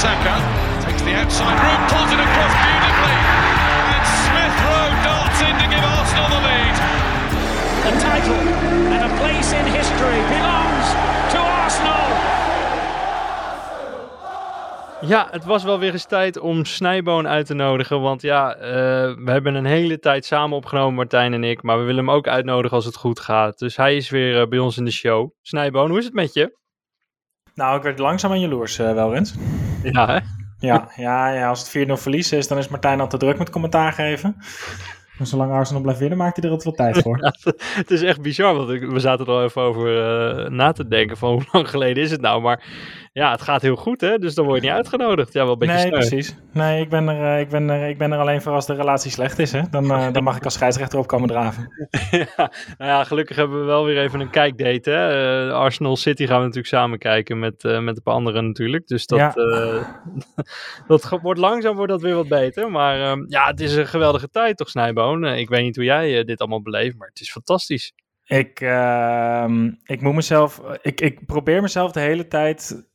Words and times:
Saka 0.00 0.36
takes 0.84 1.02
the 1.02 1.14
outside 1.20 1.58
route, 1.64 1.84
pulls 1.92 2.10
it 2.12 2.20
across 2.26 2.54
beautifully, 2.66 3.16
and 3.94 4.04
Smith 4.24 4.56
Rowe 4.66 4.94
darts 5.08 5.40
in 5.48 5.54
to 5.62 5.66
give 5.72 5.84
Arsenal 5.96 6.28
the 6.34 6.40
lead. 6.48 6.74
The 7.86 7.92
title 8.08 8.40
and 8.94 9.02
a 9.10 9.16
place 9.20 9.52
in 9.58 9.66
history 9.78 10.20
belongs 10.34 10.86
to 11.32 11.38
Arsenal. 11.38 12.06
Ja, 15.00 15.28
het 15.30 15.44
was 15.44 15.64
wel 15.64 15.78
weer 15.78 15.92
eens 15.92 16.06
tijd 16.06 16.38
om 16.38 16.64
Snijboon 16.64 17.28
uit 17.28 17.46
te 17.46 17.54
nodigen. 17.54 18.00
Want 18.00 18.22
ja, 18.22 18.56
uh, 18.56 18.62
we 19.24 19.30
hebben 19.30 19.54
een 19.54 19.64
hele 19.64 19.98
tijd 19.98 20.24
samen 20.24 20.56
opgenomen, 20.56 20.94
Martijn 20.94 21.32
en 21.32 21.44
ik. 21.44 21.62
Maar 21.62 21.78
we 21.78 21.84
willen 21.84 22.06
hem 22.06 22.14
ook 22.14 22.28
uitnodigen 22.28 22.76
als 22.76 22.84
het 22.86 22.96
goed 22.96 23.20
gaat. 23.20 23.58
Dus 23.58 23.76
hij 23.76 23.96
is 23.96 24.10
weer 24.10 24.40
uh, 24.40 24.48
bij 24.48 24.58
ons 24.58 24.76
in 24.76 24.84
de 24.84 24.90
show. 24.90 25.30
Snijboon, 25.42 25.88
hoe 25.88 25.98
is 25.98 26.04
het 26.04 26.14
met 26.14 26.34
je? 26.34 26.58
Nou, 27.54 27.76
ik 27.76 27.82
werd 27.82 27.98
langzaam 27.98 28.30
aan 28.30 28.40
jaloers, 28.40 28.78
uh, 28.78 28.92
wel, 28.92 29.12
Rens. 29.12 29.34
Ja, 29.82 30.06
hè? 30.06 30.18
Ja, 30.58 30.88
ja, 30.96 31.28
ja, 31.28 31.48
als 31.48 31.72
het 31.72 31.88
4-0 31.88 31.92
verlies 31.92 32.32
is, 32.32 32.48
dan 32.48 32.58
is 32.58 32.68
Martijn 32.68 33.00
al 33.00 33.08
te 33.08 33.16
druk 33.16 33.38
met 33.38 33.50
commentaar 33.50 33.92
geven. 33.92 34.36
Maar 35.18 35.28
zolang 35.28 35.52
Arsenal 35.52 35.82
blijft 35.82 36.00
winnen, 36.00 36.18
maakt 36.18 36.36
hij 36.36 36.44
er 36.44 36.50
altijd 36.50 36.76
wel 36.76 36.86
tijd 36.86 37.02
voor. 37.02 37.18
Ja, 37.24 37.52
het 37.74 37.90
is 37.90 38.02
echt 38.02 38.20
bizar, 38.20 38.54
want 38.54 38.68
we 38.68 39.00
zaten 39.00 39.26
er 39.26 39.32
al 39.32 39.44
even 39.44 39.62
over 39.62 39.88
uh, 40.44 40.48
na 40.50 40.72
te 40.72 40.88
denken 40.88 41.16
van 41.16 41.32
hoe 41.32 41.42
lang 41.52 41.70
geleden 41.70 42.02
is 42.02 42.10
het 42.10 42.20
nou. 42.20 42.42
Maar 42.42 42.64
ja, 43.12 43.30
het 43.30 43.42
gaat 43.42 43.62
heel 43.62 43.76
goed, 43.76 44.00
hè? 44.00 44.18
Dus 44.18 44.34
dan 44.34 44.44
word 44.44 44.60
je 44.60 44.66
niet 44.66 44.76
uitgenodigd. 44.76 45.32
Ja, 45.32 45.42
wel 45.42 45.52
een 45.52 45.58
beetje 45.58 45.74
Nee, 45.74 45.86
sneu. 45.86 45.98
precies. 45.98 46.36
Nee, 46.52 46.80
ik 46.80 46.88
ben, 46.88 47.08
er, 47.08 47.34
uh, 47.34 47.40
ik, 47.40 47.48
ben 47.48 47.70
er, 47.70 47.88
ik 47.88 47.98
ben 47.98 48.12
er 48.12 48.18
alleen 48.18 48.42
voor 48.42 48.52
als 48.52 48.66
de 48.66 48.74
relatie 48.74 49.10
slecht 49.10 49.38
is, 49.38 49.52
hè. 49.52 49.62
Dan, 49.70 49.84
uh, 49.84 50.12
dan 50.12 50.22
mag 50.22 50.36
ik 50.36 50.44
als 50.44 50.54
scheidsrechter 50.54 50.98
op 50.98 51.06
komen 51.06 51.28
draven. 51.28 51.68
ja, 52.10 52.50
nou 52.78 52.90
ja, 52.90 53.04
gelukkig 53.04 53.36
hebben 53.36 53.60
we 53.60 53.66
wel 53.66 53.84
weer 53.84 53.98
even 53.98 54.20
een 54.20 54.30
kijkdate, 54.30 54.90
hè. 54.90 55.46
Uh, 55.46 55.54
Arsenal 55.54 55.96
City 55.96 56.26
gaan 56.26 56.36
we 56.36 56.42
natuurlijk 56.42 56.74
samen 56.74 56.98
kijken 56.98 57.38
met, 57.38 57.62
met 57.62 57.96
een 57.96 58.02
paar 58.02 58.14
anderen 58.14 58.46
natuurlijk. 58.46 58.86
Dus 58.86 59.06
dat, 59.06 59.18
ja. 59.18 59.34
dat 60.88 61.08
wordt 61.22 61.40
langzaam 61.40 61.76
wordt 61.76 61.92
dat 61.92 62.02
weer 62.02 62.14
wat 62.14 62.28
beter. 62.28 62.70
Maar 62.70 63.00
ehm, 63.00 63.24
ja, 63.26 63.46
het 63.46 63.60
is 63.60 63.74
een 63.74 63.86
geweldige 63.86 64.28
tijd 64.28 64.56
toch, 64.56 64.68
Snijboon? 64.68 65.24
ik 65.24 65.48
weet 65.48 65.62
niet 65.62 65.76
hoe 65.76 65.84
jij 65.84 66.24
dit 66.24 66.40
allemaal 66.40 66.62
beleeft, 66.62 66.96
maar 66.96 67.08
het 67.08 67.20
is 67.20 67.30
fantastisch. 67.30 67.92
Ik, 68.24 68.60
uh, 68.60 69.44
ik 69.84 70.00
moet 70.00 70.14
mezelf, 70.14 70.60
ik, 70.82 71.00
ik 71.00 71.26
probeer 71.26 71.62
mezelf 71.62 71.92
de 71.92 72.00
hele 72.00 72.28
tijd 72.28 72.88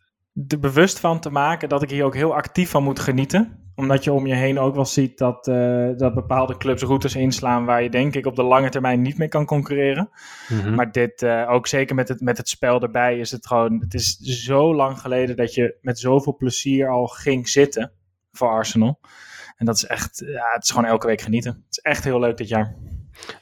er 0.48 0.60
bewust 0.60 1.00
van 1.00 1.20
te 1.20 1.30
maken 1.30 1.70
dat 1.70 1.82
ik 1.82 1.90
hier 1.90 2.04
ook 2.06 2.16
heel 2.16 2.36
actief 2.36 2.70
van 2.70 2.84
moet 2.84 3.00
genieten. 3.00 3.60
Omdat 3.76 4.04
je 4.04 4.12
om 4.12 4.28
je 4.28 4.36
heen 4.36 4.60
ook 4.60 4.76
wel 4.76 4.86
ziet 4.86 5.18
dat, 5.18 5.48
uh, 5.48 5.90
dat 5.98 6.14
bepaalde 6.14 6.58
clubs 6.58 6.84
routes 6.84 7.16
inslaan 7.16 7.66
waar 7.66 7.84
je 7.84 7.90
denk 7.90 8.16
ik 8.16 8.26
op 8.26 8.36
de 8.36 8.44
lange 8.44 8.70
termijn 8.70 9.02
niet 9.02 9.18
mee 9.18 9.28
kan 9.28 9.46
concurreren. 9.46 10.10
Mm-hmm. 10.48 10.76
Maar 10.76 10.92
dit, 10.92 11.22
uh, 11.22 11.50
ook 11.50 11.68
zeker 11.68 11.96
met 11.96 12.08
het, 12.08 12.22
met 12.22 12.38
het 12.38 12.50
spel 12.50 12.82
erbij, 12.82 13.20
is 13.20 13.32
het 13.32 13.48
gewoon, 13.48 13.80
het 13.80 13.94
is 13.94 14.18
zo 14.18 14.76
lang 14.76 15.00
geleden 15.00 15.36
dat 15.36 15.54
je 15.54 15.78
met 15.82 16.00
zoveel 16.00 16.36
plezier 16.36 16.90
al 16.90 17.08
ging 17.08 17.50
zitten 17.50 17.92
voor 18.32 18.50
Arsenal. 18.50 19.00
En 19.56 19.66
dat 19.66 19.76
is 19.76 19.86
echt, 19.86 20.24
ja, 20.26 20.54
het 20.54 20.64
is 20.64 20.70
gewoon 20.70 20.86
elke 20.90 21.08
week 21.08 21.22
genieten. 21.22 21.52
Het 21.52 21.78
is 21.78 21.80
echt 21.80 22.04
heel 22.04 22.20
leuk 22.20 22.38
dit 22.38 22.48
jaar. 22.48 22.76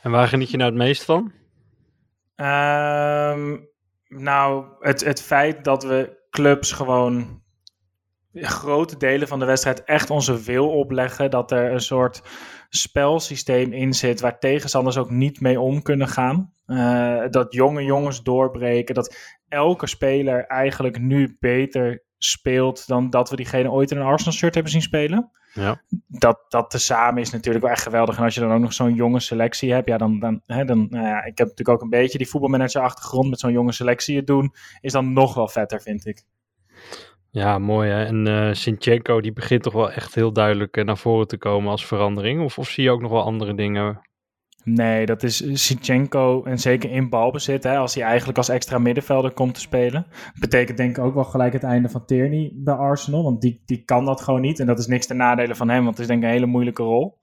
En 0.02 0.12
waar 0.12 0.28
geniet 0.28 0.52
je 0.52 0.58
nou 0.58 0.70
het 0.70 0.80
meest 0.80 1.04
van? 1.04 1.32
Um, 2.36 3.70
nou, 4.08 4.66
het, 4.80 5.04
het 5.04 5.22
feit 5.22 5.64
dat 5.64 5.84
we 5.84 6.22
clubs 6.34 6.72
gewoon 6.72 7.42
grote 8.34 8.98
delen 8.98 9.28
van 9.28 9.40
de 9.40 9.46
wedstrijd 9.46 9.84
echt 9.84 10.10
onze 10.10 10.44
wil 10.44 10.70
opleggen. 10.70 11.32
Dat 11.32 11.52
er 11.52 11.72
een 11.72 11.82
soort 11.82 12.22
spelsysteem 12.70 13.74
in 13.74 13.94
zit 13.94 14.20
waar 14.20 14.40
tegenstanders 14.40 14.98
ook 14.98 15.10
niet 15.10 15.40
mee 15.40 15.60
om 15.60 15.82
kunnen 15.82 16.08
gaan. 16.08 16.54
Uh, 16.68 17.24
dat 17.30 17.54
jonge 17.54 17.84
jongens 17.84 18.24
doorbreken. 18.24 18.96
Dat 18.96 19.18
elke 19.48 19.88
speler 19.88 20.46
eigenlijk 20.46 21.00
nu 21.00 21.38
beter 21.40 22.04
speelt 22.26 22.88
dan 22.88 23.10
dat 23.10 23.30
we 23.30 23.36
diegene 23.36 23.72
ooit 23.72 23.92
in 23.92 23.98
een 23.98 24.04
Arsenal 24.04 24.34
shirt 24.34 24.54
hebben 24.54 24.72
zien 24.72 24.82
spelen. 24.82 25.32
Ja. 25.54 25.82
Dat, 26.08 26.46
dat 26.50 26.70
tezamen 26.70 27.22
is 27.22 27.30
natuurlijk 27.30 27.64
wel 27.64 27.74
echt 27.74 27.84
geweldig. 27.84 28.18
En 28.18 28.24
als 28.24 28.34
je 28.34 28.40
dan 28.40 28.52
ook 28.52 28.62
nog 28.62 28.74
zo'n 28.74 28.94
jonge 28.94 29.20
selectie 29.20 29.74
hebt, 29.74 29.88
ja, 29.88 29.98
dan, 29.98 30.20
dan, 30.20 30.42
hè, 30.46 30.66
dan 30.66 30.88
nou 30.90 31.06
ja, 31.06 31.18
ik 31.18 31.38
heb 31.38 31.48
natuurlijk 31.48 31.70
ook 31.70 31.82
een 31.82 31.90
beetje 31.90 32.18
die 32.18 32.30
voetbalmanager 32.30 32.82
achtergrond 32.82 33.30
met 33.30 33.40
zo'n 33.40 33.52
jonge 33.52 33.72
selectie 33.72 34.16
het 34.16 34.28
doen, 34.28 34.54
is 34.82 34.92
dan 34.92 35.14
nog 35.14 35.34
wel 35.34 35.48
vetter, 35.48 35.82
vind 35.82 36.06
ik. 36.06 36.24
Ja, 37.30 37.60
mooi 37.60 37.90
hè. 37.90 38.06
En 38.06 38.28
uh, 38.28 38.54
Sinchenko, 38.54 39.22
die 39.22 39.34
begint 39.34 39.64
toch 39.64 39.74
wel 39.74 39.92
echt 39.92 40.16
heel 40.16 40.34
duidelijk 40.34 40.78
uh, 40.78 40.86
naar 40.86 40.98
voren 40.98 41.28
te 41.28 41.38
komen 41.38 41.72
als 41.72 41.86
verandering. 41.86 42.44
Of, 42.44 42.58
of 42.58 42.70
zie 42.70 42.84
je 42.84 42.92
ook 42.92 43.02
nog 43.02 43.12
wel 43.12 43.24
andere 43.24 43.56
dingen? 43.56 44.02
Nee, 44.64 45.06
dat 45.06 45.24
is 45.24 45.66
Sinchenko 45.66 46.44
en 46.44 46.60
zeker 46.60 46.92
in 46.92 47.10
balbezit, 47.10 47.64
hè, 47.64 47.78
als 47.78 47.96
hij 47.96 48.04
eigenlijk 48.04 48.38
als 48.38 48.50
extra 48.50 48.78
middenvelder 48.78 49.32
komt 49.32 49.54
te 49.54 49.60
spelen. 49.60 50.06
Betekent 50.40 50.78
denk 50.78 50.98
ik 50.98 51.04
ook 51.04 51.14
wel 51.14 51.24
gelijk 51.24 51.54
het 51.54 51.64
einde 51.64 51.90
van 51.90 52.06
Tierney 52.06 52.52
bij 52.56 52.74
Arsenal, 52.74 53.24
want 53.24 53.42
die, 53.42 53.62
die 53.66 53.84
kan 53.84 54.06
dat 54.06 54.22
gewoon 54.22 54.42
niet. 54.42 54.60
En 54.60 54.66
dat 54.66 54.80
is 54.80 54.88
niks 54.88 55.08
ten 55.08 55.18
nadele 55.18 55.56
van 55.56 55.70
hem, 55.70 55.84
want 55.84 55.98
het 55.98 56.00
is 56.00 56.08
denk 56.08 56.20
ik 56.20 56.26
een 56.26 56.34
hele 56.34 56.46
moeilijke 56.46 56.84
rol. 56.84 57.20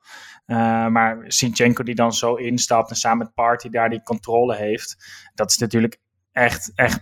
Uh, 0.47 0.57
maar 0.89 1.25
Sinchenko 1.27 1.83
die 1.83 1.95
dan 1.95 2.13
zo 2.13 2.35
instapt 2.35 2.91
en 2.91 2.97
samen 2.97 3.19
met 3.19 3.35
Party 3.35 3.69
daar 3.69 3.91
die 3.91 4.03
controle 4.03 4.57
heeft, 4.57 4.97
dat 5.35 5.51
is 5.51 5.59
natuurlijk 5.59 6.01
echt, 6.33 6.73
echt 6.75 7.01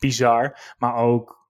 bizar. 0.00 0.74
Maar 0.78 0.94
ook 0.94 1.40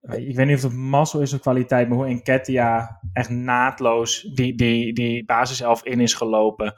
ik 0.00 0.36
weet 0.36 0.46
niet 0.46 0.56
of 0.56 0.62
het 0.62 0.72
mazzel 0.72 1.20
is 1.20 1.32
of 1.32 1.40
kwaliteit, 1.40 1.88
maar 1.88 1.96
hoe 1.96 2.06
Enketia 2.06 3.00
echt 3.12 3.28
naadloos 3.28 4.22
die, 4.34 4.54
die, 4.54 4.92
die 4.92 5.24
basiself 5.24 5.84
in 5.84 6.00
is 6.00 6.14
gelopen. 6.14 6.74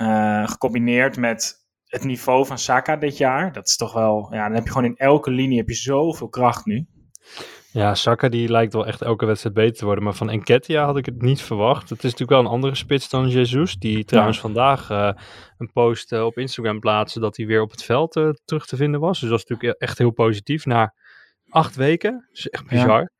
Uh, 0.00 0.48
gecombineerd 0.48 1.16
met 1.16 1.68
het 1.86 2.04
niveau 2.04 2.46
van 2.46 2.58
Saka 2.58 2.96
dit 2.96 3.16
jaar. 3.16 3.52
Dat 3.52 3.66
is 3.66 3.76
toch 3.76 3.92
wel, 3.92 4.28
ja, 4.30 4.46
dan 4.46 4.54
heb 4.54 4.64
je 4.64 4.70
gewoon 4.70 4.86
in 4.86 4.96
elke 4.96 5.30
linie 5.30 5.58
heb 5.58 5.68
je 5.68 5.74
zoveel 5.74 6.28
kracht 6.28 6.64
nu. 6.64 6.86
Ja, 7.72 7.94
Saka 7.94 8.28
die 8.28 8.48
lijkt 8.48 8.72
wel 8.72 8.86
echt 8.86 9.02
elke 9.02 9.26
wedstrijd 9.26 9.54
beter 9.54 9.76
te 9.76 9.84
worden. 9.84 10.04
Maar 10.04 10.14
van 10.14 10.30
Enketia 10.30 10.84
had 10.84 10.96
ik 10.96 11.06
het 11.06 11.22
niet 11.22 11.42
verwacht. 11.42 11.88
Het 11.88 11.98
is 11.98 12.02
natuurlijk 12.02 12.30
wel 12.30 12.40
een 12.40 12.46
andere 12.46 12.74
spits 12.74 13.08
dan 13.08 13.28
Jesus. 13.28 13.74
Die 13.74 14.04
trouwens 14.04 14.36
ja. 14.36 14.42
vandaag 14.42 14.90
uh, 14.90 15.12
een 15.58 15.72
post 15.72 16.12
uh, 16.12 16.24
op 16.24 16.38
Instagram 16.38 16.80
plaatste 16.80 17.20
dat 17.20 17.36
hij 17.36 17.46
weer 17.46 17.62
op 17.62 17.70
het 17.70 17.82
veld 17.82 18.12
terug 18.44 18.66
te 18.66 18.76
vinden 18.76 19.00
was. 19.00 19.20
Dus 19.20 19.28
dat 19.28 19.38
is 19.38 19.44
natuurlijk 19.44 19.80
echt 19.80 19.98
heel 19.98 20.10
positief. 20.10 20.64
Na 20.64 20.94
acht 21.50 21.76
weken. 21.76 22.12
Dat 22.12 22.38
is 22.38 22.48
echt 22.48 22.66
bizar. 22.66 23.10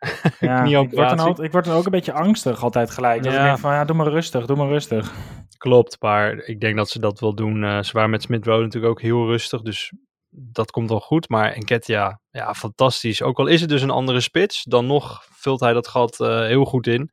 Ja. 0.41 0.65
ja 0.69 0.81
ik, 0.81 0.91
word 0.91 1.09
dan 1.09 1.19
altijd, 1.19 1.47
ik 1.47 1.53
word 1.53 1.65
dan 1.65 1.77
ook 1.77 1.85
een 1.85 1.91
beetje 1.91 2.13
angstig 2.13 2.63
altijd 2.63 2.91
gelijk. 2.91 3.23
Dat 3.23 3.33
ja. 3.33 3.39
ik 3.39 3.45
denk 3.45 3.59
van, 3.59 3.73
ja, 3.73 3.85
doe 3.85 3.97
maar 3.97 4.09
rustig, 4.09 4.47
doe 4.47 4.57
maar 4.57 4.69
rustig. 4.69 5.13
Klopt, 5.59 5.97
maar 6.01 6.37
ik 6.37 6.61
denk 6.61 6.77
dat 6.77 6.89
ze 6.91 7.01
dat 7.01 7.21
wel 7.21 7.35
doen. 7.35 7.63
Uh, 7.63 7.83
ze 7.83 7.93
waren 7.93 8.11
met 8.11 8.23
Smith 8.23 8.45
Rowe 8.45 8.63
natuurlijk 8.63 8.93
ook 8.93 9.01
heel 9.01 9.27
rustig, 9.27 9.63
dus 9.63 9.93
dat 10.29 10.71
komt 10.71 10.89
wel 10.89 11.01
goed. 11.01 11.29
Maar 11.29 11.53
Enketia, 11.53 12.21
ja, 12.31 12.55
fantastisch. 12.55 13.23
Ook 13.23 13.39
al 13.39 13.47
is 13.47 13.61
het 13.61 13.71
dus 13.71 13.83
een 13.83 13.91
andere 13.91 14.21
spits, 14.21 14.65
dan 14.65 14.87
nog 14.87 15.25
vult 15.31 15.61
hij 15.61 15.73
dat 15.73 15.89
gat 15.89 16.21
uh, 16.21 16.41
heel 16.41 16.65
goed 16.65 16.87
in. 16.87 17.11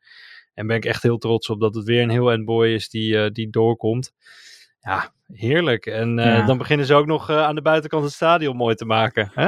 En 0.53 0.67
ben 0.67 0.75
ik 0.75 0.85
echt 0.85 1.03
heel 1.03 1.17
trots 1.17 1.49
op 1.49 1.59
dat 1.59 1.75
het 1.75 1.85
weer 1.85 2.01
een 2.01 2.09
heel 2.09 2.31
endboy 2.31 2.67
is 2.67 2.89
die, 2.89 3.13
uh, 3.13 3.29
die 3.31 3.49
doorkomt. 3.49 4.11
Ja, 4.79 5.13
heerlijk. 5.25 5.85
En 5.85 6.15
ja. 6.15 6.45
dan 6.45 6.57
beginnen 6.57 6.85
ze 6.85 6.93
ook 6.93 7.05
nog 7.05 7.29
aan 7.29 7.55
de 7.55 7.61
buitenkant 7.61 8.03
het 8.03 8.13
stadion 8.13 8.55
mooi 8.55 8.75
te 8.75 8.85
maken. 8.85 9.31
Hè? 9.33 9.47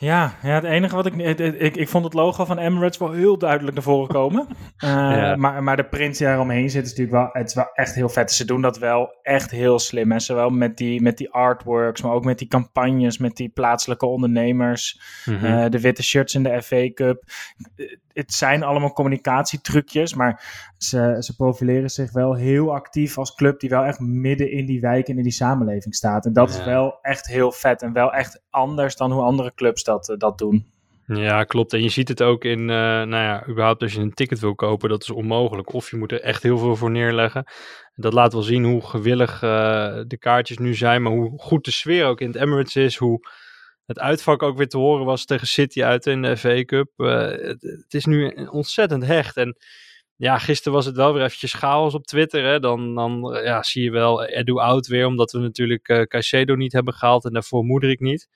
Ja, 0.00 0.34
ja, 0.42 0.54
het 0.54 0.64
enige 0.64 0.94
wat 0.94 1.06
ik, 1.06 1.14
ik, 1.14 1.76
ik... 1.76 1.88
Vond 1.88 2.04
het 2.04 2.14
logo 2.14 2.44
van 2.44 2.58
Emirates 2.58 2.98
wel 2.98 3.12
heel 3.12 3.38
duidelijk 3.38 3.74
naar 3.74 3.82
voren 3.84 4.08
komen. 4.08 4.46
Uh, 4.48 4.56
ja. 4.90 5.36
maar, 5.36 5.62
maar 5.62 5.76
de 5.76 5.84
print 5.84 6.18
die 6.18 6.26
daaromheen 6.26 6.70
zit 6.70 6.84
is 6.84 6.88
natuurlijk 6.88 7.16
wel... 7.16 7.28
Het 7.32 7.48
is 7.48 7.54
wel 7.54 7.70
echt 7.74 7.94
heel 7.94 8.08
vet. 8.08 8.32
Ze 8.32 8.44
doen 8.44 8.62
dat 8.62 8.78
wel 8.78 9.18
echt 9.22 9.50
heel 9.50 9.78
slim. 9.78 10.12
En 10.12 10.20
zowel 10.20 10.50
met 10.50 10.76
die, 10.76 11.02
met 11.02 11.18
die 11.18 11.30
artworks, 11.30 12.02
maar 12.02 12.12
ook 12.12 12.24
met 12.24 12.38
die 12.38 12.48
campagnes... 12.48 13.18
met 13.18 13.36
die 13.36 13.48
plaatselijke 13.48 14.06
ondernemers. 14.06 15.00
Mm-hmm. 15.24 15.58
Uh, 15.58 15.68
de 15.68 15.80
witte 15.80 16.02
shirts 16.02 16.34
in 16.34 16.42
de 16.42 16.62
FA 16.62 16.92
Cup. 16.94 17.22
Het 18.20 18.32
zijn 18.32 18.62
allemaal 18.62 18.92
communicatietrucjes, 18.92 20.14
maar 20.14 20.42
ze, 20.78 21.16
ze 21.20 21.36
profileren 21.36 21.90
zich 21.90 22.12
wel 22.12 22.34
heel 22.34 22.74
actief 22.74 23.18
als 23.18 23.34
club... 23.34 23.60
die 23.60 23.70
wel 23.70 23.84
echt 23.84 24.00
midden 24.00 24.50
in 24.50 24.66
die 24.66 24.80
wijk 24.80 25.08
en 25.08 25.16
in 25.16 25.22
die 25.22 25.32
samenleving 25.32 25.94
staat. 25.94 26.26
En 26.26 26.32
dat 26.32 26.52
ja. 26.52 26.58
is 26.58 26.64
wel 26.64 26.98
echt 27.02 27.26
heel 27.26 27.52
vet. 27.52 27.82
En 27.82 27.92
wel 27.92 28.12
echt 28.12 28.42
anders 28.50 28.96
dan 28.96 29.12
hoe 29.12 29.22
andere 29.22 29.54
clubs 29.54 29.84
dat, 29.84 30.14
dat 30.18 30.38
doen. 30.38 30.66
Ja, 31.06 31.44
klopt. 31.44 31.72
En 31.72 31.82
je 31.82 31.88
ziet 31.88 32.08
het 32.08 32.22
ook 32.22 32.44
in, 32.44 32.60
uh, 32.60 32.66
nou 32.66 33.10
ja, 33.10 33.46
überhaupt 33.48 33.82
als 33.82 33.92
je 33.92 34.00
een 34.00 34.14
ticket 34.14 34.40
wil 34.40 34.54
kopen, 34.54 34.88
dat 34.88 35.02
is 35.02 35.10
onmogelijk. 35.10 35.72
Of 35.72 35.90
je 35.90 35.96
moet 35.96 36.12
er 36.12 36.20
echt 36.20 36.42
heel 36.42 36.58
veel 36.58 36.76
voor 36.76 36.90
neerleggen. 36.90 37.44
Dat 37.94 38.12
laat 38.12 38.32
wel 38.32 38.42
zien 38.42 38.64
hoe 38.64 38.86
gewillig 38.86 39.42
uh, 39.42 39.50
de 40.06 40.16
kaartjes 40.18 40.58
nu 40.58 40.74
zijn, 40.74 41.02
maar 41.02 41.12
hoe 41.12 41.38
goed 41.38 41.64
de 41.64 41.70
sfeer 41.70 42.06
ook 42.06 42.20
in 42.20 42.26
het 42.26 42.36
Emirates 42.36 42.76
is. 42.76 42.96
Hoe 42.96 43.20
het 43.90 43.98
uitvak 43.98 44.42
ook 44.42 44.56
weer 44.56 44.68
te 44.68 44.76
horen 44.76 45.04
was 45.04 45.24
tegen 45.24 45.46
City 45.46 45.82
uit 45.82 46.06
in 46.06 46.22
de 46.22 46.36
FA 46.36 46.64
Cup. 46.64 46.90
Uh, 46.96 47.30
het, 47.30 47.86
is 47.94 48.04
nu 48.04 48.32
ontzettend 48.50 49.06
hecht. 49.06 49.36
En 49.36 49.56
ja, 50.16 50.38
gisteren 50.38 50.72
was 50.72 50.86
het 50.86 50.96
wel 50.96 51.12
weer 51.12 51.22
eventjes 51.22 51.52
chaos 51.52 51.94
op 51.94 52.06
Twitter. 52.06 52.44
Hè? 52.44 52.60
Dan, 52.60 52.94
dan 52.94 53.40
ja, 53.44 53.62
zie 53.62 53.82
je 53.82 53.90
wel 53.90 54.24
Edu 54.24 54.52
Oud 54.52 54.86
weer, 54.86 55.06
omdat 55.06 55.32
we 55.32 55.38
natuurlijk 55.38 55.88
uh, 55.88 56.02
Caicedo 56.02 56.54
niet 56.54 56.72
hebben 56.72 56.94
gehaald 56.94 57.24
en 57.24 57.32
daarvoor 57.32 57.64
Moederik 57.64 58.00
niet. 58.00 58.28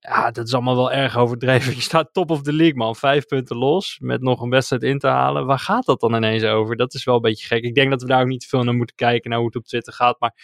Ja, 0.00 0.30
dat 0.30 0.46
is 0.46 0.54
allemaal 0.54 0.76
wel 0.76 0.92
erg 0.92 1.16
overdreven. 1.16 1.74
Je 1.76 1.80
staat 1.80 2.12
top 2.12 2.30
of 2.30 2.42
the 2.42 2.52
league, 2.52 2.76
man. 2.76 2.96
Vijf 2.96 3.26
punten 3.26 3.56
los, 3.56 3.98
met 4.00 4.20
nog 4.20 4.40
een 4.40 4.50
wedstrijd 4.50 4.82
in 4.82 4.98
te 4.98 5.08
halen. 5.08 5.46
Waar 5.46 5.58
gaat 5.58 5.84
dat 5.84 6.00
dan 6.00 6.14
ineens 6.14 6.44
over? 6.44 6.76
Dat 6.76 6.94
is 6.94 7.04
wel 7.04 7.14
een 7.14 7.20
beetje 7.20 7.46
gek. 7.46 7.64
Ik 7.64 7.74
denk 7.74 7.90
dat 7.90 8.02
we 8.02 8.08
daar 8.08 8.20
ook 8.20 8.26
niet 8.26 8.46
veel 8.46 8.62
naar 8.62 8.74
moeten 8.74 8.96
kijken, 8.96 9.30
naar 9.30 9.38
hoe 9.38 9.48
het 9.48 9.56
op 9.56 9.66
Twitter 9.66 9.92
gaat. 9.92 10.20
Maar 10.20 10.34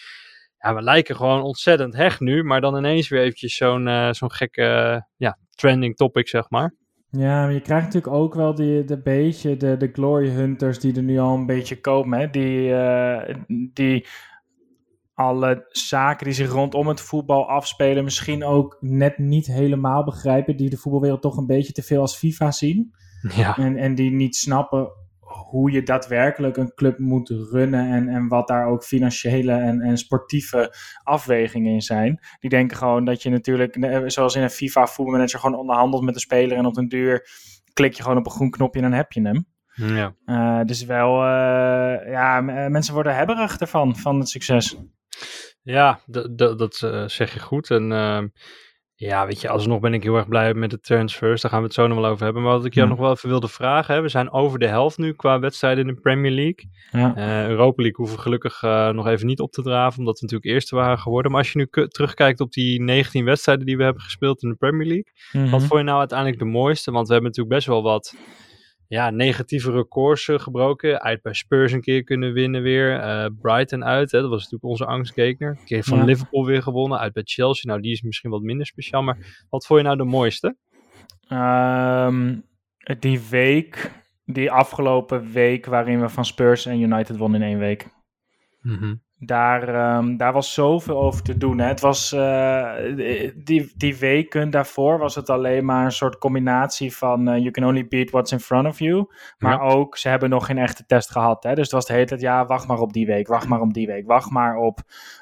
ja, 0.62 0.74
we 0.74 0.82
lijken 0.82 1.16
gewoon 1.16 1.42
ontzettend 1.42 1.94
hecht 1.94 2.20
nu. 2.20 2.42
Maar 2.42 2.60
dan 2.60 2.76
ineens 2.76 3.08
weer 3.08 3.20
eventjes 3.20 3.56
zo'n 3.56 3.86
uh, 3.86 4.12
zo'n 4.12 4.32
gekke 4.32 5.06
ja, 5.16 5.38
trending 5.50 5.96
topic, 5.96 6.28
zeg 6.28 6.50
maar. 6.50 6.74
Ja, 7.10 7.42
maar 7.42 7.52
je 7.52 7.60
krijgt 7.60 7.84
natuurlijk 7.84 8.14
ook 8.14 8.34
wel 8.34 8.54
die, 8.54 8.84
de 8.84 9.02
beetje 9.02 9.56
de, 9.56 9.76
de 9.76 9.90
glory 9.92 10.30
hunters 10.30 10.78
die 10.78 10.96
er 10.96 11.02
nu 11.02 11.18
al 11.18 11.34
een 11.34 11.46
beetje 11.46 11.80
komen. 11.80 12.18
Hè? 12.18 12.30
Die, 12.30 12.68
uh, 12.68 13.34
die 13.72 14.06
alle 15.14 15.64
zaken 15.68 16.24
die 16.24 16.34
zich 16.34 16.50
rondom 16.50 16.88
het 16.88 17.00
voetbal 17.00 17.48
afspelen 17.48 18.04
misschien 18.04 18.44
ook 18.44 18.76
net 18.80 19.18
niet 19.18 19.46
helemaal 19.46 20.04
begrijpen. 20.04 20.56
Die 20.56 20.70
de 20.70 20.76
voetbalwereld 20.76 21.22
toch 21.22 21.36
een 21.36 21.46
beetje 21.46 21.72
te 21.72 21.82
veel 21.82 22.00
als 22.00 22.16
FIFA 22.16 22.50
zien. 22.50 22.94
Ja. 23.34 23.56
En, 23.56 23.76
en 23.76 23.94
die 23.94 24.10
niet 24.10 24.36
snappen 24.36 24.90
hoe 25.52 25.70
je 25.70 25.82
daadwerkelijk 25.82 26.56
een 26.56 26.74
club 26.74 26.98
moet 26.98 27.28
runnen 27.28 27.90
en, 27.90 28.08
en 28.08 28.28
wat 28.28 28.48
daar 28.48 28.66
ook 28.66 28.84
financiële 28.84 29.52
en, 29.52 29.80
en 29.80 29.96
sportieve 29.96 30.74
afwegingen 31.02 31.72
in 31.72 31.80
zijn. 31.80 32.20
Die 32.40 32.50
denken 32.50 32.76
gewoon 32.76 33.04
dat 33.04 33.22
je 33.22 33.30
natuurlijk, 33.30 34.02
zoals 34.06 34.34
in 34.34 34.42
een 34.42 34.50
FIFA 34.50 34.86
voetbalmanager, 34.86 35.38
gewoon 35.38 35.58
onderhandelt 35.58 36.02
met 36.02 36.14
de 36.14 36.20
speler 36.20 36.56
en 36.56 36.66
op 36.66 36.76
een 36.76 36.88
duur 36.88 37.28
klik 37.72 37.94
je 37.94 38.02
gewoon 38.02 38.18
op 38.18 38.26
een 38.26 38.32
groen 38.32 38.50
knopje 38.50 38.80
en 38.80 38.88
dan 38.88 38.98
heb 38.98 39.12
je 39.12 39.22
hem. 39.22 39.46
Ja. 39.74 40.14
Uh, 40.26 40.64
dus 40.64 40.84
wel, 40.84 41.14
uh, 41.14 42.10
ja, 42.10 42.40
mensen 42.68 42.94
worden 42.94 43.16
hebberig 43.16 43.58
ervan, 43.58 43.96
van 43.96 44.18
het 44.18 44.28
succes. 44.28 44.76
Ja, 45.62 46.00
dat 46.06 46.74
zeg 47.06 47.32
je 47.32 47.40
goed. 47.40 47.70
En 47.70 47.92
ja, 49.02 49.26
weet 49.26 49.40
je, 49.40 49.48
alsnog 49.48 49.80
ben 49.80 49.94
ik 49.94 50.02
heel 50.02 50.16
erg 50.16 50.28
blij 50.28 50.54
met 50.54 50.70
de 50.70 50.80
transfers. 50.80 51.40
Daar 51.40 51.50
gaan 51.50 51.60
we 51.60 51.66
het 51.66 51.74
zo 51.74 51.86
nog 51.86 51.98
wel 51.98 52.10
over 52.10 52.24
hebben. 52.24 52.42
Maar 52.42 52.52
wat 52.52 52.64
ik 52.64 52.74
jou 52.74 52.88
nog 52.88 52.98
wel 52.98 53.10
even 53.10 53.28
wilde 53.28 53.48
vragen. 53.48 53.94
Hè, 53.94 54.00
we 54.00 54.08
zijn 54.08 54.32
over 54.32 54.58
de 54.58 54.66
helft 54.66 54.98
nu 54.98 55.12
qua 55.12 55.38
wedstrijden 55.38 55.88
in 55.88 55.94
de 55.94 56.00
Premier 56.00 56.30
League. 56.30 56.64
Ja. 56.90 57.16
Uh, 57.16 57.48
Europa 57.48 57.82
League 57.82 57.96
hoeven 57.96 58.16
we 58.16 58.22
gelukkig 58.22 58.62
uh, 58.62 58.88
nog 58.88 59.06
even 59.06 59.26
niet 59.26 59.40
op 59.40 59.52
te 59.52 59.62
draven. 59.62 59.98
Omdat 59.98 60.18
we 60.18 60.24
natuurlijk 60.24 60.54
eerste 60.54 60.74
waren 60.74 60.98
geworden. 60.98 61.30
Maar 61.30 61.40
als 61.40 61.52
je 61.52 61.58
nu 61.58 61.86
terugkijkt 61.88 62.40
op 62.40 62.52
die 62.52 62.82
19 62.82 63.24
wedstrijden 63.24 63.66
die 63.66 63.76
we 63.76 63.82
hebben 63.82 64.02
gespeeld 64.02 64.42
in 64.42 64.48
de 64.48 64.54
Premier 64.54 64.86
League. 64.86 65.12
Mhm. 65.32 65.50
Wat 65.50 65.62
vond 65.62 65.80
je 65.80 65.86
nou 65.86 65.98
uiteindelijk 65.98 66.38
de 66.38 66.44
mooiste? 66.44 66.90
Want 66.90 67.06
we 67.06 67.12
hebben 67.12 67.30
natuurlijk 67.30 67.56
best 67.56 67.68
wel 67.68 67.82
wat 67.82 68.14
ja, 68.92 69.10
negatieve 69.10 69.70
records 69.70 70.28
uh, 70.28 70.38
gebroken. 70.38 71.00
Uit 71.02 71.22
bij 71.22 71.32
Spurs 71.32 71.72
een 71.72 71.80
keer 71.80 72.04
kunnen 72.04 72.32
winnen 72.32 72.62
weer. 72.62 73.00
Uh, 73.00 73.26
Brighton 73.40 73.84
uit, 73.84 74.10
hè, 74.10 74.20
dat 74.20 74.30
was 74.30 74.38
natuurlijk 74.38 74.64
onze 74.64 74.86
angstgekner. 74.86 75.50
Een 75.50 75.64
keer 75.64 75.84
van 75.84 75.98
Ja. 75.98 76.04
Liverpool 76.04 76.44
weer 76.44 76.62
gewonnen. 76.62 76.98
Uit 76.98 77.12
bij 77.12 77.22
Chelsea, 77.24 77.70
nou 77.70 77.82
die 77.82 77.92
is 77.92 78.02
misschien 78.02 78.30
wat 78.30 78.42
minder 78.42 78.66
speciaal. 78.66 79.02
Maar 79.02 79.46
wat 79.50 79.66
vond 79.66 79.80
je 79.80 79.86
nou 79.86 79.98
de 79.98 80.04
mooiste? 80.04 80.56
Ehm, 81.28 82.38
die 82.98 83.20
week, 83.30 83.90
die 84.24 84.50
afgelopen 84.50 85.32
week 85.32 85.66
waarin 85.66 86.00
we 86.00 86.08
van 86.08 86.24
Spurs 86.24 86.66
en 86.66 86.80
United 86.80 87.16
wonnen 87.16 87.42
in 87.42 87.48
één 87.48 87.58
week. 87.58 87.88
Daar, 89.24 89.68
ehm, 89.68 90.16
daar 90.16 90.32
was 90.32 90.54
zoveel 90.54 91.02
over 91.02 91.22
te 91.22 91.36
doen. 91.38 91.58
Hè. 91.58 91.66
Het 91.66 91.80
was, 91.80 92.12
eh, 92.12 92.72
die, 93.36 93.72
die 93.76 93.96
weken 93.96 94.50
daarvoor 94.50 94.98
was 94.98 95.14
het 95.14 95.30
alleen 95.30 95.64
maar 95.64 95.84
een 95.84 95.92
soort 95.92 96.18
combinatie 96.18 96.96
van 96.96 97.28
eh, 97.28 97.36
you 97.38 97.50
can 97.50 97.64
only 97.64 97.88
beat 97.88 98.10
what's 98.10 98.32
in 98.32 98.40
front 98.40 98.66
of 98.66 98.78
you. 98.78 99.06
Maar 99.38 99.52
Ja. 99.52 99.60
ook, 99.60 99.96
ze 99.96 100.08
hebben 100.08 100.30
nog 100.30 100.46
geen 100.46 100.58
echte 100.58 100.86
test 100.86 101.10
gehad. 101.10 101.42
Hè. 101.42 101.54
Dus 101.54 101.64
het 101.64 101.72
was 101.72 101.86
de 101.86 101.92
hele 101.92 102.06
tijd, 102.06 102.20
ja, 102.20 102.46
wacht 102.46 102.66
maar 102.66 102.78
op 102.78 102.92
die 102.92 103.06
week, 103.06 103.28
wacht 103.28 103.48
maar 103.48 103.60
op 103.60 103.72
die 103.74 103.86
week. 103.86 104.06
Wacht 104.06 104.30
maar 104.30 104.56
op 104.56 104.78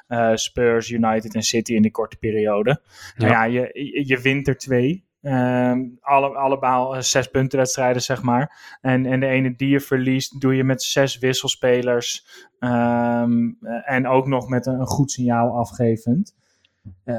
eh, 0.07 0.31
Spurs, 0.35 0.89
United 0.89 1.35
en 1.35 1.41
City 1.43 1.73
in 1.73 1.81
die 1.81 1.91
korte 1.91 2.17
periode. 2.17 2.81
Nou 3.17 3.31
ja, 3.31 3.43
je, 3.43 3.69
je, 3.73 4.07
je 4.07 4.19
wint 4.19 4.47
er 4.47 4.57
twee. 4.57 5.09
Ehm, 5.21 5.81
alle, 6.01 6.27
allemaal 6.27 6.95
eh, 6.95 7.01
zes 7.01 7.27
punten 7.27 7.57
wedstrijden, 7.57 8.01
zeg 8.01 8.21
maar. 8.21 8.77
En, 8.81 9.05
en 9.05 9.19
de 9.19 9.25
ene 9.25 9.55
die 9.55 9.69
je 9.69 9.79
verliest, 9.79 10.41
doe 10.41 10.55
je 10.55 10.63
met 10.63 10.83
zes 10.83 11.17
wisselspelers. 11.17 12.25
Ehm, 12.59 13.51
eh, 13.61 13.91
en 13.91 14.07
ook 14.07 14.27
nog 14.27 14.49
met 14.49 14.65
een, 14.65 14.85
goed 14.85 15.11
signaal 15.11 15.57
afgevend. 15.57 16.35
Eh, 17.03 17.15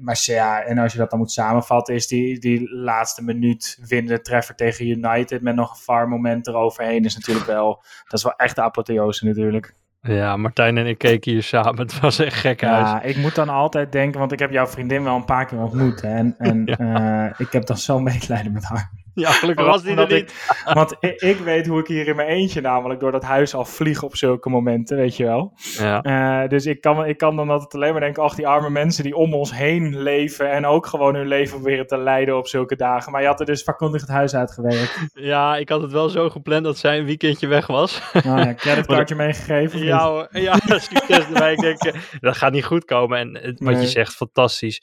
maar 0.00 0.22
ja, 0.24 0.62
en 0.62 0.78
als 0.78 0.92
je 0.92 0.98
dat 0.98 1.10
dan 1.10 1.18
moet 1.18 1.32
samenvatten, 1.32 1.94
is 1.94 2.06
die, 2.06 2.38
die 2.38 2.74
laatste 2.74 3.22
minuut 3.22 3.78
winnende 3.88 4.20
treffer 4.20 4.54
tegen 4.54 4.86
United 4.86 5.42
met 5.42 5.54
nog 5.54 5.70
een 5.70 5.82
VAR 5.82 6.08
moment 6.08 6.46
eroverheen, 6.46 7.04
is 7.04 7.14
natuurlijk 7.14 7.46
wel, 7.46 7.84
dat 8.04 8.12
is 8.18 8.22
wel 8.22 8.36
echt 8.36 8.54
de 8.54 8.62
apotheose 8.62 9.26
natuurlijk. 9.26 9.74
Ja, 10.08 10.36
Martijn 10.36 10.76
en 10.76 10.86
ik 10.86 10.98
keken 10.98 11.32
hier 11.32 11.42
samen. 11.42 11.78
Het 11.78 12.00
was 12.00 12.18
echt 12.18 12.36
gek 12.36 12.60
huis. 12.60 12.88
Ja, 12.88 13.02
ik 13.02 13.16
moet 13.16 13.34
dan 13.34 13.48
altijd 13.48 13.92
denken, 13.92 14.20
want 14.20 14.32
ik 14.32 14.38
heb 14.38 14.50
jouw 14.50 14.66
vriendin 14.66 15.04
wel 15.04 15.16
een 15.16 15.24
paar 15.24 15.46
keer 15.46 15.58
ontmoet. 15.58 16.00
Hè, 16.00 16.08
en 16.08 16.34
en 16.38 16.66
eh, 16.76 17.30
ik 17.38 17.52
heb 17.52 17.66
dan 17.66 17.78
zo 17.78 18.00
medelijden 18.00 18.52
met 18.52 18.64
haar. 18.64 18.90
Ja, 19.14 19.30
gelukkig 19.30 19.66
was 19.66 19.82
die 19.82 19.96
er 19.96 20.12
niet. 20.12 20.34
want 20.78 20.96
ik, 21.00 21.20
ik 21.20 21.36
weet 21.38 21.66
hoe 21.66 21.78
ik 21.80 21.86
hier 21.86 22.06
in 22.08 22.16
mijn 22.16 22.28
eentje 22.28 22.60
namelijk 22.60 23.00
door 23.00 23.12
dat 23.12 23.22
huis 23.22 23.54
al 23.54 23.64
vlieg 23.64 24.02
op 24.02 24.16
zulke 24.16 24.48
momenten, 24.48 24.96
weet 24.96 25.16
je 25.16 25.24
wel. 25.24 25.52
Ja. 25.78 26.02
Eh, 26.02 26.48
dus 26.48 26.66
ik 26.66 26.80
kan, 26.80 27.06
ik 27.06 27.18
kan 27.18 27.36
dan 27.36 27.50
altijd 27.50 27.74
alleen 27.74 27.92
maar 27.92 28.00
denken, 28.00 28.22
ach 28.22 28.34
die 28.34 28.46
arme 28.46 28.70
mensen 28.70 29.04
die 29.04 29.16
om 29.16 29.34
ons 29.34 29.54
heen 29.54 30.02
leven 30.02 30.50
en 30.50 30.66
ook 30.66 30.86
gewoon 30.86 31.14
hun 31.14 31.26
leven 31.26 31.54
proberen 31.60 31.86
te 31.86 31.98
leiden 31.98 32.36
op 32.36 32.46
zulke 32.48 32.76
dagen. 32.76 33.12
Maar 33.12 33.20
je 33.20 33.26
had 33.26 33.40
er 33.40 33.46
dus 33.46 33.62
vakkundig 33.62 34.00
het 34.00 34.10
huis 34.10 34.34
uitgewerkt. 34.34 35.06
ja, 35.14 35.56
ik 35.56 35.68
had 35.68 35.82
het 35.82 35.92
wel 35.92 36.08
zo 36.08 36.30
gepland 36.30 36.64
dat 36.64 36.78
zij 36.78 36.98
een 36.98 37.04
weekendje 37.06 37.46
weg 37.46 37.66
was. 37.66 38.02
Nou 38.24 38.38
ja, 38.40 38.54
creditcardje 38.54 39.14
meegegeven. 39.24 39.84
Ja, 39.84 40.08
hoor. 40.08 40.28
ja 40.30 40.54
succes 40.66 41.26
erbij. 41.26 41.52
Ik 41.52 41.60
denk, 41.60 41.78
eh, 41.82 42.00
dat 42.20 42.36
gaat 42.36 42.52
niet 42.52 42.64
goed 42.64 42.84
komen. 42.84 43.18
En 43.18 43.38
het- 43.42 43.60
wat 43.60 43.80
je 43.80 43.86
zegt, 43.86 44.14
fantastisch. 44.14 44.82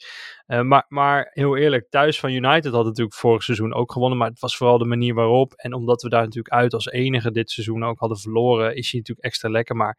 Eh, 0.50 0.60
maar, 0.60 0.84
maar 0.88 1.30
heel 1.32 1.56
eerlijk, 1.56 1.90
thuis 1.90 2.20
van 2.20 2.30
United 2.30 2.72
had 2.72 2.84
natuurlijk 2.84 3.16
vorig 3.16 3.42
seizoen 3.42 3.74
ook 3.74 3.92
gewonnen. 3.92 4.18
Maar 4.18 4.28
het 4.28 4.40
was 4.40 4.56
vooral 4.56 4.78
de 4.78 4.84
manier 4.84 5.14
waarop. 5.14 5.52
En 5.52 5.72
omdat 5.72 6.02
we 6.02 6.08
daar 6.08 6.22
natuurlijk 6.22 6.54
uit 6.54 6.74
als 6.74 6.86
enige 6.86 7.30
dit 7.30 7.50
seizoen 7.50 7.84
ook 7.84 7.98
hadden 7.98 8.18
verloren, 8.18 8.76
is 8.76 8.90
hij 8.90 9.00
natuurlijk 9.00 9.26
extra 9.26 9.48
lekker. 9.50 9.76
Maar 9.76 9.98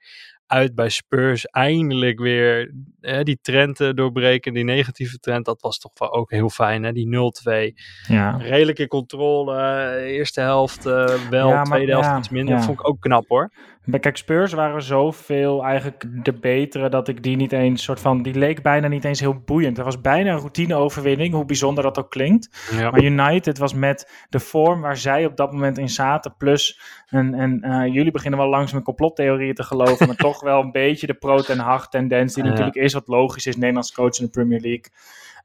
uit 0.52 0.76
bij 0.76 0.90
Spurs 0.90 1.46
eindelijk 1.46 2.20
weer 2.20 2.72
eh, 3.02 3.22
die 3.24 3.40
trend 3.42 3.80
eh, 3.80 3.90
doorbreken, 3.94 4.54
die 4.54 4.64
negatieve 4.64 5.18
trend. 5.20 5.46
Dat 5.46 5.62
was 5.62 5.80
toch 5.80 5.92
wel 5.96 6.14
ook 6.14 6.32
heel 6.32 6.50
fijn, 6.50 6.84
hè? 6.84 6.92
Die 6.92 7.08
0-2. 7.08 7.74
Ja. 8.08 8.38
Redelijke 8.38 8.88
controle. 8.88 9.56
eh, 9.58 10.12
Eerste 10.18 10.42
helft 10.42 10.86
eh, 10.86 11.06
wel, 11.30 11.48
Ja, 11.48 11.54
maar- 11.56 11.66
tweede 11.66 11.92
helft 11.92 12.08
ja, 12.08 12.18
iets 12.18 12.30
minder. 12.30 12.56
ja. 12.56 12.62
Vond 12.62 12.80
ik 12.80 12.88
ook 12.88 13.00
knap 13.02 13.26
hoor. 13.28 13.52
Kijk, 14.00 14.18
Spurs 14.18 14.54
waren 14.54 14.82
zoveel 14.82 15.64
eigenlijk 15.64 16.06
de 16.26 16.34
betere 16.34 16.90
dat 16.90 17.08
ik 17.08 17.24
die 17.24 17.36
niet 17.36 17.52
eens 17.52 17.84
soort 17.84 18.00
van, 18.00 18.22
die 18.22 18.34
leek 18.34 18.62
bijna 18.62 18.88
niet 18.88 19.04
eens 19.06 19.20
heel 19.20 19.42
boeiend. 19.46 19.76
Het 19.78 19.86
was 19.86 20.02
bijna 20.02 20.32
een 20.32 20.38
routineoverwinning, 20.40 21.34
hoe 21.34 21.46
bijzonder 21.46 21.84
dat 21.84 21.98
ook 22.00 22.10
klinkt. 22.12 22.70
Ja. 22.72 22.92
Maar 22.92 23.04
United 23.04 23.58
was 23.58 23.74
met 23.74 24.26
de 24.30 24.40
vorm 24.40 24.82
waar 24.82 24.98
zij 24.98 25.26
op 25.26 25.38
dat 25.38 25.52
moment 25.52 25.78
in 25.78 25.90
zaten, 25.90 26.36
plus, 26.38 26.80
en, 27.12 27.34
en 27.34 27.62
eh, 27.62 27.94
jullie 27.94 28.12
beginnen 28.12 28.40
wel 28.40 28.50
langs 28.50 28.74
met 28.74 28.84
complottheorieën 28.84 29.54
te 29.54 29.64
geloven, 29.64 30.08
maar 30.08 30.16
toch 30.30 30.42
wel 30.42 30.62
een 30.62 30.72
beetje 30.72 31.08
de 31.08 31.14
pro 31.14 31.38
ten 31.42 31.60
hag 31.60 31.90
tendens, 31.90 32.34
die 32.34 32.44
Ja. 32.44 32.50
natuurlijk 32.50 32.78
is 32.78 32.94
wat 32.94 33.08
logisch 33.08 33.46
is, 33.48 33.56
Nederlands 33.56 33.92
coach 33.92 34.20
in 34.20 34.26
de 34.26 34.32
Premier 34.32 34.60
League. 34.60 34.86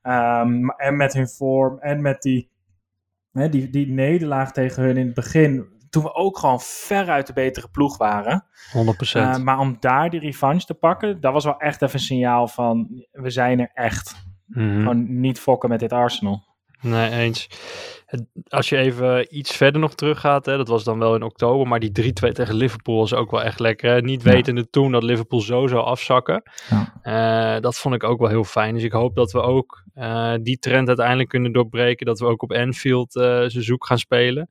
Ehm, 0.02 0.68
en 0.68 0.96
met 0.96 1.12
hun 1.12 1.28
vorm 1.28 1.78
en 1.78 2.02
met 2.02 2.22
die, 2.22 2.50
hè, 3.32 3.48
die, 3.48 3.70
die 3.70 3.86
nederlaag 3.88 4.52
tegen 4.52 4.82
hun 4.82 4.96
in 4.96 5.06
het 5.06 5.14
begin, 5.14 5.66
toen 5.90 6.02
we 6.02 6.14
ook 6.14 6.38
gewoon 6.38 6.60
veruit 6.60 7.26
de 7.26 7.32
betere 7.32 7.68
ploeg 7.68 7.96
waren. 7.96 8.44
100%. 8.72 9.36
Uh, 9.36 9.36
maar 9.36 9.58
om 9.58 9.76
daar 9.80 10.10
die 10.10 10.20
revanche 10.20 10.66
te 10.66 10.74
pakken, 10.74 11.20
dat 11.20 11.32
was 11.32 11.44
wel 11.44 11.58
echt 11.58 11.82
even 11.82 11.94
een 11.94 12.00
signaal 12.00 12.48
van 12.48 13.04
we 13.12 13.30
zijn 13.30 13.60
er 13.60 13.70
echt. 13.74 14.24
Mhm. 14.46 14.78
Gewoon 14.78 15.20
niet 15.20 15.40
fokken 15.40 15.68
met 15.68 15.80
dit 15.80 15.92
Arsenal. 15.92 16.44
Nee, 16.80 17.10
eens. 17.10 17.48
Als 18.48 18.68
je 18.68 18.76
even 18.76 19.36
iets 19.36 19.56
verder 19.56 19.80
nog 19.80 19.94
teruggaat, 19.94 20.46
hè, 20.46 20.56
dat 20.56 20.68
was 20.68 20.84
dan 20.84 20.98
wel 20.98 21.14
in 21.14 21.22
oktober, 21.22 21.68
maar 21.68 21.80
die 21.80 21.92
3-2 21.92 22.32
tegen 22.32 22.54
Liverpool 22.54 22.96
was 22.98 23.14
ook 23.14 23.30
wel 23.30 23.42
echt 23.42 23.60
lekker. 23.60 23.90
Hè? 23.90 24.00
Niet 24.00 24.22
Ja. 24.22 24.30
wetende 24.30 24.70
toen 24.70 24.92
dat 24.92 25.02
Liverpool 25.02 25.40
zo 25.40 25.66
zou 25.66 25.84
afzakken. 25.84 26.42
Ja. 26.68 26.94
Eh, 27.02 27.60
dat 27.62 27.76
vond 27.78 27.94
ik 27.94 28.04
ook 28.04 28.18
wel 28.18 28.28
heel 28.28 28.44
fijn. 28.44 28.74
Dus 28.74 28.82
ik 28.82 28.92
hoop 28.92 29.14
dat 29.14 29.32
we 29.32 29.40
ook 29.40 29.84
eh, 29.94 30.34
die 30.42 30.58
trend 30.58 30.88
uiteindelijk 30.88 31.28
kunnen 31.28 31.52
doorbreken. 31.52 32.06
Dat 32.06 32.18
we 32.18 32.26
ook 32.26 32.42
op 32.42 32.52
Anfield 32.52 33.16
eh 33.16 33.22
zijn 33.46 33.64
zoek 33.64 33.86
gaan 33.86 33.98
spelen. 33.98 34.50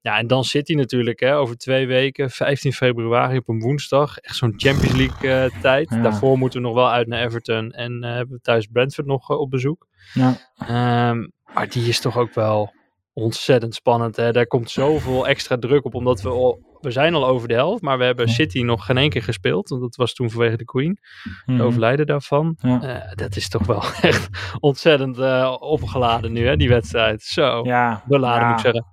Ja, 0.00 0.18
en 0.18 0.26
dan 0.26 0.44
zit 0.44 0.68
hij 0.68 0.76
natuurlijk 0.76 1.20
hè, 1.20 1.36
over 1.36 1.56
twee 1.56 1.86
weken, 1.86 2.30
15 2.30 2.72
februari 2.72 3.36
op 3.38 3.48
een 3.48 3.60
woensdag. 3.60 4.18
Echt 4.18 4.36
zo'n 4.36 4.54
Champions 4.56 4.96
League 4.96 5.50
tijd. 5.60 5.90
Ja. 5.90 6.02
Daarvoor 6.02 6.38
moeten 6.38 6.60
we 6.60 6.66
nog 6.66 6.76
wel 6.76 6.90
uit 6.90 7.06
naar 7.06 7.24
Everton 7.24 7.70
en 7.72 8.02
hebben 8.02 8.34
we 8.36 8.40
thuis 8.42 8.66
Brentford 8.66 9.06
nog 9.06 9.30
op 9.30 9.50
bezoek. 9.50 9.86
Ja. 10.12 10.36
Ehm, 10.58 11.26
maar 11.54 11.68
die 11.68 11.88
is 11.88 12.00
toch 12.00 12.18
ook 12.18 12.34
wel 12.34 12.72
ontzettend 13.14 13.74
spannend. 13.74 14.16
Hè? 14.16 14.32
Daar 14.32 14.46
komt 14.46 14.70
zoveel 14.70 15.26
extra 15.26 15.58
druk 15.58 15.84
op, 15.84 15.94
omdat 15.94 16.22
we 16.22 16.28
al... 16.28 16.72
We 16.80 16.90
zijn 16.90 17.14
al 17.14 17.26
over 17.26 17.48
de 17.48 17.54
helft, 17.54 17.82
maar 17.82 17.98
we 17.98 18.04
hebben. 18.04 18.28
City 18.28 18.62
nog 18.62 18.84
geen 18.84 18.96
één 18.98 19.10
keer 19.10 19.22
gespeeld. 19.22 19.68
Want 19.68 19.82
dat 19.82 19.96
was 19.96 20.14
toen 20.14 20.30
vanwege 20.30 20.56
de 20.56 20.64
Queen. 20.64 20.98
Het 21.22 21.32
Mhm. 21.46 21.60
overlijden 21.60 22.06
daarvan. 22.06 22.56
Ja. 22.58 22.82
Eh, 22.82 23.12
dat 23.14 23.36
is 23.36 23.48
toch 23.48 23.66
wel 23.66 23.82
echt 24.10 24.28
ontzettend 24.60 25.18
eh, 25.18 25.56
opgeladen 25.60 26.32
nu, 26.32 26.46
hè, 26.46 26.56
die 26.56 26.68
wedstrijd. 26.68 27.22
Zo, 27.22 27.60
Ja, 27.64 28.02
beladen 28.06 28.40
ja. 28.42 28.48
moet 28.50 28.64
ik 28.64 28.72
zeggen. 28.72 28.86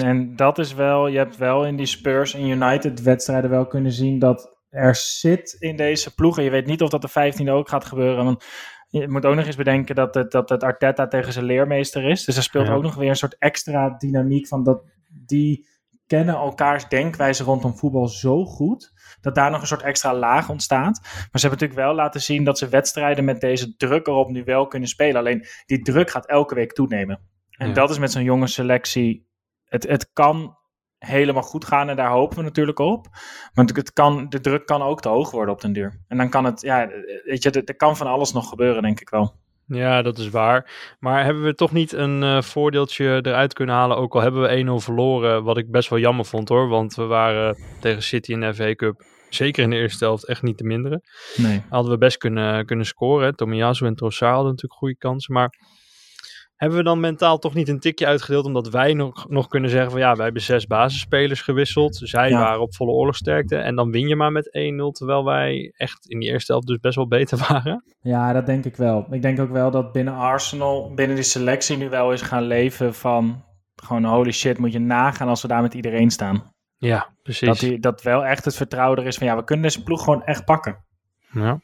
En, 0.00 0.08
en 0.08 0.36
dat 0.36 0.58
is 0.58 0.74
wel, 0.74 1.06
je 1.06 1.16
hebt 1.18 1.36
wel 1.36 1.66
in 1.66 1.76
die 1.76 1.86
Spurs 1.86 2.34
en 2.34 2.48
United 2.48 3.02
wedstrijden 3.02 3.50
wel 3.50 3.66
kunnen 3.66 3.92
zien 3.92 4.18
dat 4.18 4.56
er 4.68 4.94
zit 4.94 5.56
in 5.58 5.76
deze 5.76 6.14
ploeg. 6.14 6.38
En 6.38 6.44
je 6.44 6.50
weet 6.50 6.66
niet 6.66 6.82
of 6.82 6.90
dat 6.90 7.02
de 7.02 7.08
15e 7.08 7.50
ook 7.50 7.68
gaat 7.68 7.84
gebeuren. 7.84 8.24
Want 8.24 8.44
je 8.88 9.08
moet 9.08 9.26
ook 9.26 9.34
nog 9.34 9.46
eens 9.46 9.56
bedenken 9.56 9.94
dat 9.94 10.14
het, 10.14 10.30
dat 10.30 10.48
het 10.48 10.62
Arteta 10.62 11.08
tegen 11.08 11.32
zijn 11.32 11.44
leermeester 11.44 12.04
is. 12.10 12.24
Dus 12.24 12.36
er 12.36 12.42
speelt 12.42 12.66
Ja. 12.66 12.72
ook 12.72 12.82
nog 12.82 12.94
weer 12.94 13.08
een 13.08 13.16
soort 13.16 13.36
extra 13.38 13.94
dynamiek 13.98 14.46
van 14.46 14.64
dat 14.64 14.82
die 15.26 15.66
kennen 16.06 16.34
elkaars 16.34 16.88
denkwijze 16.88 17.44
rondom 17.44 17.76
voetbal 17.76 18.08
zo 18.08 18.44
goed. 18.44 18.92
Dat 19.20 19.34
daar 19.34 19.50
nog 19.50 19.60
een 19.60 19.66
soort 19.66 19.82
extra 19.82 20.14
laag 20.14 20.48
ontstaat. 20.50 21.00
Maar 21.02 21.12
ze 21.12 21.48
hebben 21.48 21.50
natuurlijk 21.50 21.80
wel 21.80 21.94
laten 21.94 22.20
zien 22.20 22.44
dat 22.44 22.58
ze 22.58 22.68
wedstrijden 22.68 23.24
met 23.24 23.40
deze 23.40 23.76
druk 23.76 24.06
erop 24.06 24.28
nu 24.28 24.44
wel 24.44 24.66
kunnen 24.66 24.88
spelen. 24.88 25.16
Alleen 25.16 25.46
die 25.66 25.82
druk 25.82 26.10
gaat 26.10 26.26
elke 26.26 26.54
week 26.54 26.72
toenemen. 26.72 27.20
En 27.50 27.68
Ja. 27.68 27.74
dat 27.74 27.90
is 27.90 27.98
met 27.98 28.12
zo'n 28.12 28.22
jonge 28.22 28.46
selectie 28.46 29.26
het, 29.64 29.86
het 29.88 30.10
kan 30.12 30.57
helemaal 30.98 31.42
goed 31.42 31.64
gaan 31.64 31.88
en 31.88 31.96
daar 31.96 32.10
hopen 32.10 32.36
we 32.36 32.42
natuurlijk 32.42 32.78
op. 32.78 33.06
Want 33.54 33.76
het 33.76 33.92
kan, 33.92 34.28
de 34.28 34.40
druk 34.40 34.66
kan 34.66 34.82
ook 34.82 35.00
te 35.00 35.08
hoog 35.08 35.30
worden 35.30 35.54
op 35.54 35.60
den 35.60 35.72
duur. 35.72 36.00
En 36.08 36.16
dan 36.16 36.30
kan 36.30 36.44
het, 36.44 36.60
ja, 36.60 36.88
weet 37.24 37.42
je, 37.42 37.50
er 37.50 37.76
kan 37.76 37.96
van 37.96 38.06
alles 38.06 38.32
nog 38.32 38.48
gebeuren, 38.48 38.82
denk 38.82 39.00
ik 39.00 39.08
wel. 39.08 39.34
Ja, 39.66 40.02
dat 40.02 40.18
is 40.18 40.28
waar. 40.28 40.96
Maar 41.00 41.24
hebben 41.24 41.42
we 41.42 41.54
toch 41.54 41.72
niet 41.72 41.92
een 41.92 42.22
uh, 42.22 42.42
voordeeltje 42.42 43.18
eruit 43.22 43.52
kunnen 43.52 43.74
halen? 43.74 43.96
Ook 43.96 44.14
al 44.14 44.20
hebben 44.20 44.42
we 44.42 44.80
1-0 44.80 44.84
verloren, 44.84 45.44
wat 45.44 45.58
ik 45.58 45.70
best 45.70 45.88
wel 45.88 45.98
jammer 45.98 46.24
vond 46.24 46.48
hoor. 46.48 46.68
Want 46.68 46.94
we 46.94 47.04
waren 47.04 47.56
tegen 47.80 48.02
City 48.02 48.32
in 48.32 48.40
de 48.40 48.54
FA 48.54 48.74
Cup, 48.74 49.04
zeker 49.28 49.62
in 49.62 49.70
de 49.70 49.76
eerste 49.76 50.04
helft, 50.04 50.26
echt 50.26 50.42
niet 50.42 50.56
te 50.56 50.64
minderen. 50.64 51.02
Nee. 51.36 51.62
Hadden 51.68 51.92
we 51.92 51.98
best 51.98 52.16
kunnen, 52.16 52.66
kunnen 52.66 52.86
scoren. 52.86 53.36
Tomiyasu 53.36 53.86
en 53.86 53.94
Trossard 53.94 54.34
hadden 54.34 54.50
natuurlijk 54.50 54.80
goede 54.80 54.96
kansen. 54.96 55.34
Maar 55.34 55.54
hebben 56.58 56.78
we 56.78 56.84
dan 56.84 57.00
mentaal 57.00 57.38
toch 57.38 57.54
niet 57.54 57.68
een 57.68 57.80
tikje 57.80 58.06
uitgedeeld, 58.06 58.44
omdat 58.44 58.68
wij 58.68 58.94
nog, 58.94 59.28
nog 59.28 59.46
kunnen 59.48 59.70
zeggen 59.70 59.90
van 59.90 60.00
ja, 60.00 60.14
wij 60.14 60.24
hebben 60.24 60.42
zes 60.42 60.66
basisspelers 60.66 61.42
gewisseld. 61.42 61.96
Zij 62.02 62.28
Ja. 62.28 62.38
waren 62.40 62.60
op 62.60 62.74
volle 62.74 62.92
oorlogsterkte 62.92 63.56
en 63.56 63.74
dan 63.74 63.90
win 63.90 64.08
je 64.08 64.16
maar 64.16 64.32
met 64.32 64.46
1-0, 64.46 64.50
terwijl 64.92 65.24
wij 65.24 65.72
echt 65.76 66.06
in 66.10 66.18
die 66.20 66.28
eerste 66.28 66.52
helft 66.52 66.66
dus 66.66 66.78
best 66.80 66.96
wel 66.96 67.08
beter 67.08 67.38
waren. 67.48 67.84
Ja, 68.00 68.32
dat 68.32 68.46
denk 68.46 68.64
ik 68.64 68.76
wel. 68.76 69.06
Ik 69.10 69.22
denk 69.22 69.40
ook 69.40 69.50
wel 69.50 69.70
dat 69.70 69.92
binnen 69.92 70.14
Arsenal, 70.14 70.92
binnen 70.94 71.16
die 71.16 71.24
selectie 71.24 71.76
nu 71.76 71.88
wel 71.88 72.12
is 72.12 72.22
gaan 72.22 72.42
leven 72.42 72.94
van 72.94 73.44
gewoon 73.76 74.04
holy 74.04 74.32
shit, 74.32 74.58
moet 74.58 74.72
je 74.72 74.78
nagaan 74.78 75.28
als 75.28 75.42
we 75.42 75.48
daar 75.48 75.62
met 75.62 75.74
iedereen 75.74 76.10
staan. 76.10 76.52
Ja, 76.76 77.08
precies. 77.22 77.48
Dat, 77.48 77.58
die, 77.58 77.78
dat 77.78 78.02
wel 78.02 78.24
echt 78.24 78.44
het 78.44 78.56
vertrouwen 78.56 78.98
er 78.98 79.06
is 79.06 79.16
van 79.16 79.26
ja, 79.26 79.36
we 79.36 79.44
kunnen 79.44 79.64
deze 79.64 79.82
ploeg 79.82 80.04
gewoon 80.04 80.24
echt 80.24 80.44
pakken. 80.44 80.84
Ja. 81.32 81.60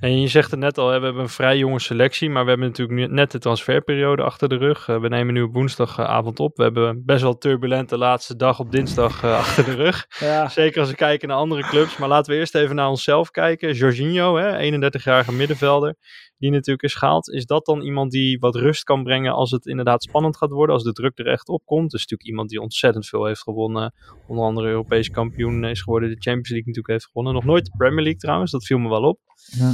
En 0.00 0.20
je 0.20 0.28
zegt 0.28 0.50
het 0.50 0.60
net 0.60 0.78
al, 0.78 0.86
we 0.86 0.92
hebben 0.92 1.16
een 1.16 1.28
vrij 1.28 1.58
jonge 1.58 1.80
selectie, 1.80 2.30
maar 2.30 2.42
we 2.42 2.48
hebben 2.48 2.68
natuurlijk 2.68 3.10
net 3.10 3.30
de 3.30 3.38
transferperiode 3.38 4.22
achter 4.22 4.48
de 4.48 4.56
rug. 4.56 4.88
Eh, 4.88 5.00
we 5.00 5.08
nemen 5.08 5.34
nu 5.34 5.42
op 5.42 5.52
woensdagavond 5.52 6.40
op. 6.40 6.56
We 6.56 6.62
hebben 6.62 7.02
best 7.04 7.22
wel 7.22 7.38
turbulente 7.38 7.98
laatste 7.98 8.36
dag 8.36 8.58
op 8.58 8.70
dinsdag 8.70 9.22
eh, 9.22 9.38
achter 9.42 9.64
de 9.64 9.74
rug. 9.74 10.06
Ja. 10.18 10.48
Zeker 10.48 10.80
als 10.80 10.90
we 10.90 10.96
kijken 10.96 11.28
naar 11.28 11.36
andere 11.36 11.62
clubs. 11.62 11.96
Maar 11.96 12.08
laten 12.08 12.32
we 12.32 12.38
eerst 12.38 12.54
even 12.54 12.76
naar 12.76 12.88
onszelf 12.88 13.30
kijken. 13.30 13.72
Jorginho, 13.72 14.36
hè, 14.36 14.72
31-jarige 14.90 15.32
middenvelder, 15.32 15.96
die 16.44 16.52
natuurlijk 16.52 16.82
is 16.82 16.94
gehaald. 16.94 17.30
Is 17.30 17.46
dat 17.46 17.66
dan 17.66 17.80
iemand 17.80 18.10
die 18.10 18.38
wat 18.38 18.54
rust 18.54 18.84
kan 18.84 19.02
brengen 19.02 19.32
als 19.32 19.50
het 19.50 19.66
inderdaad 19.66 20.02
spannend 20.02 20.36
gaat 20.36 20.50
worden? 20.50 20.74
Als 20.74 20.84
de 20.84 20.92
druk 20.92 21.18
er 21.18 21.26
echt 21.26 21.48
op 21.48 21.62
komt? 21.64 21.92
Het 21.92 21.92
is 21.92 22.00
natuurlijk 22.00 22.28
iemand 22.28 22.48
die 22.48 22.60
ontzettend 22.60 23.06
veel 23.06 23.24
heeft 23.24 23.42
gewonnen. 23.42 23.94
Onder 24.26 24.44
andere 24.44 24.68
Europees 24.68 25.10
kampioen 25.10 25.64
is 25.64 25.82
geworden. 25.82 26.08
De 26.08 26.14
Champions 26.20 26.48
League 26.48 26.66
natuurlijk 26.66 26.92
heeft 26.92 27.06
gewonnen. 27.06 27.34
Nog 27.34 27.44
nooit 27.44 27.64
de 27.64 27.72
Premier 27.76 28.02
League 28.02 28.20
trouwens, 28.20 28.50
dat 28.50 28.64
viel 28.64 28.78
me 28.78 28.88
wel 28.88 29.02
op. 29.02 29.18
Ja. 29.46 29.72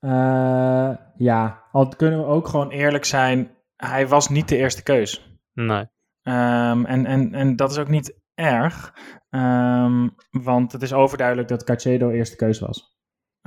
Eh, 0.00 0.96
ja, 1.16 1.62
al 1.72 1.88
kunnen 1.88 2.18
we 2.18 2.24
ook 2.24 2.48
gewoon 2.48 2.70
eerlijk 2.70 3.04
zijn, 3.04 3.50
hij 3.76 4.08
was 4.08 4.28
niet 4.28 4.48
de 4.48 4.56
eerste 4.56 4.82
keus. 4.82 5.38
Nee. 5.52 5.86
Ehm, 6.22 6.84
en, 6.84 7.06
en, 7.06 7.34
en 7.34 7.56
dat 7.56 7.70
is 7.70 7.78
ook 7.78 7.88
niet 7.88 8.16
erg, 8.34 8.92
Ehm, 9.30 10.08
want 10.30 10.72
het 10.72 10.82
is 10.82 10.92
overduidelijk 10.92 11.48
dat 11.48 11.64
Cachedo 11.64 12.10
eerste 12.10 12.36
keus 12.36 12.58
was. 12.58 12.96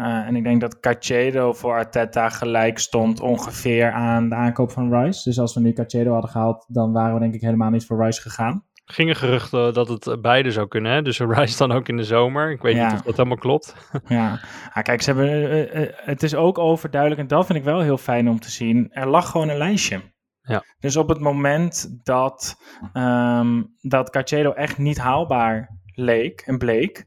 Eh, 0.01 0.27
en 0.27 0.35
ik 0.35 0.43
denk 0.43 0.61
dat 0.61 0.79
Cachedo 0.79 1.53
voor 1.53 1.73
Arteta 1.73 2.29
gelijk 2.29 2.79
stond 2.79 3.19
ongeveer 3.19 3.91
aan 3.91 4.29
de 4.29 4.35
aankoop 4.35 4.71
van 4.71 4.93
Rice. 4.93 5.23
Dus 5.23 5.39
als 5.39 5.53
we 5.53 5.59
nu 5.61 5.73
Cachedo 5.73 6.11
hadden 6.11 6.29
gehaald, 6.31 6.65
dan 6.67 6.91
waren 6.91 7.13
we 7.13 7.19
denk 7.19 7.33
ik 7.33 7.41
helemaal 7.41 7.69
niet 7.69 7.85
voor 7.85 8.03
Rice 8.03 8.21
gegaan. 8.21 8.65
Gingen 8.85 9.15
geruchten 9.15 9.73
dat 9.73 9.87
het 9.87 10.21
beide 10.21 10.51
zou 10.51 10.67
kunnen, 10.67 10.91
hè? 10.91 11.01
Dus 11.01 11.19
Rice 11.37 11.57
dan 11.57 11.71
ook 11.71 11.87
in 11.87 11.97
de 11.97 12.03
zomer. 12.03 12.51
Ik 12.51 12.61
weet 12.61 12.75
Ja. 12.75 12.87
niet 12.87 12.99
of 12.99 13.05
dat 13.05 13.15
helemaal 13.17 13.37
klopt. 13.37 13.75
Ja, 14.07 14.39
ah, 14.73 14.83
kijk, 14.83 15.01
ze 15.01 15.13
hebben, 15.13 15.29
eh, 15.29 15.81
eh, 15.83 15.89
het 15.95 16.23
is 16.23 16.35
ook 16.35 16.57
overduidelijk, 16.57 17.21
en 17.21 17.27
dat 17.27 17.45
vind 17.45 17.57
ik 17.59 17.65
wel 17.65 17.79
heel 17.79 17.97
fijn 17.97 18.29
om 18.29 18.39
te 18.39 18.51
zien. 18.51 18.87
Er 18.91 19.07
lag 19.07 19.29
gewoon 19.29 19.49
een 19.49 19.57
lijstje. 19.57 20.01
Ja. 20.41 20.63
Dus 20.79 20.95
op 20.97 21.09
het 21.09 21.19
moment 21.19 21.99
dat, 22.03 22.55
ehm 22.93 23.61
dat 23.81 24.09
Cachedo 24.09 24.51
echt 24.51 24.77
niet 24.77 24.97
haalbaar 24.97 25.79
leek 25.95 26.41
en 26.45 26.57
bleek, 26.57 27.05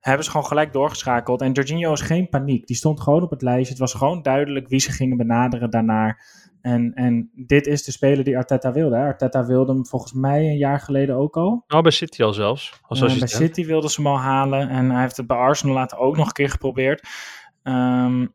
hebben 0.00 0.24
ze 0.24 0.30
gewoon 0.30 0.46
gelijk 0.46 0.72
doorgeschakeld. 0.72 1.40
En 1.40 1.52
Jorginho 1.52 1.92
is 1.92 2.00
geen 2.00 2.28
paniek. 2.28 2.66
Die 2.66 2.76
stond 2.76 3.00
gewoon 3.00 3.22
op 3.22 3.30
het 3.30 3.42
lijstje. 3.42 3.70
Het 3.70 3.78
was 3.78 3.94
gewoon 3.94 4.22
duidelijk 4.22 4.68
wie 4.68 4.80
ze 4.80 4.92
gingen 4.92 5.16
benaderen 5.16 5.70
daarnaar. 5.70 6.26
En, 6.60 6.94
en 6.94 7.30
dit 7.34 7.66
is 7.66 7.84
de 7.84 7.92
speler 7.92 8.24
die 8.24 8.36
Arteta 8.36 8.72
wilde. 8.72 8.96
Hè? 8.96 9.04
Arteta 9.04 9.46
wilde 9.46 9.72
hem 9.72 9.86
volgens 9.86 10.12
mij 10.12 10.40
een 10.40 10.56
jaar 10.56 10.80
geleden 10.80 11.16
ook 11.16 11.36
al. 11.36 11.64
Nou, 11.66 11.82
bij 11.82 11.92
City 11.92 12.22
al 12.22 12.32
zelfs. 12.32 12.80
Als 12.82 13.18
bij. 13.18 13.26
City 13.26 13.66
wilden 13.66 13.90
ze 13.90 14.02
hem 14.02 14.10
al 14.10 14.18
halen. 14.18 14.68
En 14.68 14.90
hij 14.90 15.00
heeft 15.00 15.16
het 15.16 15.26
bij 15.26 15.36
Arsenal 15.36 15.74
later 15.74 15.98
ook 15.98 16.16
nog 16.16 16.26
een 16.26 16.32
keer 16.32 16.50
geprobeerd. 16.50 17.08
Ehm, 17.62 18.26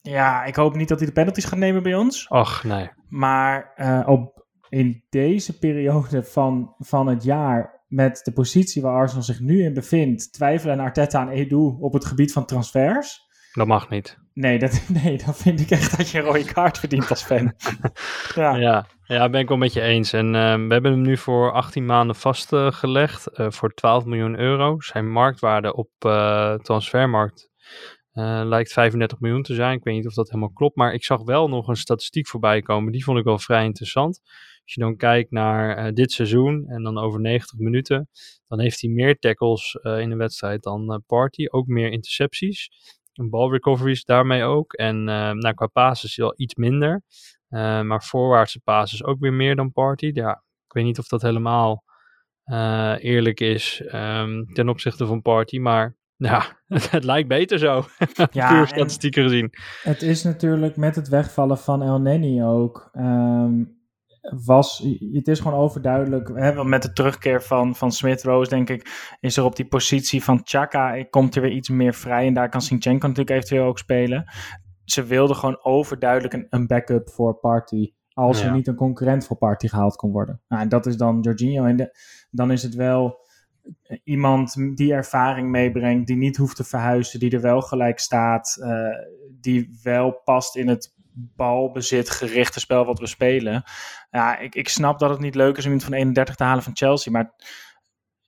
ja, 0.00 0.44
ik 0.44 0.54
hoop 0.54 0.74
niet 0.74 0.88
dat 0.88 0.98
hij 0.98 1.06
de 1.06 1.12
penalties 1.12 1.44
gaat 1.44 1.58
nemen 1.58 1.82
bij 1.82 1.94
ons. 1.94 2.28
Ach, 2.28 2.64
nee. 2.64 2.90
Maar 3.08 3.72
eh, 3.74 4.02
op, 4.06 4.46
in 4.68 5.04
deze 5.10 5.58
periode 5.58 6.22
van, 6.22 6.74
van 6.78 7.06
het 7.06 7.24
jaar, 7.24 7.79
met 7.90 8.20
de 8.24 8.32
positie 8.32 8.82
waar 8.82 8.94
Arsenal 8.94 9.22
zich 9.22 9.40
nu 9.40 9.62
in 9.62 9.74
bevindt, 9.74 10.32
twijfelen 10.32 10.80
Arteta 10.80 11.20
en 11.20 11.28
Edu 11.28 11.76
op 11.80 11.92
het 11.92 12.04
gebied 12.04 12.32
van 12.32 12.46
transfers. 12.46 13.28
Dat 13.52 13.66
mag 13.66 13.88
niet. 13.88 14.18
Nee, 14.34 14.58
dat, 14.58 14.82
nee, 15.02 15.18
dan 15.24 15.34
vind 15.34 15.60
ik 15.60 15.70
echt 15.70 15.96
dat 15.96 16.10
je 16.10 16.18
een 16.18 16.24
rode 16.24 16.44
kaart 16.44 16.78
verdient 16.78 17.10
als 17.10 17.22
fan. 17.22 17.52
ja. 18.34 18.56
Ja, 18.56 18.86
ja, 19.04 19.28
ben 19.28 19.40
ik 19.40 19.48
wel 19.48 19.56
met 19.56 19.72
je 19.72 19.80
eens. 19.80 20.12
En 20.12 20.34
ehm, 20.34 20.66
we 20.66 20.72
hebben 20.72 20.92
hem 20.92 21.02
nu 21.02 21.16
voor 21.16 21.52
18 21.52 21.84
maanden 21.84 22.16
vastgelegd 22.16 23.26
eh, 23.26 23.50
voor 23.50 23.74
12 23.74 24.04
miljoen 24.04 24.38
euro. 24.38 24.80
Zijn 24.80 25.10
marktwaarde 25.10 25.74
op 25.74 25.90
eh, 25.98 26.54
transfermarkt 26.54 27.50
eh, 28.12 28.40
lijkt 28.44 28.72
35 28.72 29.20
miljoen 29.20 29.42
te 29.42 29.54
zijn. 29.54 29.76
Ik 29.76 29.84
weet 29.84 29.94
niet 29.94 30.06
of 30.06 30.14
dat 30.14 30.28
helemaal 30.28 30.52
klopt, 30.52 30.76
maar 30.76 30.94
ik 30.94 31.04
zag 31.04 31.22
wel 31.22 31.48
nog 31.48 31.68
een 31.68 31.76
statistiek 31.76 32.28
voorbij 32.28 32.62
komen. 32.62 32.92
Die 32.92 33.04
vond 33.04 33.18
ik 33.18 33.24
wel 33.24 33.38
vrij 33.38 33.64
interessant. 33.64 34.20
Als 34.70 34.78
je 34.78 34.84
dan 34.84 34.96
kijkt 34.96 35.30
naar 35.30 35.76
eh, 35.76 35.92
dit 35.92 36.12
seizoen 36.12 36.64
en 36.68 36.82
dan 36.82 36.98
over 36.98 37.20
90 37.20 37.58
minuten, 37.58 38.08
dan 38.48 38.60
heeft 38.60 38.80
hij 38.80 38.90
meer 38.90 39.18
tackles 39.18 39.74
eh, 39.74 40.00
in 40.00 40.10
de 40.10 40.16
wedstrijd 40.16 40.62
dan 40.62 40.92
eh, 40.92 40.98
Party. 41.06 41.46
Ook 41.48 41.66
meer 41.66 41.90
intercepties. 41.90 42.68
En 43.12 43.30
balrecoveries 43.30 44.04
daarmee 44.04 44.42
ook. 44.42 44.72
En 44.72 45.04
nou, 45.04 45.54
qua 45.54 45.66
passes 45.66 46.10
is 46.10 46.16
hij 46.16 46.26
al 46.26 46.34
iets 46.36 46.54
minder. 46.54 47.02
Maar 47.48 48.02
voorwaartse 48.04 48.60
passes 48.60 49.04
ook 49.04 49.20
weer 49.20 49.32
meer 49.32 49.56
dan 49.56 49.72
Party. 49.72 50.10
Ja, 50.14 50.44
ik 50.66 50.72
weet 50.72 50.84
niet 50.84 50.98
of 50.98 51.06
dat 51.06 51.22
helemaal 51.22 51.84
eerlijk 52.98 53.40
is 53.40 53.82
um, 53.94 54.46
ten 54.52 54.68
opzichte 54.68 55.06
van 55.06 55.22
Party. 55.22 55.58
Maar 55.58 55.96
ja, 56.16 56.60
het 56.66 57.04
lijkt 57.04 57.28
beter 57.28 57.58
zo. 57.58 57.84
Ja, 58.32 58.48
Puur 58.48 58.60
en- 58.60 58.68
statistieken 58.68 59.22
gezien. 59.22 59.52
Het 59.82 60.02
is 60.02 60.22
natuurlijk 60.22 60.76
met 60.76 60.96
het 60.96 61.08
wegvallen 61.08 61.58
van 61.58 61.82
El 61.82 62.00
Neni 62.00 62.44
ook. 62.44 62.88
ehm, 62.92 63.62
was, 64.44 64.78
het 65.12 65.28
is 65.28 65.40
gewoon 65.40 65.58
overduidelijk. 65.58 66.28
Hè, 66.34 66.54
want 66.54 66.68
met 66.68 66.82
de 66.82 66.92
terugkeer 66.92 67.42
van, 67.42 67.74
van 67.76 67.92
Smith 67.92 68.22
Rose, 68.22 68.50
denk 68.50 68.68
ik, 68.70 69.14
is 69.20 69.36
er 69.36 69.44
op 69.44 69.56
die 69.56 69.68
positie 69.68 70.24
van 70.24 70.40
Chaka. 70.44 71.04
Komt 71.10 71.34
er 71.34 71.42
weer 71.42 71.52
iets 71.52 71.68
meer 71.68 71.94
vrij. 71.94 72.26
En 72.26 72.34
daar 72.34 72.48
kan 72.48 72.60
Sinchenko 72.62 73.06
natuurlijk 73.06 73.36
eventueel 73.36 73.64
ook 73.66 73.78
spelen. 73.78 74.24
Ze 74.84 75.02
wilden 75.04 75.36
gewoon 75.36 75.64
overduidelijk 75.64 76.34
een, 76.34 76.46
een 76.50 76.66
backup 76.66 77.10
voor 77.10 77.34
Party. 77.34 77.92
Als 78.12 78.40
Ja. 78.40 78.46
er 78.46 78.52
niet 78.52 78.66
een 78.66 78.74
concurrent 78.74 79.26
voor 79.26 79.36
Party 79.36 79.68
gehaald 79.68 79.96
kon 79.96 80.12
worden. 80.12 80.40
Nou, 80.48 80.62
en 80.62 80.68
dat 80.68 80.86
is 80.86 80.96
dan 80.96 81.20
Jorginho. 81.20 81.64
En 81.64 81.76
de- 81.76 81.96
dan 82.30 82.50
is 82.50 82.62
het 82.62 82.74
wel 82.74 83.28
iemand 84.04 84.54
die 84.76 84.92
ervaring 84.92 85.48
meebrengt, 85.50 86.06
die 86.06 86.16
niet 86.16 86.36
hoeft 86.36 86.56
te 86.56 86.64
verhuizen, 86.64 87.20
die 87.20 87.30
er 87.30 87.40
wel 87.40 87.60
gelijk 87.60 87.98
staat, 87.98 88.56
eh, 88.62 88.70
die 89.40 89.78
wel 89.82 90.20
past 90.24 90.56
in 90.56 90.68
het 90.68 90.94
balbezit 91.14 92.10
gerichte 92.10 92.60
spel 92.60 92.84
wat 92.84 92.98
we 92.98 93.06
spelen. 93.06 93.64
Ja, 94.10 94.38
ik, 94.38 94.54
ik 94.54 94.68
snap 94.68 94.98
dat 94.98 95.10
het 95.10 95.18
niet 95.18 95.34
leuk 95.34 95.56
is 95.56 95.64
om 95.64 95.70
iemand 95.70 95.88
van 95.88 95.98
31 95.98 96.34
te 96.34 96.44
halen 96.44 96.62
van 96.62 96.76
Chelsea, 96.76 97.12
maar 97.12 97.34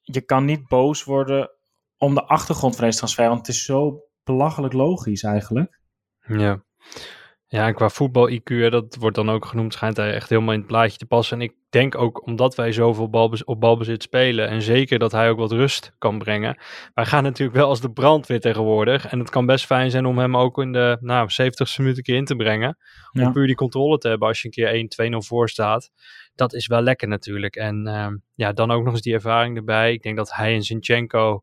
je 0.01 0.21
kan 0.21 0.45
niet 0.45 0.69
boos 0.69 1.05
worden 1.05 1.51
om 1.97 2.15
de 2.15 2.27
achtergrond 2.27 2.77
van 2.77 2.85
deze 2.85 2.99
transfer, 2.99 3.29
want 3.29 3.47
het 3.47 3.57
is 3.57 3.65
zo 3.65 4.05
belachelijk 4.25 4.73
logisch 4.73 5.23
eigenlijk. 5.23 5.81
Ja. 6.21 6.65
Ja, 7.53 7.67
en 7.67 7.75
qua 7.75 7.89
voetbal 7.89 8.31
IQ, 8.31 8.43
hè, 8.45 8.71
dat 8.71 8.97
wordt 9.01 9.17
dan 9.17 9.31
ook 9.31 9.45
genoemd, 9.45 9.73
schijnt 9.73 9.97
hij 9.97 10.15
echt 10.15 10.29
helemaal 10.29 10.53
in 10.53 10.59
het 10.59 10.69
plaatje 10.69 10.99
te 10.99 11.07
passen. 11.07 11.37
En 11.37 11.43
ik 11.43 11.53
denk 11.71 11.99
ook 11.99 12.27
omdat 12.27 12.55
wij 12.55 12.73
zoveel 12.73 13.11
balbez 13.11 13.41
op 13.41 13.61
balbezit 13.61 14.03
spelen 14.03 14.49
en 14.49 14.63
zeker 14.63 14.99
dat 14.99 15.13
hij 15.13 15.31
ook 15.31 15.39
wat 15.39 15.53
rust 15.53 15.93
kan 15.99 16.19
brengen. 16.19 16.59
Wij 16.95 17.07
gaan 17.07 17.23
natuurlijk 17.23 17.59
wel 17.59 17.69
als 17.69 17.81
de 17.81 17.93
brandweer 17.93 18.41
tegenwoordig. 18.41 19.07
En 19.07 19.19
het 19.19 19.31
kan 19.31 19.47
best 19.47 19.67
fijn 19.67 19.91
zijn 19.91 20.07
om 20.07 20.19
hem 20.19 20.37
ook 20.37 20.59
in 20.59 20.73
de 20.73 20.97
nou, 21.01 21.29
70ste 21.43 21.77
minuut 21.77 21.97
een 21.97 22.03
keer 22.03 22.17
in 22.17 22.25
te 22.25 22.37
brengen. 22.37 22.77
Ja. 23.11 23.27
Om 23.27 23.33
puur 23.33 23.47
die 23.47 23.57
controle 23.57 23.99
te 23.99 24.09
hebben 24.09 24.29
als 24.29 24.43
je 24.43 24.51
een 24.53 24.89
keer 24.89 25.13
1-2-0 25.13 25.17
voor 25.17 25.49
staat. 25.49 25.91
Dat 26.35 26.55
is 26.55 26.67
wel 26.67 26.83
lekker 26.83 27.09
natuurlijk. 27.09 27.57
En 27.57 27.87
ehm, 27.87 28.17
ja, 28.35 28.53
dan 28.53 28.71
ook 28.71 28.85
nog 28.85 28.93
eens 28.93 29.03
die 29.03 29.15
ervaring 29.15 29.57
erbij. 29.57 29.93
Ik 29.93 30.03
denk 30.03 30.17
dat 30.17 30.35
hij 30.35 30.55
en 30.55 30.63
Zinchenko, 30.63 31.43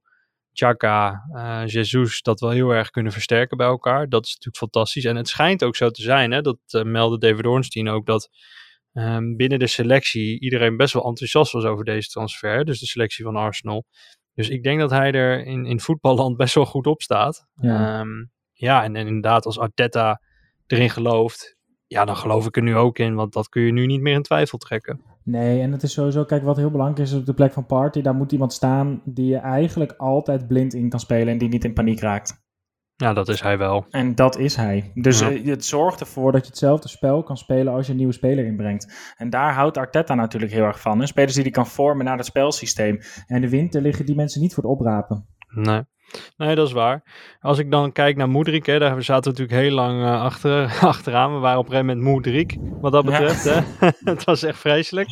Chaka, 0.54 1.24
eh 1.34 1.62
Jesus 1.66 2.22
dat 2.22 2.40
wel 2.40 2.50
heel 2.50 2.70
erg 2.70 2.90
kunnen 2.90 3.12
versterken 3.12 3.58
bij 3.58 3.68
elkaar. 3.68 4.10
Dat 4.10 4.26
is 4.26 4.32
natuurlijk 4.32 4.58
fantastisch. 4.58 5.06
En 5.06 5.16
het 5.16 5.28
schijnt 5.28 5.64
ook 5.64 5.76
zo 5.76 5.90
te 5.90 6.02
zijn, 6.02 6.32
hè, 6.32 6.42
dat 6.42 6.58
eh, 6.68 6.84
meldde 6.84 7.18
David 7.18 7.46
Ornstein 7.46 7.90
ook, 7.90 8.06
dat 8.06 8.30
ehm, 8.94 9.36
binnen 9.36 9.60
de 9.60 9.68
selectie 9.68 10.40
iedereen 10.40 10.78
best 10.78 10.94
wel 10.94 11.06
enthousiast 11.06 11.52
was 11.52 11.64
over 11.64 11.86
deze 11.86 12.10
transfer. 12.10 12.66
Dus 12.66 12.80
de 12.80 12.86
selectie 12.86 13.26
van 13.26 13.36
Arsenal. 13.36 13.86
Dus 14.34 14.50
ik 14.50 14.64
denk 14.64 14.80
dat 14.80 14.90
hij 14.90 15.12
er 15.12 15.46
in, 15.46 15.66
in 15.66 15.80
voetballand 15.80 16.38
best 16.38 16.56
wel 16.56 16.66
goed 16.66 16.88
op 16.88 17.02
staat. 17.02 17.48
Ja. 17.56 18.00
Ehm, 18.00 18.26
ja, 18.54 18.84
en, 18.84 18.96
en 18.96 19.08
inderdaad, 19.08 19.46
als 19.46 19.60
Arteta 19.60 20.22
erin 20.68 20.90
gelooft, 20.90 21.58
ja, 21.88 22.06
dan 22.06 22.18
geloof 22.18 22.46
ik 22.46 22.56
er 22.56 22.64
nu 22.64 22.76
ook 22.76 23.00
in, 23.00 23.16
want 23.16 23.34
dat 23.34 23.50
kun 23.50 23.62
je 23.62 23.72
nu 23.72 23.86
niet 23.86 24.02
meer 24.02 24.14
in 24.14 24.22
twijfel 24.22 24.58
trekken. 24.58 25.02
Nee, 25.24 25.62
en 25.62 25.72
het 25.72 25.84
is 25.84 25.94
sowieso, 25.94 26.26
kijk, 26.26 26.44
wat 26.44 26.58
heel 26.58 26.72
belangrijk 26.72 27.08
is 27.08 27.14
op 27.14 27.26
de 27.26 27.34
plek 27.34 27.54
van 27.54 27.66
Party, 27.66 28.02
daar 28.02 28.16
moet 28.16 28.32
iemand 28.32 28.54
staan 28.54 29.02
die 29.06 29.26
je 29.26 29.38
eigenlijk 29.38 29.94
altijd 29.98 30.48
blind 30.48 30.74
in 30.74 30.90
kan 30.90 31.00
spelen 31.00 31.28
en 31.28 31.38
die 31.38 31.50
niet 31.50 31.64
in 31.64 31.74
paniek 31.74 32.00
raakt. 32.00 32.48
Ja, 32.96 33.14
dat 33.14 33.28
is 33.30 33.42
hij 33.42 33.58
wel. 33.58 33.86
En 33.90 34.16
dat 34.16 34.38
is 34.38 34.56
hij. 34.56 34.92
Dus 34.94 35.20
Ja. 35.20 35.32
eh, 35.32 35.46
het 35.46 35.66
zorgt 35.66 36.00
ervoor 36.00 36.32
dat 36.32 36.42
je 36.42 36.48
hetzelfde 36.48 36.88
spel 36.88 37.24
kan 37.24 37.38
spelen 37.38 37.74
als 37.74 37.86
je 37.86 37.92
een 37.92 37.98
nieuwe 37.98 38.14
speler 38.14 38.46
inbrengt. 38.46 39.14
En 39.18 39.30
daar 39.30 39.54
houdt 39.54 39.78
Arteta 39.78 40.16
natuurlijk 40.16 40.52
heel 40.52 40.64
erg 40.64 40.82
van. 40.82 41.00
Hè? 41.00 41.06
Spelers 41.06 41.34
die 41.34 41.44
die 41.44 41.52
kan 41.52 41.68
vormen 41.68 42.06
naar 42.06 42.18
het 42.18 42.26
spelsysteem. 42.26 43.00
En 43.28 43.42
de 43.42 43.50
winter 43.50 43.82
liggen 43.82 44.06
die 44.06 44.16
mensen 44.16 44.42
niet 44.42 44.54
voor 44.54 44.64
het 44.64 44.72
oprapen. 44.72 45.26
Nee. 45.50 45.84
Nee, 46.38 46.56
dat 46.56 46.68
is 46.68 46.74
waar. 46.74 47.04
Als 47.40 47.58
ik 47.58 47.72
dan 47.72 47.92
kijk 47.92 48.16
naar 48.16 48.30
Moedrik, 48.30 48.66
hè, 48.66 48.80
daar 48.80 49.04
zaten 49.04 49.34
we 49.34 49.40
natuurlijk 49.40 49.68
heel 49.68 49.76
lang 49.76 50.04
eh, 50.04 50.22
achter, 50.22 50.78
achteraan. 50.82 51.34
We 51.34 51.40
waren 51.40 51.60
op 51.60 51.66
een 51.66 51.72
gegeven 51.72 51.98
moment 51.98 52.14
Moedrik, 52.14 52.58
wat 52.82 52.92
dat 52.92 53.04
Ja. 53.04 53.10
betreft. 53.10 53.44
Hè? 53.44 53.88
het 54.12 54.24
was 54.24 54.44
echt 54.44 54.60
vreselijk. 54.60 55.10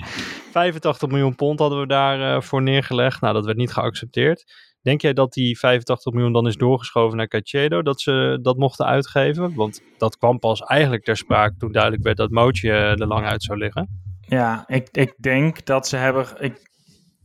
85 0.51 1.09
miljoen 1.09 1.35
pond 1.35 1.59
hadden 1.59 1.79
we 1.79 1.87
daarvoor 1.87 2.43
voor 2.43 2.61
neergelegd. 2.61 3.21
Nou, 3.21 3.33
dat 3.33 3.45
werd 3.45 3.57
niet 3.57 3.73
geaccepteerd. 3.73 4.65
Denk 4.81 5.01
jij 5.01 5.13
dat 5.13 5.33
die 5.33 5.59
85 5.59 6.13
miljoen 6.13 6.33
dan 6.33 6.47
is 6.47 6.55
doorgeschoven 6.55 7.17
naar 7.17 7.27
Caicedo, 7.27 7.81
dat 7.81 8.01
ze 8.01 8.39
dat 8.41 8.57
mochten 8.57 8.85
uitgeven? 8.85 9.55
Want 9.55 9.81
dat 9.97 10.17
kwam 10.17 10.39
pas 10.39 10.61
eigenlijk 10.61 11.03
ter 11.03 11.17
sprake 11.17 11.55
toen 11.57 11.71
duidelijk 11.71 12.03
werd 12.03 12.17
dat 12.17 12.29
Mootje 12.29 12.71
eh, 12.71 12.99
er 12.99 13.07
lang 13.07 13.25
uit 13.25 13.43
zou 13.43 13.57
liggen. 13.57 14.01
Ja, 14.21 14.63
ik, 14.67 14.87
ik 14.91 15.13
denk 15.17 15.65
dat 15.65 15.87
ze 15.87 15.95
hebben. 15.97 16.25
Ik, 16.39 16.69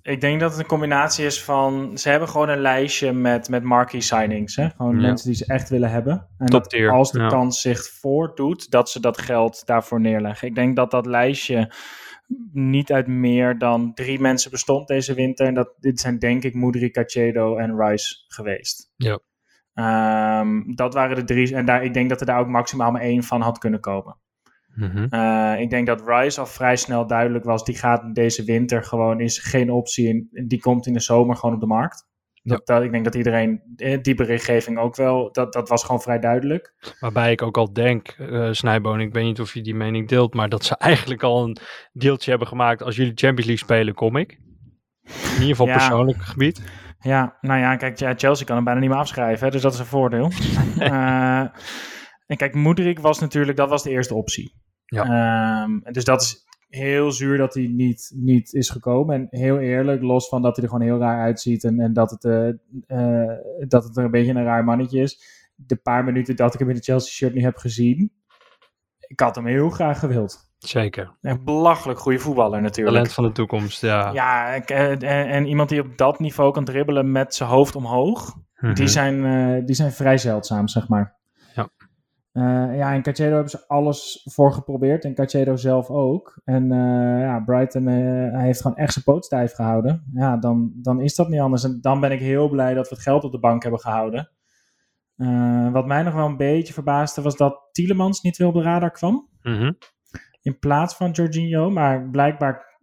ik 0.03 0.21
denk 0.21 0.41
dat 0.41 0.51
het 0.51 0.61
een 0.61 0.67
combinatie 0.67 1.27
is 1.27 1.43
van. 1.45 1.99
Ze 1.99 2.09
hebben 2.09 2.29
gewoon 2.29 2.49
een 2.49 2.61
lijstje 2.61 3.13
met, 3.13 3.49
met 3.49 3.63
marquee 3.63 4.01
signings. 4.01 4.57
Hè? 4.57 4.69
Gewoon 4.71 4.95
Ja. 4.95 5.01
mensen 5.01 5.27
die 5.27 5.37
ze 5.37 5.47
echt 5.47 5.69
willen 5.69 5.91
hebben. 5.91 6.29
En 6.39 6.47
Top 6.47 6.61
dat 6.61 6.71
tier, 6.71 6.91
als 6.91 7.13
de 7.13 7.21
ja. 7.21 7.29
kans 7.29 7.61
zich 7.61 7.89
voordoet, 7.89 8.71
dat 8.71 8.91
ze 8.91 9.01
dat 9.01 9.19
geld 9.19 9.67
daarvoor 9.67 10.01
neerleggen. 10.01 10.49
Ik 10.49 10.55
denk 10.55 10.77
dat 10.77 10.91
dat 10.91 11.07
lijstje 11.07 11.73
niet 12.53 12.93
uit 12.93 13.07
meer 13.07 13.59
dan 13.59 13.95
drie 13.95 14.21
mensen 14.21 14.51
bestond 14.51 14.89
deze 14.89 15.15
winter. 15.15 15.47
En 15.47 15.55
dat, 15.55 15.75
dit 15.79 16.01
zijn 16.01 16.19
denk 16.19 16.43
ik 16.43 16.55
Moedri, 16.55 16.91
Cachedo 16.91 17.57
en 17.57 17.77
Rice 17.79 18.25
geweest. 18.29 18.93
Ja. 18.97 19.19
Ehm, 19.75 20.75
dat 20.75 20.95
waren 20.95 21.17
de 21.17 21.25
drie. 21.25 21.55
En 21.55 21.65
daar, 21.65 21.85
ik 21.85 21.95
denk 21.95 22.09
dat 22.09 22.21
er 22.21 22.27
daar 22.27 22.41
ook 22.41 22.49
maximaal 22.49 22.91
maar 22.91 23.01
één 23.01 23.23
van 23.23 23.41
had 23.41 23.59
kunnen 23.59 23.81
komen. 23.81 24.17
Mhm. 24.75 25.07
Eh, 25.09 25.61
ik 25.61 25.71
denk 25.71 25.87
dat 25.87 26.03
Rice 26.07 26.41
al 26.41 26.47
vrij 26.47 26.77
snel 26.77 27.07
duidelijk 27.07 27.45
was. 27.45 27.65
Die 27.65 27.77
gaat 27.77 28.15
deze 28.15 28.45
winter 28.45 28.85
gewoon, 28.85 29.21
is 29.21 29.39
geen 29.39 29.71
optie. 29.71 30.09
En 30.33 30.47
die 30.47 30.61
komt 30.61 30.87
in 30.87 30.93
de 30.93 31.01
zomer 31.01 31.37
gewoon 31.37 31.55
op 31.55 31.61
de 31.61 31.67
markt. 31.67 32.11
Dat, 32.45 32.67
dat, 32.67 32.83
ik 32.83 32.93
denk 32.93 33.05
dat 33.05 33.15
iedereen, 33.15 33.63
eh, 33.77 33.99
die 34.03 34.15
berichtgeving 34.15 34.79
ook 34.79 34.97
wel, 34.97 35.33
dat, 35.33 35.53
dat 35.53 35.69
was 35.69 35.85
gewoon 35.85 36.03
vrij 36.03 36.19
duidelijk. 36.19 36.75
Waarbij 37.01 37.33
ik 37.33 37.43
ook 37.43 37.57
al 37.57 37.73
denk, 37.73 38.09
eh 38.09 38.49
Snijboon, 38.51 39.01
ik 39.01 39.13
weet 39.13 39.25
niet 39.25 39.41
of 39.41 39.55
je 39.55 39.61
die 39.63 39.75
mening 39.75 40.09
deelt, 40.09 40.35
maar 40.35 40.49
dat 40.49 40.65
ze 40.65 40.77
eigenlijk 40.91 41.23
al 41.23 41.45
een 41.45 41.57
deeltje 41.93 42.31
hebben 42.31 42.49
gemaakt. 42.49 42.83
Als 42.83 42.97
jullie 42.97 43.13
Champions 43.15 43.47
League 43.47 43.65
spelen, 43.65 43.95
kom 43.95 44.17
ik. 44.17 44.39
In 45.03 45.33
ieder 45.33 45.47
geval 45.47 45.67
Ja. 45.67 45.73
persoonlijk 45.77 46.23
gebied. 46.23 46.63
Ja, 47.01 47.37
nou 47.41 47.61
ja, 47.61 47.77
kijk, 47.77 47.99
ja, 47.99 48.15
Chelsea 48.17 48.47
kan 48.47 48.57
hem 48.57 48.65
bijna 48.65 48.81
niet 48.81 48.89
meer 48.89 48.99
afschrijven, 48.99 49.47
hè, 49.47 49.53
dus 49.53 49.63
dat 49.63 49.73
is 49.73 49.79
een 49.79 49.87
voordeel. 49.87 50.31
Eh, 50.79 51.45
en 52.33 52.39
kijk, 52.39 52.55
Moedrik 52.55 52.99
was 52.99 53.19
natuurlijk, 53.19 53.57
dat 53.57 53.69
was 53.69 53.83
de 53.83 53.91
eerste 53.91 54.15
optie. 54.15 54.55
Ja. 54.85 55.05
Ehm, 55.05 55.93
dus 55.93 56.05
dat 56.05 56.23
is 56.23 56.45
heel 56.69 57.13
zuur 57.13 57.39
dat 57.39 57.55
hij 57.55 57.67
niet, 57.67 58.13
niet 58.15 58.53
is 58.53 58.71
gekomen. 58.71 59.15
En 59.15 59.27
heel 59.31 59.59
eerlijk, 59.59 60.03
los 60.03 60.29
van 60.29 60.43
dat 60.43 60.57
hij 60.57 60.65
er 60.65 60.71
gewoon 60.71 60.87
heel 60.87 60.99
raar 60.99 61.21
uitziet 61.21 61.65
en, 61.65 61.81
en 61.81 61.93
dat, 61.93 62.11
het, 62.11 62.25
eh, 62.25 62.49
eh, 62.87 63.39
dat 63.69 63.85
het 63.85 63.97
er 63.97 64.05
een 64.05 64.11
beetje 64.11 64.35
een 64.35 64.45
raar 64.45 64.65
mannetje 64.65 65.01
is. 65.01 65.23
De 65.55 65.77
paar 65.77 66.05
minuten 66.05 66.37
dat 66.37 66.55
ik 66.55 66.61
hem 66.61 66.69
in 66.69 66.75
de 66.75 66.83
Chelsea 66.83 67.13
shirt 67.13 67.35
nu 67.35 67.43
heb 67.43 67.57
gezien, 67.57 68.13
ik 68.99 69.21
had 69.21 69.35
hem 69.35 69.47
heel 69.47 69.71
graag 69.71 69.99
gewild. 69.99 70.51
Zeker. 70.59 71.17
Een 71.21 71.45
belachelijk 71.45 71.99
goede 71.99 72.19
voetballer 72.19 72.63
natuurlijk. 72.63 72.97
Talent 72.97 73.15
van 73.15 73.25
de 73.25 73.33
toekomst, 73.33 73.81
ja. 73.81 74.13
Ja, 74.13 74.49
ik, 74.49 74.71
eh, 74.71 74.91
en, 74.91 75.29
en 75.29 75.47
iemand 75.47 75.69
die 75.69 75.81
op 75.81 75.97
dat 75.97 76.19
niveau 76.19 76.53
kan 76.53 76.65
dribbelen 76.65 77.13
met 77.13 77.35
zijn 77.35 77.49
hoofd 77.49 77.77
omhoog. 77.77 78.35
Mhm. 78.55 78.75
Die, 78.75 78.89
zijn, 78.89 79.65
die 79.65 79.75
zijn 79.75 79.93
vrij 79.93 80.19
zeldzaam, 80.19 80.69
zeg 80.69 80.89
maar. 80.89 81.21
Ja. 82.33 82.71
Eh, 82.71 82.77
ja, 82.77 82.95
en 82.95 83.03
Cachedo 83.03 83.33
hebben 83.33 83.51
ze 83.51 83.69
alles 83.69 84.29
voor 84.31 84.53
geprobeerd. 84.53 85.05
En 85.05 85.15
Cachedo 85.15 85.57
zelf 85.57 85.91
ook. 85.91 86.41
En 86.45 86.73
eh, 86.73 87.21
ja, 87.21 87.41
Brighton 87.41 87.89
eh, 87.89 88.41
heeft 88.41 88.61
gewoon 88.61 88.77
echt 88.77 88.93
zijn 88.93 89.05
poot 89.05 89.25
stijf 89.25 89.53
gehouden. 89.53 90.11
Ja, 90.13 90.37
dan, 90.37 90.73
dan 90.75 91.01
is 91.01 91.15
dat 91.15 91.29
niet 91.29 91.41
anders. 91.41 91.65
En 91.65 91.79
dan 91.81 92.01
ben 92.01 92.13
ik 92.13 92.21
heel 92.21 92.49
blij 92.49 92.75
dat 92.75 92.89
we 92.89 92.95
het 92.95 93.05
geld 93.05 93.25
op 93.25 93.33
de 93.33 93.39
bank 93.39 93.63
hebben 93.63 93.81
gehouden. 93.81 94.31
Eh, 95.17 95.73
wat 95.73 95.87
mij 95.87 96.03
nog 96.03 96.15
wel 96.15 96.27
een 96.27 96.37
beetje 96.37 96.73
verbaasde 96.73 97.23
was 97.23 97.37
dat 97.37 97.69
Tielemans 97.73 98.21
niet 98.21 98.37
weer 98.37 98.49
op 98.49 98.55
de 98.55 98.63
radar 98.63 98.91
kwam. 98.91 99.29
Mhm. 99.43 99.73
In 100.43 100.59
plaats 100.59 100.95
van 100.95 101.11
Jorginho. 101.11 101.71
Maar 101.71 102.11
blijkbaar 102.11 102.79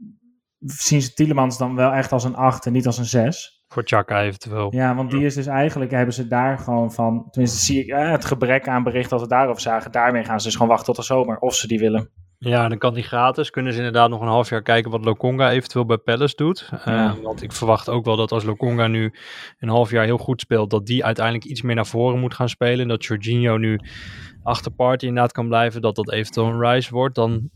zien 0.60 1.02
ze 1.02 1.14
Tielemans 1.14 1.58
dan 1.58 1.76
wel 1.76 1.92
echt 1.92 2.12
als 2.12 2.24
een 2.24 2.36
8 2.36 2.66
en 2.66 2.72
niet 2.72 2.86
als 2.86 2.98
een 2.98 3.06
6. 3.06 3.59
Voor 3.74 3.84
Chaka 3.86 4.22
eventueel. 4.22 4.74
Ja, 4.76 4.96
want 4.96 5.12
die 5.12 5.26
is 5.26 5.36
dus 5.36 5.46
eigenlijk, 5.46 5.92
hebben 5.92 6.14
ze 6.14 6.28
daar 6.28 6.58
gewoon 6.58 6.92
van, 6.92 7.28
tenminste 7.32 7.66
zie 7.66 7.84
ik 7.84 7.90
eh, 7.90 8.12
het 8.12 8.26
gebrek 8.26 8.68
aan 8.68 8.84
bericht 8.84 9.10
dat 9.10 9.22
we 9.22 9.28
daarover 9.28 9.62
zagen, 9.62 9.92
daarmee 9.92 10.24
gaan 10.24 10.40
ze 10.40 10.46
dus 10.46 10.56
gewoon 10.56 10.70
wachten 10.70 10.86
tot 10.86 10.96
de 10.96 11.14
zomer, 11.14 11.38
of 11.38 11.56
ze 11.56 11.68
die 11.68 11.80
willen. 11.80 12.10
Ja, 12.42 12.68
dan 12.68 12.78
kan 12.78 12.94
die 12.94 13.04
gratis. 13.04 13.50
Kunnen 13.50 13.72
ze 13.72 13.78
inderdaad 13.78 14.10
nog 14.10 14.22
een 14.22 14.28
half 14.28 14.50
jaar 14.50 14.62
kijken 14.62 14.92
wat 14.92 15.06
Lokonga 15.06 15.52
eventueel 15.52 15.86
bij 15.86 15.98
Palace 15.98 16.36
doet. 16.36 16.70
Eh. 16.84 17.14
Want 17.24 17.44
ik 17.44 17.52
verwacht 17.52 17.90
ook 17.90 18.06
wel 18.06 18.16
dat 18.16 18.32
als 18.32 18.44
Lokonga 18.44 18.88
nu 18.88 19.14
een 19.60 19.70
half 19.70 19.92
jaar 19.92 20.06
heel 20.06 20.18
goed 20.18 20.42
speelt, 20.42 20.70
dat 20.70 20.86
die 20.86 21.06
uiteindelijk 21.06 21.46
iets 21.46 21.62
meer 21.62 21.76
naar 21.76 21.86
voren 21.86 22.20
moet 22.20 22.34
gaan 22.34 22.50
spelen. 22.50 22.80
En 22.80 22.88
dat 22.88 23.06
Jorginho 23.06 23.58
nu 23.58 23.80
achter 24.44 24.72
Party 24.72 25.06
inderdaad 25.06 25.32
kan 25.32 25.48
blijven, 25.48 25.82
dat 25.82 25.96
dat 25.96 26.12
eventueel 26.12 26.48
een 26.48 26.62
Rise 26.62 26.94
wordt. 26.94 27.16
Dan 27.16 27.50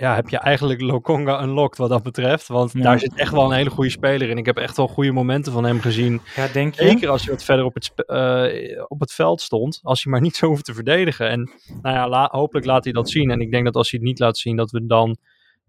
ja, 0.00 0.14
heb 0.14 0.28
je 0.28 0.38
eigenlijk 0.38 0.80
Lokonga 0.80 1.42
unlocked 1.42 1.78
wat 1.78 1.88
dat 1.88 2.02
betreft. 2.02 2.48
Want 2.48 2.72
Ja. 2.72 2.80
daar 2.82 2.98
zit 2.98 3.14
echt 3.14 3.32
wel 3.32 3.44
een 3.44 3.56
hele 3.56 3.70
goede 3.70 3.90
speler 3.90 4.28
in. 4.28 4.38
Ik 4.38 4.46
heb 4.46 4.56
echt 4.56 4.76
wel 4.76 4.88
goede 4.88 5.12
momenten 5.12 5.52
van 5.52 5.64
hem 5.64 5.80
gezien. 5.80 6.20
Ja, 6.36 6.46
denk 6.52 6.74
je? 6.74 6.82
Zeker 6.88 7.08
als 7.08 7.22
hij 7.24 7.34
wat 7.34 7.44
verder 7.44 7.64
op 7.64 7.74
het, 7.74 7.92
eh, 8.06 8.84
op 8.88 9.00
het 9.00 9.12
veld 9.12 9.40
stond. 9.40 9.80
Als 9.82 10.02
hij 10.02 10.12
maar 10.12 10.20
niet 10.20 10.36
zo 10.36 10.46
hoeft 10.46 10.64
te 10.64 10.74
verdedigen. 10.74 11.28
En 11.28 11.50
nou 11.82 11.94
ja, 11.96 12.08
la- 12.08 12.28
hopelijk 12.32 12.66
laat 12.66 12.84
hij 12.84 12.92
dat 12.92 13.10
zien. 13.10 13.30
En 13.30 13.40
ik 13.40 13.50
denk 13.50 13.64
dat 13.64 13.74
als 13.74 13.90
hij 13.90 14.00
het 14.00 14.08
niet 14.08 14.18
laat 14.18 14.38
zien, 14.38 14.56
dat 14.56 14.70
we 14.70 14.86
dan 14.86 15.16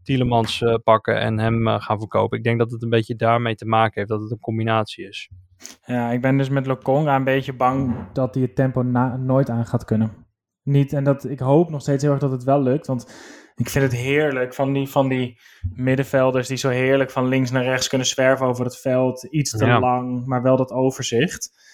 Tielemans 0.03 0.61
eh, 0.61 0.75
pakken 0.83 1.19
en 1.19 1.39
hem 1.39 1.67
eh, 1.67 1.81
gaan 1.81 1.99
verkopen. 1.99 2.37
Ik 2.37 2.43
denk 2.43 2.59
dat 2.59 2.71
het 2.71 2.83
een 2.83 2.89
beetje 2.89 3.15
daarmee 3.15 3.55
te 3.55 3.65
maken 3.65 3.93
heeft. 3.95 4.09
Dat 4.09 4.21
het 4.21 4.31
een 4.31 4.39
combinatie 4.39 5.07
is. 5.07 5.29
Ja, 5.85 6.11
ik 6.11 6.21
ben 6.21 6.37
dus 6.37 6.49
met 6.49 6.65
Lokonga 6.65 7.15
een 7.15 7.23
beetje 7.23 7.53
bang 7.53 7.95
dat 8.13 8.33
hij 8.33 8.43
het 8.43 8.55
tempo 8.55 8.81
nooit 9.17 9.49
aan 9.49 9.65
gaat 9.65 9.85
kunnen. 9.85 10.11
Niet, 10.63 10.93
en 10.93 11.03
dat, 11.03 11.25
ik 11.29 11.39
hoop 11.39 11.69
nog 11.69 11.81
steeds 11.81 12.03
heel 12.03 12.11
erg 12.11 12.21
dat 12.21 12.31
het 12.31 12.43
wel 12.43 12.61
lukt, 12.61 12.87
want 12.87 13.11
ik 13.55 13.69
vind 13.69 13.91
het 13.91 14.01
heerlijk 14.01 14.53
van 14.53 14.73
die, 14.73 14.87
van 14.87 15.09
die 15.09 15.39
middenvelders 15.73 16.47
die 16.47 16.57
zo 16.57 16.69
heerlijk 16.69 17.11
van 17.11 17.27
links 17.27 17.51
naar 17.51 17.63
rechts 17.63 17.87
kunnen 17.87 18.07
zwerven 18.07 18.45
over 18.45 18.65
het 18.65 18.77
veld. 18.77 19.23
Iets 19.23 19.51
te 19.51 19.65
Ja. 19.65 19.79
lang, 19.79 20.25
maar 20.25 20.41
wel 20.41 20.57
dat 20.57 20.71
overzicht. 20.71 21.69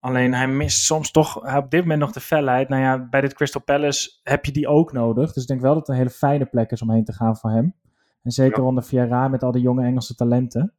Alleen 0.00 0.34
hij 0.34 0.48
mist 0.48 0.84
soms 0.84 1.10
toch 1.10 1.56
op 1.56 1.70
dit 1.70 1.80
moment 1.80 2.00
nog 2.00 2.12
de 2.12 2.20
felheid. 2.20 2.68
Nou 2.68 2.82
ja, 2.82 3.08
bij 3.08 3.20
dit 3.20 3.34
Crystal 3.34 3.62
Palace 3.62 4.10
heb 4.22 4.44
je 4.44 4.52
die 4.52 4.68
ook 4.68 4.92
nodig. 4.92 5.32
Dus 5.32 5.42
ik 5.42 5.48
denk 5.48 5.60
wel 5.60 5.74
dat 5.74 5.80
het 5.80 5.88
een 5.88 6.02
hele 6.02 6.10
fijne 6.10 6.44
plek 6.46 6.70
is 6.70 6.82
om 6.82 6.90
heen 6.90 7.04
te 7.04 7.12
gaan 7.12 7.36
voor 7.36 7.50
hem. 7.50 7.74
En 8.22 8.30
zeker 8.30 8.62
onder 8.62 8.82
Vieira 8.84 9.28
met 9.28 9.42
al 9.42 9.52
die 9.52 9.62
jonge 9.62 9.84
Engelse 9.84 10.14
talenten. 10.14 10.72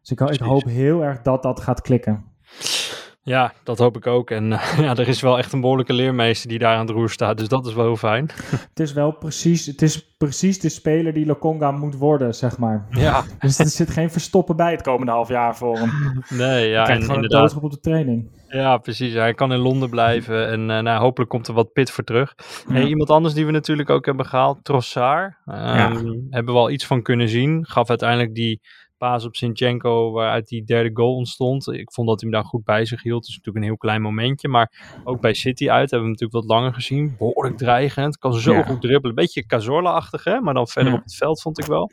Dus 0.00 0.10
ik, 0.10 0.40
hoop 0.40 0.64
heel 0.64 1.04
erg 1.04 1.22
dat 1.22 1.42
dat 1.42 1.60
gaat 1.60 1.80
klikken. 1.80 2.24
Ja, 3.22 3.52
dat 3.64 3.78
hoop 3.78 3.96
ik 3.96 4.06
ook. 4.06 4.30
En 4.30 4.52
eh, 4.52 4.78
ja, 4.84 4.96
er 4.96 5.08
is 5.08 5.20
wel 5.20 5.38
echt 5.38 5.52
een 5.52 5.60
behoorlijke 5.60 5.92
leermeester 5.92 6.48
die 6.48 6.58
daar 6.58 6.74
aan 6.74 6.86
het 6.86 6.90
roer 6.94 7.10
staat. 7.10 7.38
Dus 7.38 7.48
dat 7.48 7.66
is 7.66 7.74
wel 7.74 7.84
heel 7.84 7.96
fijn. 7.96 8.30
Het 8.70 8.80
is 8.80 8.92
wel 8.92 9.10
precies, 9.12 9.66
het 9.66 9.82
is 9.82 10.14
precies 10.16 10.60
de 10.60 10.68
speler 10.68 11.12
die 11.12 11.26
Lokonga 11.26 11.70
moet 11.70 11.96
worden, 11.96 12.34
zeg 12.34 12.58
maar. 12.58 12.86
Ja, 12.90 13.24
Dus 13.38 13.58
er 13.58 13.66
zit 13.66 13.90
geen 13.90 14.10
verstoppen 14.10 14.56
bij 14.56 14.70
het 14.72 14.82
komende 14.82 15.12
half 15.12 15.28
jaar 15.28 15.56
voor 15.56 15.78
hem. 15.78 15.90
nee, 16.28 16.68
ja, 16.68 16.88
en 16.88 17.00
gewoon 17.00 17.14
inderdaad. 17.16 17.54
op 17.54 17.70
de 17.70 17.80
training. 17.80 18.38
Ja, 18.48 18.78
precies. 18.78 19.12
Hij 19.12 19.34
kan 19.34 19.52
in 19.52 19.58
Londen 19.58 19.90
blijven. 19.90 20.48
En 20.48 20.70
eh, 20.70 20.82
nou, 20.82 21.00
hopelijk 21.00 21.30
komt 21.30 21.48
er 21.48 21.54
wat 21.54 21.72
pit 21.72 21.90
voor 21.90 22.04
terug. 22.04 22.34
Hey, 22.68 22.84
iemand 22.84 23.10
anders 23.10 23.34
die 23.34 23.46
we 23.46 23.52
natuurlijk 23.52 23.90
ook 23.90 24.06
hebben 24.06 24.26
gehaald, 24.26 24.64
Trossard. 24.64 25.34
Ehm, 25.46 26.06
Hebben 26.30 26.54
we 26.54 26.60
al 26.60 26.70
iets 26.70 26.86
van 26.86 27.02
kunnen 27.02 27.28
zien. 27.28 27.66
Gaf 27.66 27.88
uiteindelijk 27.88 28.34
die 28.34 28.60
paas 29.00 29.24
op 29.24 29.36
Sinchenko, 29.36 30.10
waaruit 30.12 30.48
die 30.48 30.64
derde 30.64 30.90
goal 30.92 31.14
ontstond. 31.14 31.66
Ik 31.72 31.92
vond 31.92 32.08
dat 32.08 32.20
hij 32.20 32.30
hem 32.30 32.40
daar 32.40 32.50
goed 32.50 32.64
bij 32.64 32.84
zich 32.84 33.02
hield. 33.02 33.20
Het 33.20 33.28
is 33.28 33.36
natuurlijk 33.36 33.64
een 33.64 33.70
heel 33.70 33.78
klein 33.80 34.02
momentje. 34.02 34.48
Maar 34.48 35.00
ook 35.04 35.20
bij 35.20 35.34
City 35.34 35.70
uit 35.70 35.90
hebben 35.90 35.98
we 35.98 36.04
hem 36.04 36.10
natuurlijk 36.10 36.32
wat 36.48 36.56
langer 36.56 36.74
gezien. 36.74 37.14
Behoorlijk 37.18 37.56
dreigend. 37.56 38.18
Kan 38.18 38.34
zo 38.34 38.52
Ja. 38.52 38.62
goed 38.62 38.80
dribbelen. 38.80 39.14
Beetje 39.16 39.46
Cazorla-achtig, 39.46 40.24
hè? 40.24 40.40
Maar 40.40 40.54
dan 40.54 40.68
verder 40.68 40.92
Ja. 40.92 40.98
op 40.98 41.04
het 41.04 41.14
veld 41.14 41.40
vond 41.40 41.58
ik 41.58 41.64
wel. 41.64 41.90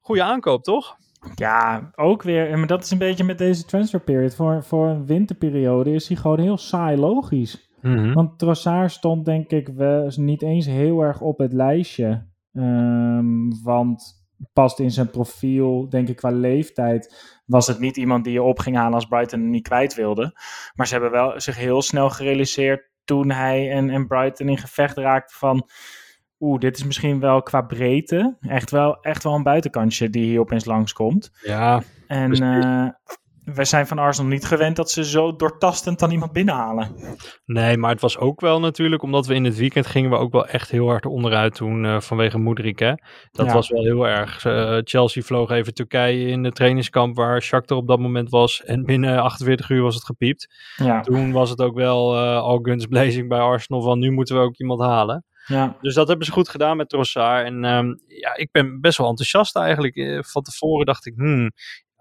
Goeie 0.00 0.22
aankoop, 0.22 0.62
toch? 0.62 0.96
Ja, 1.34 1.90
ook 1.94 2.22
weer. 2.22 2.50
en 2.50 2.58
Maar 2.58 2.66
dat 2.68 2.82
is 2.84 2.90
een 2.90 2.98
beetje 2.98 3.24
met 3.24 3.38
deze 3.38 3.64
transferperiod. 3.64 4.34
Voor, 4.34 4.64
voor 4.64 4.88
een 4.88 5.06
winterperiode 5.06 5.92
is 5.92 6.08
hij 6.08 6.16
gewoon 6.16 6.40
heel 6.40 6.56
saai 6.56 6.96
logisch. 6.96 7.70
Mhm. 7.80 8.12
Want 8.12 8.38
Trossard 8.38 8.92
stond 8.92 9.24
denk 9.24 9.50
ik 9.50 9.68
wel 9.68 10.12
niet 10.16 10.42
eens 10.42 10.66
heel 10.66 11.00
erg 11.00 11.20
op 11.20 11.38
het 11.38 11.52
lijstje. 11.52 12.26
Ehm, 12.52 13.48
want 13.62 14.21
past 14.52 14.78
in 14.78 14.90
zijn 14.90 15.10
profiel, 15.10 15.88
denk 15.88 16.08
ik 16.08 16.16
qua 16.16 16.30
leeftijd, 16.30 17.14
was 17.46 17.66
het 17.66 17.78
niet 17.78 17.96
iemand 17.96 18.24
die 18.24 18.32
je 18.32 18.42
op 18.42 18.58
ging 18.58 18.76
halen 18.76 18.94
als 18.94 19.06
Brighton 19.06 19.40
hem 19.40 19.50
niet 19.50 19.68
kwijt 19.68 19.94
wilde. 19.94 20.32
Maar 20.74 20.86
ze 20.86 20.92
hebben 20.92 21.10
wel 21.10 21.40
zich 21.40 21.56
heel 21.56 21.82
snel 21.82 22.10
gerealiseerd 22.10 22.90
toen 23.04 23.30
hij 23.30 23.70
en, 23.70 23.90
en 23.90 24.06
Brighton 24.06 24.48
in 24.48 24.58
gevecht 24.58 24.96
raakten 24.96 25.36
van... 25.36 25.68
oeh, 26.38 26.58
dit 26.58 26.76
is 26.76 26.84
misschien 26.84 27.20
wel 27.20 27.42
qua 27.42 27.60
breedte 27.60 28.36
echt 28.40 28.70
wel, 28.70 29.00
echt 29.00 29.22
wel 29.22 29.34
een 29.34 29.42
buitenkantje 29.42 30.10
die 30.10 30.24
hier 30.24 30.40
opeens 30.40 30.64
langskomt. 30.64 31.30
Ja, 31.42 31.82
En 32.06 32.26
Precies. 32.26 32.46
Wij 33.44 33.64
zijn 33.64 33.86
van 33.86 33.98
Arsenal 33.98 34.30
niet 34.30 34.44
gewend 34.44 34.76
dat 34.76 34.90
ze 34.90 35.04
zo 35.04 35.36
doortastend 35.36 35.98
dan 35.98 36.10
iemand 36.10 36.32
binnenhalen. 36.32 36.90
nee, 37.44 37.76
maar 37.76 37.90
het 37.90 38.00
was 38.00 38.18
ook 38.18 38.40
wel 38.40 38.60
natuurlijk, 38.60 39.02
omdat 39.02 39.26
we 39.26 39.34
in 39.34 39.44
het 39.44 39.56
weekend 39.56 39.86
gingen 39.86 40.10
we 40.10 40.16
ook 40.16 40.32
wel 40.32 40.46
echt 40.46 40.70
heel 40.70 40.88
hard 40.88 41.06
onderuit 41.06 41.54
toen 41.54 41.84
eh, 41.84 42.00
vanwege 42.00 42.38
Moedrik, 42.38 42.78
hè. 42.78 42.92
Dat 43.30 43.46
Ja. 43.46 43.52
was 43.52 43.68
wel 43.68 43.82
heel 43.82 44.08
erg. 44.08 44.44
Eh, 44.44 44.78
Chelsea 44.84 45.22
vloog 45.22 45.50
even 45.50 45.74
Turkije 45.74 46.26
in 46.28 46.42
de 46.42 46.52
trainingskamp 46.52 47.16
waar 47.16 47.42
Shakhtar 47.42 47.76
op 47.76 47.86
dat 47.88 47.98
moment 47.98 48.30
was 48.30 48.62
en 48.64 48.84
binnen 48.84 49.18
48 49.22 49.68
uur 49.70 49.82
was 49.82 49.94
het 49.94 50.04
gepiept. 50.04 50.54
Ja, 50.76 51.00
Toen 51.00 51.32
was 51.32 51.50
het 51.50 51.60
ook 51.60 51.74
wel 51.74 52.14
eh 52.14 52.36
all 52.42 52.58
guns 52.62 52.86
blazing 52.86 53.28
bij 53.28 53.38
Arsenal 53.40 53.82
van 53.82 53.98
nu 53.98 54.10
moeten 54.10 54.36
we 54.36 54.42
ook 54.42 54.56
iemand 54.56 54.80
halen. 54.80 55.24
ja. 55.46 55.76
Dus 55.80 55.94
dat 55.94 56.08
hebben 56.08 56.26
ze 56.26 56.32
goed 56.32 56.48
gedaan 56.48 56.76
met 56.76 56.88
Trossard. 56.88 57.46
En 57.46 57.64
ehm, 57.64 57.86
ja, 58.06 58.36
ik 58.36 58.48
ben 58.52 58.80
best 58.80 58.98
wel 58.98 59.08
enthousiast 59.08 59.56
eigenlijk. 59.56 60.24
Van 60.26 60.42
tevoren 60.42 60.86
dacht 60.86 61.06
ik, 61.06 61.14
hmm, 61.16 61.50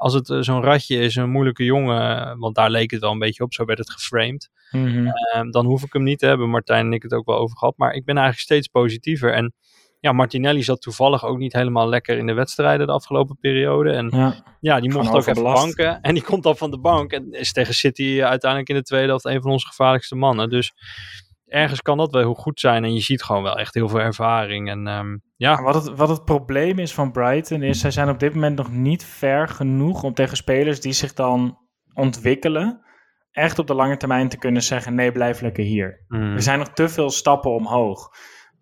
als 0.02 0.14
het 0.14 0.30
eh, 0.30 0.38
zo'n 0.40 0.64
ratje 0.64 0.98
is, 0.98 1.16
een 1.16 1.30
moeilijke 1.30 1.64
jongen, 1.64 2.38
want 2.40 2.56
daar 2.56 2.70
leek 2.70 2.92
het 2.92 3.02
wel 3.02 3.12
een 3.12 3.20
beetje 3.20 3.44
op, 3.44 3.54
zo 3.54 3.66
werd 3.66 3.80
het 3.80 3.92
geframed. 3.92 4.50
Mhm. 4.72 5.08
Ehm, 5.08 5.50
dan 5.50 5.66
hoef 5.66 5.84
ik 5.84 5.94
hem 5.94 6.04
niet 6.04 6.20
te 6.20 6.26
hebben. 6.26 6.50
Martijn 6.50 6.86
en 6.86 6.94
ik 6.94 7.04
het 7.04 7.14
ook 7.14 7.26
wel 7.26 7.38
over 7.38 7.58
gehad. 7.58 7.78
Maar 7.78 7.94
ik 7.94 8.06
ben 8.06 8.16
eigenlijk 8.16 8.46
steeds 8.46 8.68
positiever. 8.68 9.34
En 9.34 9.54
ja, 10.00 10.12
Martinelli 10.12 10.64
zat 10.64 10.82
toevallig 10.82 11.26
ook 11.26 11.38
niet 11.38 11.54
helemaal 11.54 11.90
lekker 11.90 12.18
in 12.18 12.26
de 12.26 12.34
wedstrijden 12.34 12.88
de 12.88 12.94
afgelopen 12.94 13.38
periode. 13.40 13.92
En 13.92 14.10
ja. 14.10 14.44
ja, 14.60 14.80
die 14.80 14.92
mocht 14.92 15.14
ook 15.14 15.28
even 15.28 15.44
banken. 15.44 16.00
En 16.02 16.14
die 16.14 16.24
komt 16.24 16.44
dan 16.44 16.58
van 16.58 16.72
de 16.72 16.80
bank. 16.80 17.12
En 17.12 17.32
is 17.32 17.54
tegen 17.54 17.74
City 17.74 18.22
uiteindelijk 18.24 18.70
in 18.70 18.76
de 18.76 18.84
tweede 18.84 19.08
helft 19.08 19.26
een 19.26 19.42
van 19.42 19.52
onze 19.52 19.68
gevaarlijkste 19.68 20.16
mannen. 20.16 20.50
Dus 20.50 20.74
ergens 21.46 21.82
kan 21.82 21.98
dat 21.98 22.12
wel 22.12 22.22
heel 22.22 22.34
goed 22.34 22.60
zijn. 22.60 22.84
En 22.84 22.94
je 22.94 23.02
ziet 23.02 23.24
gewoon 23.24 23.44
wel 23.44 23.58
echt 23.58 23.74
heel 23.74 23.90
veel 23.90 24.00
ervaring. 24.00 24.70
En 24.70 24.88
ehm, 24.88 25.18
ja, 25.42 25.62
Wat 25.62 25.76
het, 25.76 25.96
wat 25.98 26.10
het 26.10 26.26
probleem 26.26 26.80
is 26.80 26.94
van 26.94 27.12
Brighton 27.12 27.64
is, 27.64 27.80
zij 27.80 27.92
zijn 27.92 28.10
op 28.10 28.20
dit 28.20 28.34
moment 28.34 28.58
nog 28.58 28.72
niet 28.72 29.04
ver 29.04 29.48
genoeg 29.48 30.04
om 30.04 30.14
tegen 30.14 30.38
spelers 30.38 30.82
die 30.82 30.94
zich 30.94 31.14
dan 31.14 31.58
ontwikkelen, 31.94 32.82
echt 33.32 33.60
op 33.60 33.68
de 33.68 33.74
lange 33.74 33.98
termijn 33.98 34.30
te 34.30 34.38
kunnen 34.38 34.62
zeggen, 34.64 34.96
nee, 34.96 35.12
blijf 35.12 35.42
lekker 35.42 35.64
hier. 35.64 36.06
mm, 36.08 36.34
Er 36.34 36.42
zijn 36.42 36.60
nog 36.60 36.70
te 36.74 36.90
veel 36.90 37.10
stappen 37.10 37.52
omhoog. 37.52 38.10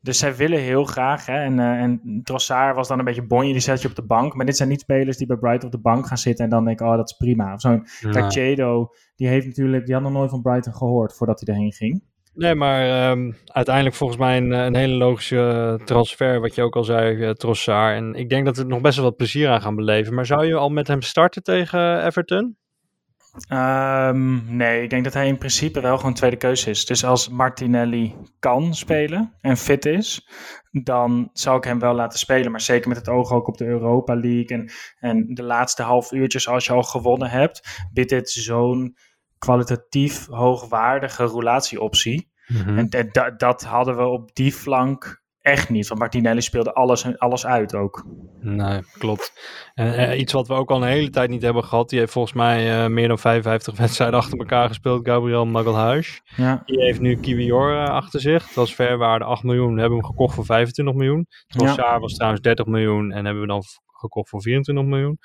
Dus 0.02 0.18
zij 0.20 0.36
willen 0.36 0.60
heel 0.60 0.84
graag, 0.86 1.26
hè, 1.26 1.44
en, 1.44 1.60
eh 1.60 1.82
en 1.82 2.22
Trossard 2.24 2.76
was 2.76 2.88
dan 2.88 3.00
een 3.00 3.06
beetje 3.06 3.28
bonje, 3.28 3.52
die 3.52 3.62
zet 3.62 3.82
je 3.82 3.88
op 3.88 3.96
de 3.96 4.06
bank. 4.06 4.34
Maar 4.34 4.46
dit 4.46 4.58
zijn 4.58 4.70
niet 4.70 4.80
spelers 4.82 5.18
die 5.18 5.28
bij 5.28 5.38
Brighton 5.38 5.66
op 5.66 5.72
de 5.72 5.82
bank 5.82 6.08
gaan 6.08 6.18
zitten 6.18 6.44
en 6.46 6.52
dan 6.52 6.66
denken, 6.66 6.86
oh, 6.88 6.96
dat 6.96 7.10
is 7.10 7.18
prima. 7.18 7.54
Of 7.54 7.62
zo'n. 7.62 7.88
Caicedo, 8.12 8.88
die 9.16 9.28
heeft 9.28 9.46
natuurlijk, 9.46 9.86
die 9.86 9.94
had 9.94 10.04
nog 10.04 10.12
nooit 10.14 10.30
van 10.30 10.42
Brighton 10.42 10.74
gehoord 10.74 11.16
voordat 11.16 11.40
hij 11.46 11.56
erheen 11.56 11.74
ging. 11.74 12.04
Nee, 12.34 12.56
maar 12.56 13.10
ehm, 13.10 13.32
uiteindelijk 13.46 13.96
volgens 13.96 14.20
mij 14.20 14.38
een, 14.38 14.52
een 14.52 14.76
hele 14.76 14.94
logische 14.94 15.78
eh, 15.80 15.86
transfer, 15.86 16.42
wat 16.42 16.56
je 16.56 16.62
ook 16.62 16.76
al 16.76 16.84
zei, 16.84 17.16
uh, 17.16 17.30
Trossard. 17.30 17.96
En 17.96 18.14
ik 18.14 18.30
denk 18.30 18.46
dat 18.46 18.56
we 18.56 18.62
er 18.62 18.68
nog 18.68 18.82
best 18.82 18.96
wel 18.96 19.06
wat 19.06 19.16
plezier 19.16 19.50
aan 19.50 19.62
gaan 19.62 19.76
beleven. 19.76 20.14
Maar 20.14 20.26
zou 20.26 20.46
je 20.46 20.56
al 20.56 20.70
met 20.70 20.88
hem 20.88 21.02
starten 21.02 21.44
tegen 21.44 22.06
Everton? 22.06 22.58
Ehm, 23.48 24.56
nee, 24.58 24.84
ik 24.84 24.90
denk 24.90 25.04
dat 25.04 25.14
hij 25.14 25.28
in 25.28 25.38
principe 25.38 25.82
wel 25.82 25.98
gewoon 25.98 26.14
tweede 26.14 26.38
keuze 26.38 26.70
is. 26.70 26.86
Dus 26.86 27.06
als 27.06 27.30
Martinelli 27.30 28.16
kan 28.40 28.76
spelen 28.76 29.34
en 29.42 29.58
fit 29.58 29.86
is, 29.86 30.28
dan 30.72 31.30
zou 31.34 31.58
ik 31.58 31.64
hem 31.64 31.80
wel 31.80 31.94
laten 31.94 32.20
spelen. 32.20 32.52
Maar 32.52 32.62
zeker 32.62 32.88
met 32.88 32.98
het 32.98 33.10
oog 33.10 33.32
ook 33.32 33.48
op 33.48 33.58
de 33.58 33.66
Europa 33.66 34.16
League 34.16 34.58
en, 34.58 34.72
en 35.00 35.34
de 35.34 35.44
laatste 35.44 35.84
half 35.84 36.12
uurtjes 36.12 36.48
als 36.48 36.66
je 36.66 36.74
al 36.74 36.84
gewonnen 36.84 37.30
hebt, 37.30 37.88
biedt 37.94 38.10
dit 38.10 38.30
zo'n 38.30 38.96
kwalitatief 39.40 40.28
hoogwaardige 40.28 41.24
roulatieoptie. 41.24 42.28
En 42.76 42.90
d- 42.90 43.14
d- 43.14 43.40
dat 43.40 43.64
hadden 43.64 43.98
we 43.98 44.04
op 44.08 44.30
die 44.36 44.54
flank 44.54 45.22
echt 45.42 45.70
niet. 45.70 45.88
Want 45.88 46.00
Martinelli 46.00 46.42
speelde 46.42 46.74
alles, 46.74 47.18
alles 47.18 47.46
uit 47.46 47.76
ook. 47.76 48.06
Nee, 48.40 48.82
klopt. 48.98 49.34
En 49.74 49.94
eh, 49.94 50.20
iets 50.20 50.34
wat 50.34 50.48
we 50.48 50.54
ook 50.54 50.70
al 50.70 50.82
een 50.82 50.88
hele 50.88 51.10
tijd 51.10 51.30
niet 51.30 51.42
hebben 51.42 51.64
gehad. 51.64 51.90
Die 51.90 52.00
heeft 52.00 52.12
volgens 52.12 52.34
mij 52.34 52.84
eh, 52.84 52.90
meer 52.90 53.08
dan 53.08 53.20
55 53.20 53.78
wedstrijden 53.84 54.20
achter 54.20 54.38
elkaar 54.40 54.68
gespeeld. 54.68 55.08
Gabriel 55.08 55.46
Magalhaes. 55.46 56.22
Ja, 56.36 56.62
Die 56.66 56.80
heeft 56.82 57.00
nu 57.00 57.16
Kiwior 57.16 57.74
uh, 57.74 57.84
achter 57.86 58.22
zich. 58.22 58.46
Dat 58.46 58.54
was 58.56 58.76
verwaarde 58.76 59.26
8 59.26 59.44
miljoen. 59.44 59.74
We 59.74 59.80
hebben 59.80 60.00
hem 60.00 60.08
gekocht 60.08 60.36
voor 60.36 60.46
25 60.46 60.96
miljoen. 60.96 61.28
Trossard 61.48 61.88
ja. 61.88 62.00
was 62.00 62.14
trouwens 62.14 62.42
30 62.42 62.66
miljoen. 62.66 63.12
En 63.12 63.26
hebben 63.26 63.42
we 63.42 63.48
dan 63.48 63.64
gekocht 64.00 64.30
voor 64.30 64.42
24 64.42 64.86
miljoen. 64.86 65.18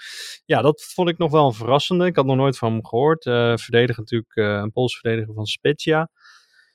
Ja, 0.45 0.63
dat 0.63 0.83
vond 0.95 1.09
ik 1.09 1.19
nog 1.19 1.31
wel 1.31 1.47
een 1.47 1.53
verrassende. 1.53 2.07
Ik 2.07 2.17
had 2.17 2.27
nog 2.27 2.37
nooit 2.37 2.59
van 2.59 2.73
hem 2.73 2.87
gehoord. 2.87 3.27
Uh, 3.27 3.57
verdediger 3.57 4.01
natuurlijk, 4.01 4.37
uh, 4.37 4.45
een 4.45 4.73
Pools 4.73 4.99
verdediger 4.99 5.35
van 5.35 5.47
Spezia. 5.47 6.11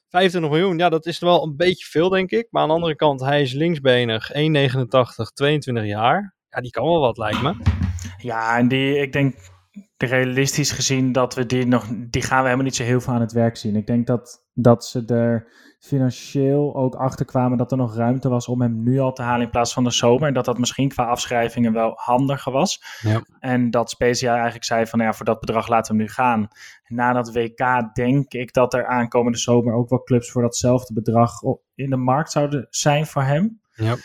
25 0.09 0.51
miljoen, 0.51 0.77
ja, 0.77 0.89
dat 0.89 1.05
is 1.05 1.19
wel 1.19 1.43
een 1.43 1.55
beetje 1.55 1.85
veel, 1.85 2.09
denk 2.09 2.31
ik. 2.31 2.47
Maar 2.49 2.61
aan 2.61 2.67
de 2.67 2.73
andere 2.73 2.95
kant, 2.95 3.19
hij 3.19 3.41
is 3.41 3.53
linksbenig, 3.53 4.31
1,89, 4.33 4.35
22 5.33 5.85
jaar. 5.85 6.35
Ja, 6.49 6.61
die 6.61 6.71
kan 6.71 6.85
wel 6.85 6.99
wat, 6.99 7.17
lijkt 7.17 7.41
me. 7.41 7.55
Ja, 8.17 8.57
en 8.57 8.67
die, 8.67 8.97
ik 8.97 9.13
denk 9.13 9.35
realistisch 9.97 10.71
gezien 10.71 11.11
dat 11.11 11.35
we 11.35 11.45
die 11.45 11.65
nog, 11.65 11.87
die 12.09 12.21
gaan 12.21 12.37
we 12.37 12.43
helemaal 12.43 12.65
niet 12.65 12.75
zo 12.75 12.83
heel 12.83 13.01
veel 13.01 13.13
aan 13.13 13.21
het 13.21 13.31
werk 13.31 13.57
zien. 13.57 13.75
Ik 13.75 13.87
denk 13.87 14.07
dat, 14.07 14.45
dat 14.53 14.85
ze 14.85 15.05
er 15.05 15.47
financieel 15.79 16.75
ook 16.75 16.95
achter 16.95 17.25
kwamen 17.25 17.57
dat 17.57 17.71
er 17.71 17.77
nog 17.77 17.95
ruimte 17.95 18.29
was 18.29 18.47
om 18.47 18.61
hem 18.61 18.83
nu 18.83 18.99
al 18.99 19.13
te 19.13 19.21
halen 19.21 19.41
in 19.41 19.49
plaats 19.49 19.73
van 19.73 19.83
de 19.83 19.91
zomer. 19.91 20.27
En 20.27 20.33
dat 20.33 20.45
dat 20.45 20.57
misschien 20.57 20.89
qua 20.89 21.05
afschrijvingen 21.05 21.73
wel 21.73 21.93
handiger 21.95 22.51
was. 22.51 22.83
Ja. 23.01 23.21
En 23.39 23.71
dat 23.71 23.89
Spezia 23.89 24.33
eigenlijk 24.33 24.63
zei 24.63 24.85
van 24.85 24.99
ja, 24.99 25.13
voor 25.13 25.25
dat 25.25 25.39
bedrag 25.39 25.67
laten 25.67 25.91
we 25.91 25.97
hem 25.97 26.07
nu 26.07 26.13
gaan. 26.13 26.47
Na 26.87 27.13
dat 27.13 27.33
WK 27.33 27.95
denk 27.95 28.33
ik 28.33 28.53
dat 28.53 28.73
er 28.73 28.87
aankomende 28.87 29.37
zomer 29.37 29.73
ook 29.73 29.89
wel 29.89 30.03
clubs 30.03 30.31
voor 30.31 30.41
datzelfde 30.41 30.93
bedrag 30.93 31.31
in 31.75 31.89
de 31.89 31.97
markt 31.97 32.31
zouden 32.31 32.67
zijn 32.69 33.05
voor 33.05 33.23
hem. 33.23 33.61
Ja. 33.71 33.95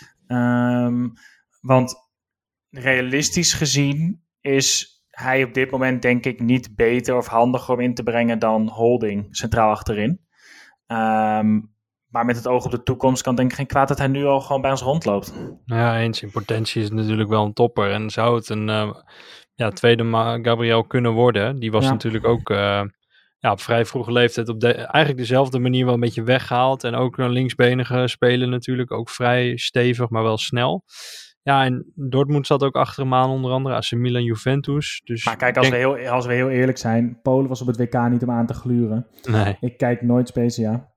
Um, 0.87 1.12
want 1.60 1.94
realistisch 2.70 3.52
gezien 3.52 4.22
is 4.40 4.94
hij 5.10 5.44
op 5.44 5.54
dit 5.54 5.70
moment 5.70 6.02
denk 6.02 6.24
ik 6.24 6.40
niet 6.40 6.76
beter 6.76 7.16
of 7.16 7.26
handiger 7.26 7.74
om 7.74 7.80
in 7.80 7.94
te 7.94 8.02
brengen 8.02 8.38
dan 8.38 8.68
Holding 8.68 9.26
centraal 9.30 9.70
achterin. 9.70 10.23
Um, 10.87 11.73
maar 12.14 12.25
met 12.25 12.37
het 12.37 12.49
oog 12.49 12.64
op 12.64 12.70
de 12.70 12.83
toekomst 12.83 13.23
kan 13.23 13.35
denk 13.35 13.51
ik 13.51 13.57
geen 13.57 13.66
kwaad 13.66 13.88
dat 13.88 13.99
hij 13.99 14.07
nu 14.07 14.25
al 14.25 14.40
gewoon 14.40 14.62
bij 14.62 14.70
ons 14.70 14.83
rondloopt. 14.83 15.35
Ja, 15.64 16.01
eens. 16.01 16.23
In 16.23 16.31
potentie 16.31 16.83
is 16.83 16.88
het 16.88 16.97
natuurlijk 16.97 17.29
wel 17.29 17.44
een 17.44 17.53
topper. 17.53 17.90
En 17.90 18.11
zou 18.11 18.37
het 18.37 18.49
een 18.49 18.68
uh, 18.68 18.94
ja, 19.55 19.70
tweede 19.70 20.05
Gabriel 20.42 20.85
kunnen 20.85 21.12
worden? 21.12 21.59
Die 21.59 21.70
was 21.70 21.85
ja. 21.85 21.90
natuurlijk 21.90 22.27
ook 22.27 22.51
uh, 22.51 22.83
ja, 23.38 23.51
op 23.51 23.61
vrij 23.61 23.85
vroege 23.85 24.12
leeftijd 24.12 24.49
op 24.49 24.61
de, 24.61 24.73
eigenlijk 24.73 25.16
dezelfde 25.16 25.59
manier 25.59 25.85
wel 25.85 25.94
een 25.94 26.01
beetje 26.01 26.23
weggehaald. 26.23 26.85
En 26.85 26.94
ook 26.94 27.18
een 27.18 27.31
linksbenige 27.31 28.09
spelen 28.09 28.51
natuurlijk. 28.51 28.92
Ook 28.92 29.11
vrij 29.11 29.57
stevig, 29.57 30.09
maar 30.09 30.23
wel 30.23 30.38
snel. 30.38 30.85
Ja, 31.44 31.64
en 31.64 31.92
Dortmund 31.94 32.46
zat 32.46 32.62
ook 32.62 32.74
achter 32.74 33.02
hem 33.02 33.14
aan, 33.14 33.30
onder 33.30 33.50
andere 33.50 33.74
AC 33.74 33.92
Milan, 33.92 34.24
Juventus. 34.24 35.00
Dus 35.04 35.24
maar 35.24 35.37
kijk, 35.37 35.57
als, 35.57 35.70
denk... 35.70 35.83
we 35.83 35.96
heel, 35.96 36.12
als 36.12 36.26
we 36.26 36.33
heel 36.33 36.50
eerlijk 36.50 36.78
zijn, 36.78 37.20
Polen 37.22 37.48
was 37.48 37.61
op 37.61 37.66
het 37.66 37.76
WK 37.76 38.09
niet 38.09 38.22
om 38.22 38.30
aan 38.30 38.46
te 38.46 38.54
gluren. 38.54 39.07
Nee. 39.22 39.57
Ik 39.61 39.76
kijk 39.76 40.02
nooit 40.02 40.28
Spezia. 40.28 40.92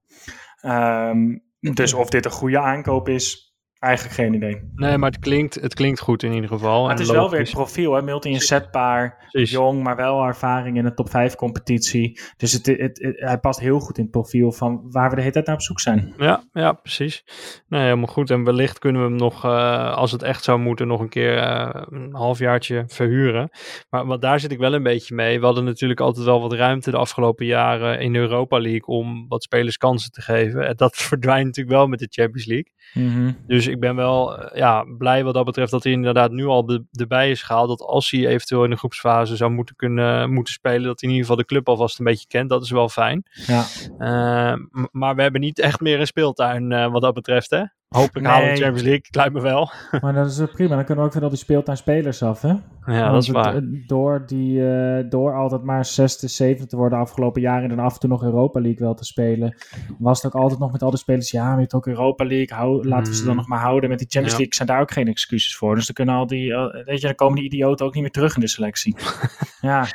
Um, 0.62 1.44
dus 1.60 1.94
of 1.94 2.10
dit 2.10 2.26
een 2.26 2.32
goede 2.32 2.60
aankoop 2.60 3.10
is, 3.10 3.47
eigenlijk 3.80 4.16
geen 4.16 4.34
idee. 4.34 4.72
Nee, 4.76 4.98
maar 4.98 5.12
het 5.12 5.20
klinkt, 5.20 5.56
het 5.56 5.74
klinkt 5.74 6.00
goed 6.00 6.24
in 6.24 6.34
ieder 6.34 6.50
geval. 6.50 6.82
Maar 6.82 6.92
het 6.92 7.00
is 7.00 7.10
wel 7.10 7.30
weer 7.30 7.40
het 7.40 7.52
profiel, 7.52 7.94
hè? 7.94 8.02
Multi 8.02 8.30
inzetbaar, 8.30 9.28
Precies. 9.32 9.52
jong, 9.52 9.84
maar 9.84 9.96
wel 9.96 10.24
ervaring 10.24 10.78
in 10.78 10.84
de 10.84 10.94
top 10.94 11.10
5 11.10 11.36
competitie. 11.36 12.20
Dus 12.38 12.52
het, 12.52 12.66
het, 12.66 12.80
het, 12.80 13.20
hij 13.20 13.38
past 13.38 13.60
heel 13.60 13.80
goed 13.80 13.98
in 13.98 14.04
het 14.04 14.12
profiel 14.12 14.52
van 14.52 14.82
waar 14.92 15.10
we 15.10 15.16
de 15.16 15.22
hele 15.22 15.34
tijd 15.34 15.46
naar 15.46 15.56
op 15.56 15.62
zoek 15.62 15.80
zijn. 15.80 16.14
Ja, 16.18 16.44
ja 16.54 16.74
precies. 16.74 17.24
Nee, 17.68 17.82
helemaal 17.82 18.08
goed. 18.08 18.30
En 18.30 18.44
wellicht 18.44 18.80
kunnen 18.80 19.02
we 19.02 19.08
hem 19.08 19.18
nog, 19.18 19.46
uh, 19.46 19.94
als 19.94 20.12
het 20.12 20.24
echt 20.24 20.44
zou 20.44 20.60
moeten, 20.60 20.88
nog 20.88 21.00
een 21.00 21.10
keer 21.10 21.38
uh, 21.38 21.70
een 21.90 22.14
halfjaartje 22.14 22.84
verhuren. 22.88 23.50
Maar 23.90 24.06
want 24.06 24.22
daar 24.22 24.40
zit 24.40 24.52
ik 24.52 24.58
wel 24.58 24.74
een 24.74 24.84
beetje 24.84 25.16
mee. 25.16 25.40
We 25.40 25.46
hadden 25.46 25.64
natuurlijk 25.64 26.00
altijd 26.00 26.26
wel 26.26 26.42
wat 26.42 26.54
ruimte 26.54 26.92
de 26.92 26.98
afgelopen 26.98 27.46
jaren 27.46 28.00
in 28.00 28.14
de 28.14 28.20
Europa 28.20 28.60
League 28.60 28.86
om 28.86 29.28
wat 29.28 29.44
spelers 29.44 29.78
kansen 29.78 30.12
te 30.12 30.22
geven. 30.22 30.68
En 30.68 30.76
dat 30.76 30.96
verdwijnt 31.10 31.46
natuurlijk 31.46 31.76
wel 31.76 31.88
met 31.88 32.00
de 32.00 32.08
Champions 32.10 32.46
League. 32.46 32.72
Mm 32.94 33.14
-hmm. 33.14 33.38
Dus 33.48 33.67
ik 33.68 33.80
ben 33.80 33.96
wel 33.96 34.40
uh, 34.40 34.46
ja, 34.54 34.86
blij 34.98 35.24
wat 35.24 35.34
dat 35.34 35.46
betreft 35.46 35.72
dat 35.72 35.84
hij 35.84 35.92
inderdaad 35.92 36.32
nu 36.32 36.46
al 36.46 36.66
de, 36.66 36.86
erbij 36.92 37.32
is 37.32 37.42
gehaald. 37.42 37.68
Dat 37.68 37.82
als 37.82 38.12
hij 38.12 38.28
eventueel 38.28 38.64
in 38.64 38.70
de 38.70 38.78
groepsfase 38.78 39.36
zou 39.36 39.52
moeten, 39.52 39.76
kunnen, 39.76 40.34
moeten 40.34 40.54
spelen, 40.54 40.84
dat 40.84 41.02
hij 41.02 41.10
in 41.10 41.16
ieder 41.16 41.22
geval 41.22 41.36
de 41.36 41.46
club 41.46 41.70
alvast 41.70 42.00
een 42.00 42.06
beetje 42.06 42.28
kent. 42.28 42.50
Dat 42.50 42.64
is 42.64 42.72
wel 42.72 42.90
fijn. 42.90 43.24
Ja. 43.48 43.66
Uh, 44.00 44.58
maar 44.92 45.16
we 45.16 45.22
hebben 45.22 45.42
niet 45.42 45.60
echt 45.60 45.80
meer 45.80 46.00
een 46.00 46.08
speeltuin 46.08 46.72
uh, 46.72 46.92
wat 46.92 47.02
dat 47.02 47.14
betreft, 47.14 47.50
hè? 47.50 47.64
Hopelijk 47.90 48.26
nee. 48.26 48.36
halen 48.36 48.50
we 48.50 48.56
de 48.56 48.62
Champions 48.62 48.88
League, 48.88 49.04
het 49.06 49.16
lijkt 49.16 49.34
me 49.34 49.42
wel. 49.42 49.72
Maar 50.02 50.14
dat 50.14 50.32
is 50.32 50.52
prima, 50.52 50.76
dan 50.76 50.86
kunnen 50.86 51.04
we 51.04 51.10
ook 51.10 51.14
weer 51.14 51.24
al 51.24 51.30
die 51.30 51.38
speeltuinspelers 51.38 52.24
af, 52.24 52.42
hè? 52.42 52.48
Ja, 52.48 52.60
Want 52.86 53.12
dat 53.12 53.24
is 53.24 53.30
waar. 53.30 53.54
Het, 53.54 53.88
door, 53.88 54.24
die, 54.26 54.60
uh, 54.60 55.04
door 55.10 55.36
altijd 55.36 55.64
maar 55.64 55.86
zesde, 55.86 56.28
zevende 56.28 56.68
te 56.68 56.76
worden 56.76 57.00
afgelopen 57.00 57.42
jaren 57.42 57.70
en 57.70 57.76
dan 57.76 57.86
af 57.86 57.94
en 57.94 58.00
toe 58.00 58.10
nog 58.10 58.24
Europa 58.24 58.62
League 58.62 58.86
wel 58.86 58.94
te 58.94 59.06
spelen, 59.06 59.56
was 59.98 60.22
het 60.22 60.34
ook 60.34 60.42
altijd 60.42 60.60
nog 60.60 60.72
met 60.72 60.84
al 60.84 60.90
die 60.90 61.00
spelers, 61.00 61.32
ja, 61.32 61.56
weet 61.56 61.74
ook 61.74 61.88
Europa 61.88 62.26
League, 62.26 62.58
hou, 62.58 62.88
laten 62.88 63.12
we 63.12 63.18
ze 63.18 63.26
dan 63.26 63.36
nog 63.36 63.48
maar 63.48 63.62
houden. 63.62 63.90
Met 63.90 64.00
die 64.00 64.08
Champions 64.10 64.38
ja. 64.38 64.38
League 64.38 64.56
zijn 64.56 64.68
daar 64.68 64.82
ook 64.82 64.92
geen 64.92 65.08
excuses 65.08 65.56
voor. 65.56 65.76
Dus 65.76 65.86
dan 65.86 65.96
kunnen 65.96 66.16
al 66.16 66.28
die, 66.28 66.50
uh, 66.50 66.86
weet 66.86 67.02
je, 67.02 67.08
dan 67.08 67.16
komen 67.16 67.36
die 67.36 67.46
idioten 67.46 67.86
ook 67.86 67.94
niet 67.94 68.04
meer 68.04 68.12
terug 68.12 68.36
in 68.36 68.42
de 68.42 68.48
selectie. 68.48 68.96
ja. 69.62 69.88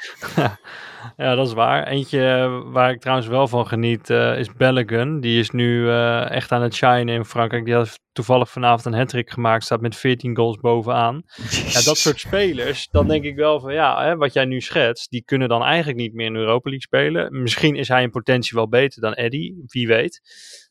Ja, 1.17 1.35
dat 1.35 1.47
is 1.47 1.53
waar. 1.53 1.87
Eentje 1.87 2.49
waar 2.65 2.91
ik 2.91 3.01
trouwens 3.01 3.29
wel 3.29 3.49
van 3.49 3.67
geniet 3.67 4.11
uh, 4.11 4.39
is 4.39 4.53
Belligan. 4.53 5.21
Die 5.21 5.39
is 5.39 5.51
nu 5.51 5.83
uh, 5.83 6.31
echt 6.31 6.53
aan 6.53 6.63
het 6.63 6.75
shinen 6.75 7.09
in 7.09 7.25
Frankrijk. 7.25 7.65
Die 7.65 7.77
heeft 7.77 8.01
toevallig 8.13 8.51
vanavond 8.51 8.85
een 8.85 8.95
hat 8.95 9.15
gemaakt, 9.15 9.65
staat 9.65 9.81
met 9.81 9.97
14 9.97 10.37
goals 10.37 10.57
bovenaan. 10.57 11.23
Ja, 11.51 11.83
dat 11.83 11.99
soort 11.99 12.21
spelers, 12.21 12.89
dan 12.89 13.09
denk 13.09 13.25
ik 13.25 13.37
wel 13.37 13.61
van 13.61 13.73
ja, 13.73 14.05
hè, 14.05 14.17
wat 14.17 14.33
jij 14.33 14.45
nu 14.45 14.61
schetst, 14.61 15.11
die 15.11 15.25
kunnen 15.25 15.49
dan 15.49 15.63
eigenlijk 15.63 15.99
niet 15.99 16.15
meer 16.15 16.27
in 16.27 16.37
Europa 16.37 16.71
League 16.71 16.81
spelen. 16.81 17.43
Misschien 17.43 17.75
is 17.75 17.89
hij 17.89 18.03
in 18.03 18.11
potentie 18.11 18.57
wel 18.57 18.69
beter 18.69 19.01
dan 19.01 19.15
Eddie, 19.15 19.63
wie 19.67 19.87
weet. 19.87 20.21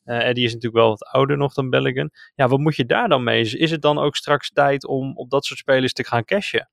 Uh, 0.06 0.28
Eddie 0.28 0.46
is 0.46 0.54
natuurlijk 0.54 0.82
wel 0.82 0.90
wat 0.90 1.06
ouder 1.06 1.38
nog 1.38 1.54
dan 1.54 1.70
Belligan. 1.70 2.10
Ja, 2.36 2.48
wat 2.48 2.60
moet 2.60 2.76
je 2.76 2.86
daar 2.86 3.10
dan 3.10 3.24
mee? 3.24 3.42
Is 3.42 3.72
het 3.72 3.82
dan 3.82 3.98
ook 3.98 4.16
straks 4.16 4.50
tijd 4.50 4.88
om 4.88 5.18
op 5.18 5.30
dat 5.30 5.46
soort 5.46 5.60
spelers 5.60 5.94
te 5.94 6.06
gaan 6.06 6.24
cashen? 6.24 6.70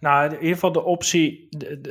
Nou, 0.00 0.24
in 0.24 0.34
ieder 0.34 0.54
geval 0.54 0.72
de 0.72 0.84
optie, 0.84 1.48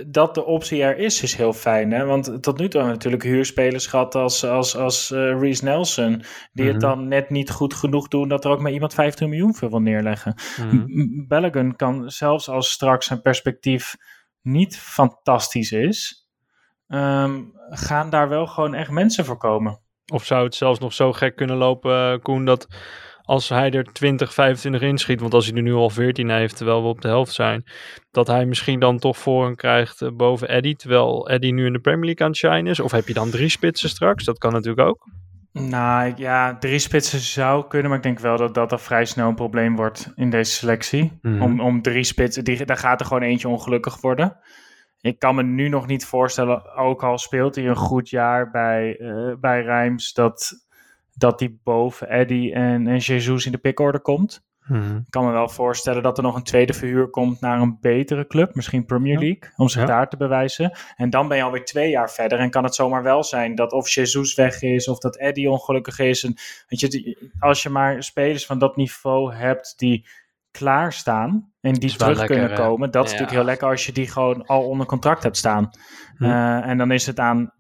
dat 0.07 0.35
de 0.35 0.45
optie 0.45 0.83
er 0.83 0.97
is, 0.97 1.21
is 1.21 1.35
heel 1.35 1.53
fijn. 1.53 1.91
Hè? 1.91 2.05
Want 2.05 2.43
tot 2.43 2.57
nu 2.57 2.67
toe 2.67 2.81
hebben 2.81 2.83
we 2.83 2.93
natuurlijk 2.93 3.23
huurspelers 3.23 3.87
gehad 3.87 4.15
als, 4.15 4.45
als, 4.45 4.75
als 4.75 5.11
uh, 5.11 5.39
Reese 5.39 5.63
Nelson. 5.63 6.23
Die 6.53 6.65
het 6.65 6.75
mhm. 6.75 6.85
dan 6.85 7.07
net 7.07 7.29
niet 7.29 7.51
goed 7.51 7.73
genoeg 7.73 8.07
doen 8.07 8.27
dat 8.27 8.45
er 8.45 8.51
ook 8.51 8.59
maar 8.59 8.71
iemand 8.71 8.93
15 8.93 9.29
miljoen 9.29 9.55
voor 9.55 9.69
wil 9.69 9.81
neerleggen. 9.81 10.35
Mm 10.71 11.75
kan 11.75 12.09
zelfs 12.11 12.49
als 12.49 12.71
straks 12.71 13.05
zijn 13.05 13.21
perspectief 13.21 13.95
niet 14.41 14.77
fantastisch 14.77 15.71
is, 15.71 16.27
um, 16.87 17.51
gaan 17.69 18.09
daar 18.09 18.29
wel 18.29 18.47
gewoon 18.47 18.73
echt 18.73 18.91
mensen 18.91 19.25
voor 19.25 19.37
komen. 19.37 19.79
Of 20.13 20.25
zou 20.25 20.43
het 20.43 20.55
zelfs 20.55 20.79
nog 20.79 20.93
zo 20.93 21.13
gek 21.13 21.35
kunnen 21.35 21.55
lopen, 21.55 22.13
eh, 22.13 22.19
Koen, 22.21 22.45
dat 22.45 22.67
als 23.27 23.49
hij 23.49 23.71
er 23.71 23.83
20, 23.83 24.33
25 24.33 24.81
inschiet, 24.81 25.19
want 25.19 25.33
als 25.33 25.45
hij 25.45 25.55
er 25.55 25.61
nu 25.61 25.73
al 25.73 25.89
14 25.89 26.29
heeft, 26.29 26.57
terwijl 26.57 26.81
we 26.81 26.87
op 26.87 27.01
de 27.01 27.07
helft 27.07 27.33
zijn, 27.33 27.63
dat 28.11 28.27
hij 28.27 28.45
misschien 28.45 28.79
dan 28.79 28.99
toch 28.99 29.17
voor 29.17 29.55
krijgt 29.55 30.01
uh, 30.01 30.09
boven 30.11 30.47
Eddie, 30.47 30.75
terwijl 30.75 31.29
Eddie 31.29 31.53
nu 31.53 31.65
in 31.65 31.73
de 31.73 31.79
Premier 31.79 32.05
League 32.05 32.25
aan 32.25 32.31
het 32.31 32.39
shine 32.39 32.69
is? 32.69 32.79
Of 32.79 32.91
heb 32.91 33.07
je 33.07 33.13
dan 33.13 33.29
drie 33.29 33.49
spitsen 33.49 33.89
straks? 33.89 34.23
Dat 34.23 34.37
kan 34.37 34.51
natuurlijk 34.51 34.87
ook. 34.87 35.07
Nou 35.51 36.13
ja, 36.15 36.57
drie 36.57 36.79
spitsen 36.79 37.19
zou 37.19 37.67
kunnen, 37.67 37.87
maar 37.87 37.97
ik 37.97 38.03
denk 38.03 38.19
wel 38.19 38.37
dat 38.37 38.53
dat 38.53 38.71
al 38.71 38.77
vrij 38.77 39.05
snel 39.05 39.27
een 39.27 39.35
probleem 39.35 39.75
wordt 39.75 40.11
in 40.15 40.29
deze 40.29 40.51
selectie. 40.51 41.19
Mhm. 41.21 41.41
Om, 41.41 41.61
om 41.61 41.81
drie 41.81 42.03
spitsen, 42.03 42.43
die, 42.43 42.65
daar 42.65 42.77
gaat 42.77 42.99
er 42.99 43.05
gewoon 43.05 43.23
eentje 43.23 43.47
ongelukkig 43.47 44.01
worden. 44.01 44.37
Ik 45.01 45.19
kan 45.19 45.35
me 45.35 45.43
nu 45.43 45.69
nog 45.69 45.87
niet 45.87 46.05
voorstellen, 46.05 46.75
ook 46.75 47.03
al 47.03 47.17
speelt 47.17 47.55
hij 47.55 47.67
een 47.67 47.75
goed 47.75 48.09
jaar 48.09 48.51
bij, 48.51 48.99
uh, 48.99 49.33
bij 49.39 49.61
Rijms, 49.61 50.13
dat 50.13 50.66
dat 51.17 51.39
hij 51.39 51.57
boven 51.63 52.09
Eddie 52.09 52.53
en, 52.53 52.87
en 52.87 52.97
Jesus 52.97 53.45
in 53.45 53.51
de 53.51 53.57
pickorde 53.57 53.99
komt. 53.99 54.45
Hmm. 54.67 54.97
Ik 54.97 55.09
kan 55.11 55.25
me 55.25 55.31
wel 55.31 55.49
voorstellen 55.49 56.03
dat 56.03 56.17
er 56.17 56.23
nog 56.23 56.35
een 56.35 56.43
tweede 56.43 56.73
verhuur 56.73 57.09
komt 57.09 57.41
naar 57.41 57.61
een 57.61 57.77
betere 57.81 58.27
club, 58.27 58.55
misschien 58.55 58.85
Premier 58.85 59.19
League, 59.19 59.51
om 59.55 59.69
zich 59.69 59.85
daar 59.85 60.09
te 60.09 60.17
bewijzen. 60.17 60.77
En 60.95 61.09
dan 61.09 61.27
ben 61.27 61.37
je 61.37 61.43
alweer 61.43 61.65
twee 61.65 61.89
jaar 61.89 62.11
verder 62.11 62.39
en 62.39 62.49
kan 62.49 62.63
het 62.63 62.75
zomaar 62.75 63.03
wel 63.03 63.23
zijn 63.23 63.55
dat 63.55 63.71
of 63.71 63.89
Jesus 63.89 64.35
weg 64.35 64.61
is 64.61 64.87
of 64.87 64.99
dat 64.99 65.17
Eddie 65.17 65.49
ongelukkig 65.49 65.99
is. 65.99 66.23
En, 66.23 66.33
weet 66.67 66.79
je, 66.79 67.29
als 67.39 67.63
je 67.63 67.69
maar 67.69 68.03
spelers 68.03 68.45
van 68.45 68.59
dat 68.59 68.75
niveau 68.75 69.33
hebt 69.33 69.73
die 69.77 70.05
klaarstaan 70.51 71.51
en 71.61 71.73
die 71.73 71.95
terug 71.95 72.25
kunnen 72.25 72.53
komen, 72.53 72.91
dat 72.91 73.05
is 73.05 73.11
natuurlijk 73.11 73.37
heel 73.37 73.47
lekker 73.47 73.67
als 73.69 73.85
je 73.85 73.91
die 73.91 74.07
gewoon 74.07 74.45
al 74.45 74.67
onder 74.67 74.85
contract 74.85 75.23
hebt 75.23 75.37
staan. 75.37 75.69
Uh, 76.17 76.67
en 76.67 76.77
dan 76.77 76.91
is 76.91 77.05
het 77.05 77.19
aan 77.19 77.53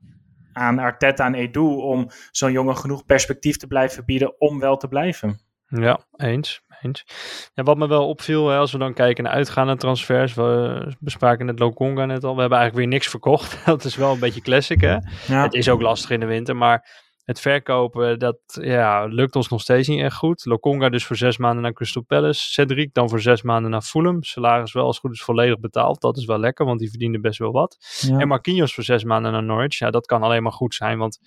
aan 0.57 0.79
Arteta 0.79 1.25
en 1.25 1.35
Edu 1.35 1.59
om 1.59 2.09
zo'n 2.31 2.51
jongen 2.51 2.77
genoeg 2.77 3.05
perspectief 3.05 3.57
te 3.57 3.67
blijven 3.67 4.05
bieden 4.05 4.41
om 4.41 4.59
wel 4.59 4.77
te 4.77 4.87
blijven. 4.87 5.39
Ja, 5.67 5.99
eens. 6.15 6.61
eens. 6.81 7.05
Ja, 7.53 7.63
wat 7.63 7.77
me 7.77 7.87
wel 7.87 8.07
opviel, 8.07 8.49
hè, 8.49 8.57
als 8.57 8.71
we 8.71 8.77
dan 8.77 8.93
kijken 8.93 9.23
naar 9.23 9.33
uitgaande 9.33 9.75
transfers, 9.75 10.33
we 10.33 10.95
bespraken 10.99 11.45
net 11.45 11.59
Lokonga 11.59 12.05
net 12.05 12.23
al, 12.23 12.35
we 12.35 12.39
hebben 12.39 12.57
eigenlijk 12.57 12.87
weer 12.87 12.97
niks 12.97 13.09
verkocht. 13.09 13.59
dat 13.65 13.83
is 13.83 13.95
wel 13.95 14.13
een 14.13 14.19
beetje 14.19 14.41
classic, 14.41 14.81
hè? 14.81 14.97
Ja. 15.27 15.43
Het 15.43 15.53
is 15.53 15.69
ook 15.69 15.81
lastig 15.81 16.09
in 16.09 16.19
de 16.19 16.25
winter, 16.25 16.55
maar 16.55 17.05
het 17.27 17.39
verkopen, 17.39 18.19
dat 18.19 18.39
ja, 18.61 19.05
lukt 19.05 19.35
ons 19.35 19.49
nog 19.49 19.61
steeds 19.61 19.87
niet 19.87 19.99
echt 19.99 20.15
goed. 20.15 20.45
Lokonga 20.45 20.89
dus 20.89 21.05
voor 21.05 21.15
zes 21.15 21.37
maanden 21.37 21.61
naar 21.63 21.73
Crystal 21.73 22.03
Palace. 22.03 22.51
Cedric 22.51 22.93
dan 22.93 23.09
voor 23.09 23.21
zes 23.21 23.41
maanden 23.41 23.71
naar 23.71 23.81
Fulham. 23.81 24.23
Salaris 24.23 24.73
wel 24.73 24.85
als 24.85 24.99
goed 24.99 25.11
is 25.11 25.23
volledig 25.23 25.59
betaald. 25.59 26.01
Dat 26.01 26.17
is 26.17 26.25
wel 26.25 26.39
lekker, 26.39 26.65
want 26.65 26.79
die 26.79 26.89
verdiende 26.89 27.19
best 27.19 27.39
wel 27.39 27.51
wat. 27.51 27.77
En 28.17 28.27
Marquinhos 28.27 28.73
voor 28.73 28.83
zes 28.83 29.03
maanden 29.03 29.31
naar 29.31 29.43
Norwich. 29.43 29.77
Ja, 29.77 29.89
dat 29.89 30.05
kan 30.05 30.23
alleen 30.23 30.43
maar 30.43 30.51
goed 30.51 30.75
zijn, 30.75 30.97
want 30.97 31.19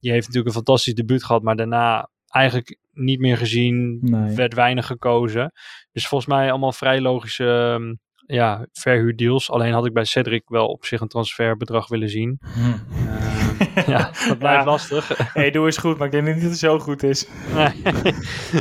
die 0.00 0.10
heeft 0.10 0.26
natuurlijk 0.26 0.54
een 0.54 0.62
fantastisch 0.62 0.94
debuut 0.94 1.24
gehad. 1.24 1.42
Maar 1.42 1.56
daarna 1.56 2.10
eigenlijk 2.28 2.78
niet 2.92 3.20
meer 3.20 3.36
gezien. 3.36 4.00
Werd 4.34 4.54
weinig 4.54 4.86
gekozen. 4.86 5.52
Dus 5.92 6.06
volgens 6.06 6.30
mij 6.30 6.50
allemaal 6.50 6.72
vrij 6.72 7.00
logische 7.00 7.76
ehm, 7.78 7.94
ja, 8.36 8.66
verhuurdeals. 8.72 9.50
Alleen 9.50 9.72
had 9.72 9.86
ik 9.86 9.92
bij 9.92 10.04
Cedric 10.04 10.42
wel 10.48 10.66
op 10.66 10.84
zich 10.84 11.00
een 11.00 11.08
transferbedrag 11.08 11.88
willen 11.88 12.08
zien. 12.08 12.38
Hm. 12.40 12.58
Uh, 12.60 13.27
ja, 13.86 14.10
dat 14.28 14.38
blijft 14.38 14.64
lastig. 14.64 15.08
hey, 15.34 15.50
doe 15.50 15.66
eens 15.66 15.76
goed, 15.76 15.98
maar 15.98 16.06
ik 16.06 16.12
denk 16.12 16.26
niet 16.26 16.40
dat 16.40 16.50
het 16.50 16.58
zo 16.58 16.78
goed 16.78 17.02
is. 17.02 17.28
nee, 17.54 17.72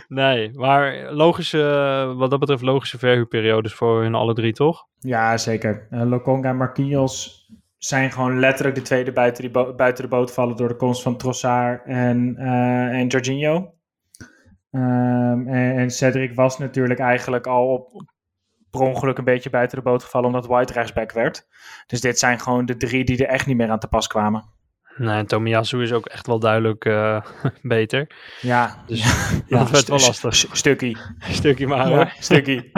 nee, 0.07 0.51
maar 0.53 1.13
logische, 1.13 2.13
wat 2.17 2.29
dat 2.29 2.39
betreft 2.39 2.61
logische 2.61 2.97
verhuurperiodes 2.97 3.73
voor 3.73 4.01
hun 4.01 4.15
alle 4.15 4.33
drie, 4.33 4.53
toch? 4.53 4.87
Ja, 4.99 5.37
zeker. 5.37 5.87
Uh, 5.91 6.03
Lokonga 6.03 6.49
en 6.49 6.57
Marquinhos 6.57 7.45
zijn 7.77 8.11
gewoon 8.11 8.39
letterlijk 8.39 8.75
de 8.75 8.81
tweede 8.81 9.11
buiten, 9.11 9.43
die 9.43 9.73
buiten 9.75 10.03
de 10.03 10.09
boot 10.09 10.33
vallen 10.33 10.55
door 10.55 10.67
de 10.67 10.75
komst 10.75 11.01
van 11.01 11.17
Trossard 11.17 11.85
en, 11.85 12.35
uh, 12.39 12.99
en 12.99 13.07
Jorginho. 13.07 13.75
Um, 14.71 15.47
en, 15.47 15.77
en, 15.77 15.89
Cedric 15.89 16.35
was 16.35 16.57
natuurlijk 16.57 16.99
eigenlijk 16.99 17.47
al 17.47 17.67
op 17.67 18.05
per 18.69 18.81
ongeluk 18.81 19.17
een 19.17 19.23
beetje 19.23 19.49
buiten 19.49 19.77
de 19.77 19.83
boot 19.83 20.03
gevallen 20.03 20.27
omdat 20.27 20.47
White 20.47 20.73
rechtsback 20.73 21.11
werd. 21.11 21.47
Dus 21.87 22.01
dit 22.01 22.19
zijn 22.19 22.39
gewoon 22.39 22.65
de 22.65 22.77
drie 22.77 23.03
die 23.03 23.25
er 23.25 23.33
echt 23.33 23.45
niet 23.45 23.57
meer 23.57 23.69
aan 23.69 23.79
te 23.79 23.87
pas 23.87 24.07
kwamen. 24.07 24.43
Nee, 24.97 25.17
en 25.17 25.25
Tomiyasu 25.25 25.81
is 25.81 25.91
ook 25.91 26.05
echt 26.05 26.27
wel 26.27 26.39
duidelijk 26.39 26.85
uh, 26.85 27.21
beter. 27.61 28.07
Ja. 28.41 28.83
Dus 28.87 29.03
ja, 29.47 29.57
dat 29.59 29.69
werd 29.69 29.87
wel 29.87 29.99
lastig. 29.99 30.35
Stukkie. 30.35 30.97
Stukkie 31.19 31.67
maar. 31.67 31.89
Ja, 31.89 32.11
stukkie. 32.19 32.71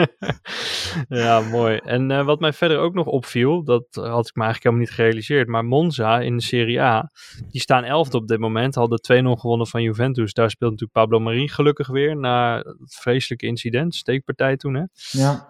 ja, 1.08 1.40
mooi. 1.40 1.76
En 1.76 2.10
uh, 2.10 2.24
wat 2.24 2.40
mij 2.40 2.52
verder 2.52 2.78
ook 2.78 2.94
nog 2.94 3.06
opviel, 3.06 3.64
dat 3.64 3.84
had 3.90 4.28
ik 4.28 4.34
me 4.34 4.42
eigenlijk 4.42 4.62
helemaal 4.62 4.84
niet 4.84 4.90
gerealiseerd, 4.94 5.48
maar 5.48 5.64
Monza 5.64 6.20
in 6.20 6.36
de 6.36 6.42
Serie 6.42 6.80
A, 6.80 7.10
die 7.50 7.60
staan 7.60 7.84
elfde 7.84 8.16
op 8.16 8.28
dit 8.28 8.38
moment, 8.38 8.74
hadden 8.74 9.24
2-0 9.36 9.40
gewonnen 9.40 9.66
van 9.66 9.82
Juventus. 9.82 10.32
Daar 10.32 10.50
speelt 10.50 10.70
natuurlijk 10.70 10.98
Pablo 10.98 11.20
Marie 11.20 11.50
gelukkig 11.50 11.88
weer, 11.88 12.16
na 12.16 12.56
het 12.56 12.94
vreselijke 13.00 13.46
incident, 13.46 13.94
steekpartij 13.94 14.56
toen 14.56 14.74
hè. 14.74 14.84
Ja. 15.10 15.46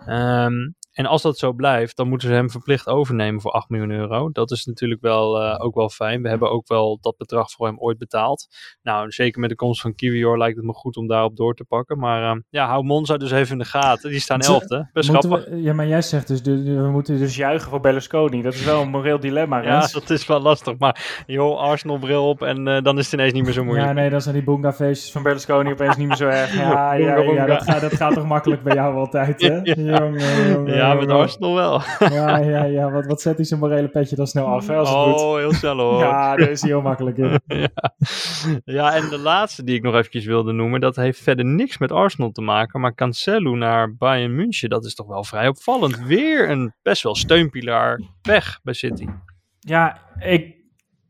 Um, 0.47 0.75
en 1.01 1.07
als 1.07 1.23
dat 1.23 1.39
zo 1.39 1.53
blijft, 1.53 1.97
dan 1.97 2.09
moeten 2.09 2.29
ze 2.29 2.35
hem 2.35 2.51
verplicht 2.51 2.87
overnemen 2.87 3.41
voor 3.41 3.51
8 3.51 3.69
miljoen 3.69 3.91
euro. 3.91 4.31
Dat 4.33 4.51
is 4.51 4.65
natuurlijk 4.65 5.01
wel, 5.01 5.43
uh, 5.43 5.57
ook 5.59 5.75
wel 5.75 5.89
fijn. 5.89 6.23
We 6.23 6.29
hebben 6.29 6.51
ook 6.51 6.69
wel 6.69 6.99
dat 7.01 7.17
bedrag 7.17 7.51
voor 7.51 7.67
hem 7.67 7.79
ooit 7.79 7.99
betaald. 7.99 8.47
Nou, 8.83 9.11
zeker 9.11 9.41
met 9.41 9.51
de 9.51 9.57
komst 9.57 9.81
van 9.81 9.95
Kiwior 9.95 10.39
lijkt 10.39 10.57
het 10.57 10.65
me 10.65 10.73
goed 10.73 10.97
om 10.97 11.07
daarop 11.07 11.37
door 11.37 11.55
te 11.55 11.65
pakken. 11.65 11.99
Maar 11.99 12.23
uh, 12.23 12.41
ja, 12.49 12.67
hou 12.67 12.85
Monza 12.85 13.17
dus 13.17 13.31
even 13.31 13.53
in 13.53 13.59
de 13.59 13.65
gaten. 13.65 14.11
Die 14.11 14.21
staan 14.21 14.41
elfde. 14.41 14.89
Best 14.93 15.09
grappig. 15.09 15.45
We, 15.49 15.63
ja, 15.63 15.73
maar 15.73 15.87
jij 15.87 16.03
zegt 16.03 16.29
dus, 16.29 16.41
we 16.43 16.89
moeten 16.91 17.19
dus 17.19 17.37
juichen 17.37 17.71
voor 17.71 17.81
Berlusconi. 17.81 18.43
Dat 18.43 18.55
is 18.55 18.65
wel 18.65 18.83
een 18.83 18.89
moreel 18.89 19.21
dilemma, 19.21 19.63
Ja, 19.71 19.89
dat 19.93 20.11
is 20.11 20.27
wel 20.27 20.41
lastig. 20.41 20.79
Maar 20.79 21.25
joh, 21.27 21.59
Arsenal 21.59 21.99
bril 21.99 22.29
op 22.29 22.43
en 22.43 22.69
uh, 22.69 22.83
dan 22.83 22.99
is 22.99 23.05
het 23.05 23.15
ineens 23.15 23.33
niet 23.33 23.45
meer 23.45 23.53
zo 23.53 23.65
moeilijk. 23.65 23.89
Ja, 23.89 23.95
nee, 23.95 24.11
dan 24.11 24.21
zijn 24.21 24.35
die 24.35 24.45
boonga 24.45 24.73
feestjes 24.73 25.13
van 25.13 25.23
Berlusconi 25.23 25.71
opeens 25.71 25.97
niet 25.97 26.09
meer 26.09 26.17
zo 26.17 26.27
erg. 26.27 26.55
Ja, 26.55 26.93
ja, 26.95 27.17
ja, 27.17 27.47
dat, 27.47 27.63
gaat, 27.63 27.81
dat 27.81 27.95
gaat 27.95 28.15
toch 28.15 28.27
makkelijk 28.27 28.63
bij 28.63 28.75
jou 28.75 28.97
altijd, 28.97 29.41
hè? 29.43 29.61
ja. 29.63 29.75
Jongen, 29.75 30.53
jongen, 30.53 30.75
ja, 30.75 30.90
met 30.95 31.11
Arsenal 31.11 31.55
wel. 31.55 31.83
ja, 32.19 32.39
ja, 32.39 32.65
ja. 32.65 32.91
Wat, 32.91 33.07
wat 33.07 33.21
zet 33.21 33.37
hij 33.37 33.45
zijn 33.45 33.61
morele 33.61 33.89
petje 33.89 34.17
dan 34.17 34.27
snel 34.27 34.47
af, 34.47 34.67
hè, 34.67 34.77
als 34.77 34.89
het 34.89 34.99
oh, 34.99 35.37
heel 35.37 35.53
snel 35.53 35.79
hoor. 35.79 36.03
ja, 36.03 36.37
daar 36.37 36.51
is 36.51 36.63
heel 36.63 36.81
makkelijk 36.81 37.17
in. 37.17 37.41
ja. 37.47 37.95
ja, 38.65 38.95
en 38.95 39.09
de 39.09 39.19
laatste 39.19 39.65
die 39.65 39.77
ik 39.77 39.83
nog 39.83 39.95
eventjes 39.95 40.25
wilde 40.25 40.53
noemen, 40.53 40.81
dat 40.81 40.97
heeft 40.97 41.23
verder 41.23 41.45
niks 41.45 41.79
met 41.79 41.93
Arsenal 41.93 42.31
te 42.31 42.43
maken, 42.43 42.81
maar 42.81 42.95
Cancelo 42.95 43.55
naar 43.55 43.97
Bayern 43.97 44.35
München, 44.35 44.69
dat 44.69 44.85
is 44.85 44.95
toch 44.95 45.07
wel 45.07 45.25
vrij 45.25 45.49
opvallend. 45.49 45.99
Weer 45.99 46.51
een 46.51 46.75
best 46.83 47.03
wel 47.03 47.15
steunpilaar 47.15 48.01
weg 48.23 48.61
bij 48.63 48.75
City. 48.75 49.07
Ja, 49.59 49.99
ik, 50.19 50.60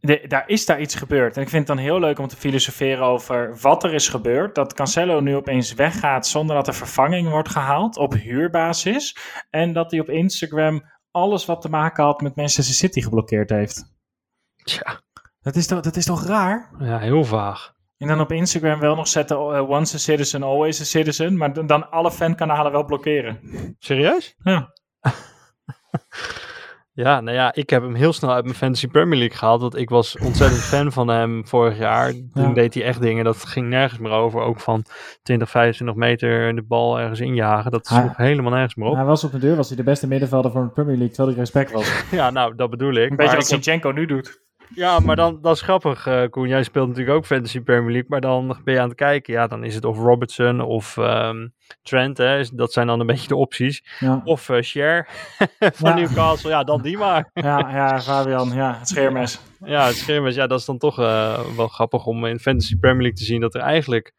de, 0.01 0.25
daar 0.27 0.49
is 0.49 0.67
daar 0.67 0.81
iets 0.81 0.95
gebeurd. 0.95 1.37
En 1.37 1.43
ik 1.43 1.49
vind 1.49 1.69
het 1.69 1.77
dan 1.77 1.87
heel 1.87 2.01
leuk 2.01 2.19
om 2.19 2.29
te 2.29 2.37
filosoferen 2.37 3.05
over 3.05 3.57
wat 3.61 3.85
er 3.85 3.95
is 3.95 4.09
gebeurd. 4.09 4.55
Dat 4.55 4.75
Cancelo 4.75 5.21
nu 5.21 5.37
opeens 5.37 5.75
weggaat 5.75 6.27
zonder 6.27 6.57
dat 6.57 6.67
er 6.67 6.75
vervanging 6.75 7.29
wordt 7.29 7.49
gehaald 7.49 7.97
op 7.97 8.13
huurbasis. 8.13 9.17
En 9.51 9.73
dat 9.73 9.91
hij 9.91 10.01
op 10.01 10.09
Instagram 10.09 10.83
alles 11.11 11.45
wat 11.45 11.61
te 11.61 11.69
maken 11.69 12.05
had 12.05 12.21
met 12.21 12.37
Manchester 12.37 12.75
City 12.75 13.01
geblokkeerd 13.01 13.51
heeft. 13.51 13.93
Ja. 14.55 15.01
Dat 15.41 15.57
is 15.57 15.67
toch, 15.67 15.81
dat 15.81 15.97
is 15.97 16.05
toch 16.05 16.27
raar? 16.27 16.71
Ja, 16.79 16.99
heel 16.99 17.25
vaag. 17.25 17.75
En 17.97 18.09
dan 18.09 18.21
op 18.21 18.33
Instagram 18.33 18.81
wel 18.81 18.95
nog 18.95 19.09
zetten 19.09 19.37
uh, 19.37 19.71
once 19.71 19.95
a 19.95 19.99
citizen, 19.99 20.43
always 20.43 20.81
a 20.81 20.85
citizen. 20.85 21.37
Maar 21.37 21.67
dan 21.67 21.91
alle 21.91 22.11
fankanalen 22.11 22.73
wel 22.73 22.85
blokkeren. 22.85 23.41
Serieus? 23.79 24.35
Ja. 24.39 24.73
Ja, 26.93 27.21
nou 27.21 27.37
ja, 27.37 27.55
ik 27.55 27.71
heb 27.71 27.83
hem 27.83 27.95
heel 27.95 28.13
snel 28.13 28.33
uit 28.33 28.45
mijn 28.45 28.57
Fantasy 28.57 28.87
Premier 28.89 29.19
League 29.19 29.39
gehaald. 29.39 29.61
Want 29.61 29.77
ik 29.77 29.89
was 29.89 30.19
ontzettend 30.19 30.63
fan 30.63 30.93
van 30.93 31.09
hem 31.09 31.47
vorig 31.47 31.79
jaar. 31.79 32.13
Toen 32.33 32.55
deed 32.55 32.75
hij 32.75 32.83
echt 32.83 33.01
dingen, 33.01 33.25
dat 33.25 33.45
ging 33.45 33.69
nergens 33.69 34.01
meer 34.01 34.13
over. 34.13 34.41
Ook 34.41 34.61
van 34.61 34.85
20, 35.23 35.51
25 35.51 35.97
meter 35.97 36.55
de 36.55 36.63
bal 36.63 36.99
ergens 37.01 37.21
injagen. 37.21 37.71
Dat 37.71 37.87
sloeg 37.87 38.17
helemaal 38.17 38.53
nergens 38.53 38.75
meer 38.75 38.89
op. 38.89 38.95
Hij 38.95 39.05
was 39.05 39.25
op 39.25 39.33
de 39.33 39.39
deur, 39.39 39.57
was 39.57 39.69
hij 39.69 39.77
de 39.77 39.83
beste 39.83 40.07
middenvelder 40.07 40.51
voor 40.51 40.63
de 40.63 40.69
Premier 40.69 40.97
League, 40.97 41.15
terwijl 41.15 41.29
hij 41.29 41.39
respect 41.39 41.73
was. 41.73 42.03
ja, 42.21 42.31
nou, 42.31 42.55
dat 42.55 42.71
bedoel 42.71 42.95
ik. 42.95 43.11
Een 43.11 43.17
beetje 43.17 43.37
wat 43.37 43.47
Zinchenko 43.47 43.91
nu 43.91 44.07
doet. 44.07 44.49
Ja, 44.75 44.99
maar 44.99 45.17
dan, 45.17 45.39
dat 45.43 45.55
is 45.55 45.63
grappig, 45.63 46.07
uh, 46.07 46.23
Koen. 46.31 46.49
Jij 46.49 46.63
speelt 46.63 46.89
natuurlijk 46.89 47.17
ook 47.17 47.27
Fantasy 47.27 47.61
Premier 47.61 47.91
League, 47.91 48.09
maar 48.09 48.21
dan 48.21 48.59
ben 48.65 48.75
je 48.75 48.81
aan 48.81 48.89
het 48.89 48.97
kijken. 48.97 49.33
Ja, 49.33 49.47
dan 49.47 49.65
is 49.65 49.75
het 49.75 49.85
of 49.85 49.99
Robertson 49.99 50.61
of 50.61 50.97
um, 50.97 51.53
Trent, 51.83 52.19
hè. 52.19 52.43
Dat 52.53 52.73
zijn 52.73 52.87
dan 52.87 53.01
een 53.01 53.07
beetje 53.13 53.29
de 53.29 53.37
opties. 53.37 53.85
Ja. 53.99 54.21
Of 54.25 54.49
uh, 54.49 54.57
Cher 54.61 55.09
van 55.59 55.91
ja. 55.91 55.95
Newcastle. 55.95 56.51
Ja, 56.51 56.65
dan 56.65 56.83
die 56.83 56.99
maar. 56.99 57.31
ja, 57.33 57.59
ja, 57.59 58.01
Fabian. 58.01 58.53
Ja, 58.55 58.79
het 58.79 58.89
scheermes. 58.89 59.41
Ja, 59.65 59.87
het 59.87 59.97
scheermes. 59.97 60.35
Ja, 60.35 60.47
dat 60.47 60.59
is 60.59 60.65
dan 60.65 60.79
toch 60.79 60.99
uh, 60.99 61.41
wel 61.57 61.69
grappig 61.69 62.07
om 62.07 62.27
in 62.27 62.39
Fantasy 62.39 62.77
Premier 62.77 63.03
League 63.03 63.19
te 63.19 63.25
zien 63.25 63.41
dat 63.41 63.55
er 63.55 63.61
eigenlijk 63.61 64.15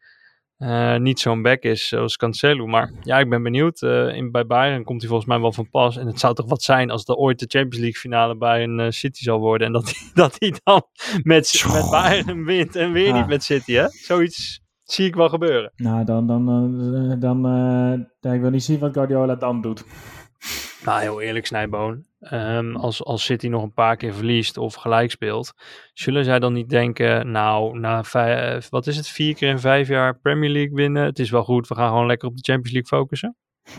uh, 0.62 0.96
niet 0.96 1.20
zo'n 1.20 1.42
back 1.42 1.62
is 1.62 1.88
zoals 1.88 2.16
Cancelo. 2.16 2.66
Maar 2.66 2.92
ja, 3.02 3.18
ik 3.18 3.28
ben 3.28 3.42
benieuwd. 3.42 3.82
Uh, 3.82 4.14
in, 4.14 4.30
bij 4.30 4.46
Bayern 4.46 4.84
komt 4.84 5.00
hij 5.00 5.08
volgens 5.08 5.28
mij 5.28 5.40
wel 5.40 5.52
van 5.52 5.70
pas. 5.70 5.96
En 5.96 6.06
het 6.06 6.20
zou 6.20 6.34
toch 6.34 6.48
wat 6.48 6.62
zijn 6.62 6.90
als 6.90 7.04
er 7.04 7.14
ooit 7.14 7.38
de 7.38 7.46
Champions 7.48 7.78
League 7.78 8.00
finale 8.00 8.36
bij 8.36 8.62
een 8.62 8.78
uh, 8.78 8.86
City 8.90 9.22
zal 9.22 9.38
worden. 9.38 9.66
En 9.66 9.72
dat 9.72 9.84
hij 9.84 10.10
dat 10.14 10.36
die 10.38 10.54
dan 10.64 10.82
met, 11.22 11.64
met 11.72 11.90
Bayern 11.90 12.44
wint 12.44 12.76
en 12.76 12.92
weer 12.92 13.12
niet 13.12 13.26
met 13.26 13.44
City. 13.44 13.72
Hè? 13.72 13.86
Zoiets 13.88 14.60
zie 14.82 15.06
ik 15.06 15.14
wel 15.14 15.28
gebeuren. 15.28 15.72
Nou, 15.76 16.04
dan, 16.04 16.26
dan, 16.26 16.46
dan, 17.20 17.42
dan 18.20 18.32
ik 18.32 18.40
wil 18.40 18.50
niet 18.50 18.64
zien 18.64 18.78
wat 18.78 18.92
Guardiola 18.92 19.34
dan 19.34 19.60
doet. 19.60 19.84
Nou, 20.84 21.00
heel 21.00 21.20
eerlijk, 21.20 21.46
Snijboon. 21.46 22.04
Um, 22.30 22.76
als, 22.76 23.04
als 23.04 23.24
City 23.24 23.48
nog 23.48 23.62
een 23.62 23.72
paar 23.72 23.96
keer 23.96 24.14
verliest 24.14 24.56
of 24.56 24.74
gelijk 24.74 25.10
speelt, 25.10 25.52
zullen 25.92 26.24
zij 26.24 26.38
dan 26.38 26.52
niet 26.52 26.68
denken, 26.68 27.30
nou, 27.30 27.78
na 27.78 28.04
vijf, 28.04 28.68
wat 28.68 28.86
is 28.86 28.96
het, 28.96 29.08
vier 29.08 29.34
keer 29.34 29.48
in 29.48 29.58
vijf 29.58 29.88
jaar 29.88 30.18
Premier 30.18 30.50
League 30.50 30.74
winnen, 30.74 31.04
het 31.04 31.18
is 31.18 31.30
wel 31.30 31.44
goed, 31.44 31.68
we 31.68 31.74
gaan 31.74 31.88
gewoon 31.88 32.06
lekker 32.06 32.28
op 32.28 32.36
de 32.36 32.42
Champions 32.42 32.72
League 32.72 32.98
focussen? 32.98 33.36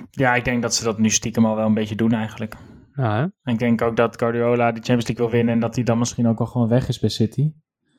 Ja, 0.10 0.36
ik 0.36 0.46
denk 0.46 0.62
dat 0.62 0.76
ze 0.76 0.84
dat 0.84 0.98
nu 0.98 1.10
stiekem 1.10 1.46
al 1.46 1.56
wel 1.56 1.66
een 1.66 1.74
beetje 1.74 1.96
doen 1.96 2.12
eigenlijk. 2.12 2.56
Ja, 2.94 3.32
ik 3.44 3.60
denk 3.60 3.82
ook 3.82 3.96
dat 3.96 4.18
Guardiola 4.18 4.72
de 4.72 4.76
Champions 4.76 5.08
League 5.08 5.26
wil 5.26 5.36
winnen 5.36 5.54
en 5.54 5.60
dat 5.60 5.76
hij 5.76 5.84
dan 5.84 5.98
misschien 5.98 6.28
ook 6.28 6.40
al 6.40 6.46
gewoon 6.46 6.68
weg 6.68 6.88
is 6.88 7.00
bij 7.00 7.10
City. 7.10 7.52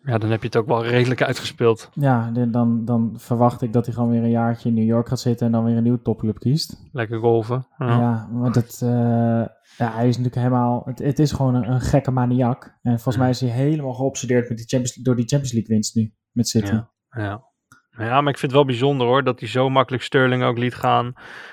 Ja, 0.05 0.19
dan 0.19 0.31
heb 0.31 0.41
je 0.41 0.47
het 0.47 0.57
ook 0.57 0.67
wel 0.67 0.85
redelijk 0.85 1.23
uitgespeeld. 1.23 1.91
Ja, 1.95 2.31
dan, 2.31 2.85
dan 2.85 3.15
verwacht 3.17 3.63
ik 3.63 3.73
dat 3.73 3.85
hij 3.85 3.95
gewoon 3.95 4.11
weer 4.11 4.23
een 4.23 4.31
jaartje 4.31 4.69
in 4.69 4.75
New 4.75 4.85
York 4.85 5.09
gaat 5.09 5.21
zitten 5.21 5.47
en 5.47 5.53
dan 5.53 5.65
weer 5.65 5.77
een 5.77 5.83
nieuwe 5.83 6.03
topclub 6.03 6.39
kiest. 6.39 6.89
Lekker 6.93 7.19
golven. 7.19 7.67
Ja, 7.79 7.87
ja 7.87 8.29
want 8.33 8.55
het, 8.55 8.81
uh, 8.85 8.91
ja, 8.91 9.93
hij 9.93 10.09
is 10.09 10.17
natuurlijk 10.17 10.35
helemaal, 10.35 10.83
het, 10.85 10.99
het 10.99 11.19
is 11.19 11.33
gewoon 11.33 11.55
een, 11.55 11.71
een, 11.71 11.81
gekke 11.81 12.11
maniak. 12.11 12.79
En 12.83 12.93
volgens 12.93 13.17
mij 13.17 13.31
is 13.31 13.41
hij 13.41 13.51
helemaal 13.51 13.95
geobsedeerd 13.95 14.49
met 14.49 14.59
die 14.59 14.67
Champions, 14.67 14.95
door 14.95 15.17
die 15.17 15.27
Champions 15.27 15.53
League 15.53 15.75
winst 15.75 15.95
nu, 15.95 16.15
met 16.33 16.49
City. 16.49 16.73
Ja, 16.73 16.91
ja. 17.09 17.53
Ja, 17.97 18.21
maar 18.21 18.33
ik 18.33 18.39
vind 18.39 18.53
het 18.53 18.61
wel 18.61 18.65
bijzonder 18.65 19.07
hoor, 19.07 19.25
dat 19.25 19.41
hij 19.41 19.49
zo 19.49 19.69
makkelijk 19.71 20.03
Sterling 20.03 20.43
ook 20.43 20.59
liet 20.59 20.75
gaan. 20.75 21.13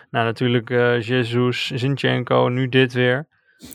Nou, 0.09 0.25
natuurlijk 0.25 0.69
uh, 0.69 1.01
Jesus, 1.01 1.67
Zinchenko, 1.67 2.47
nu 2.47 2.69
dit 2.69 2.93
weer. 2.93 3.27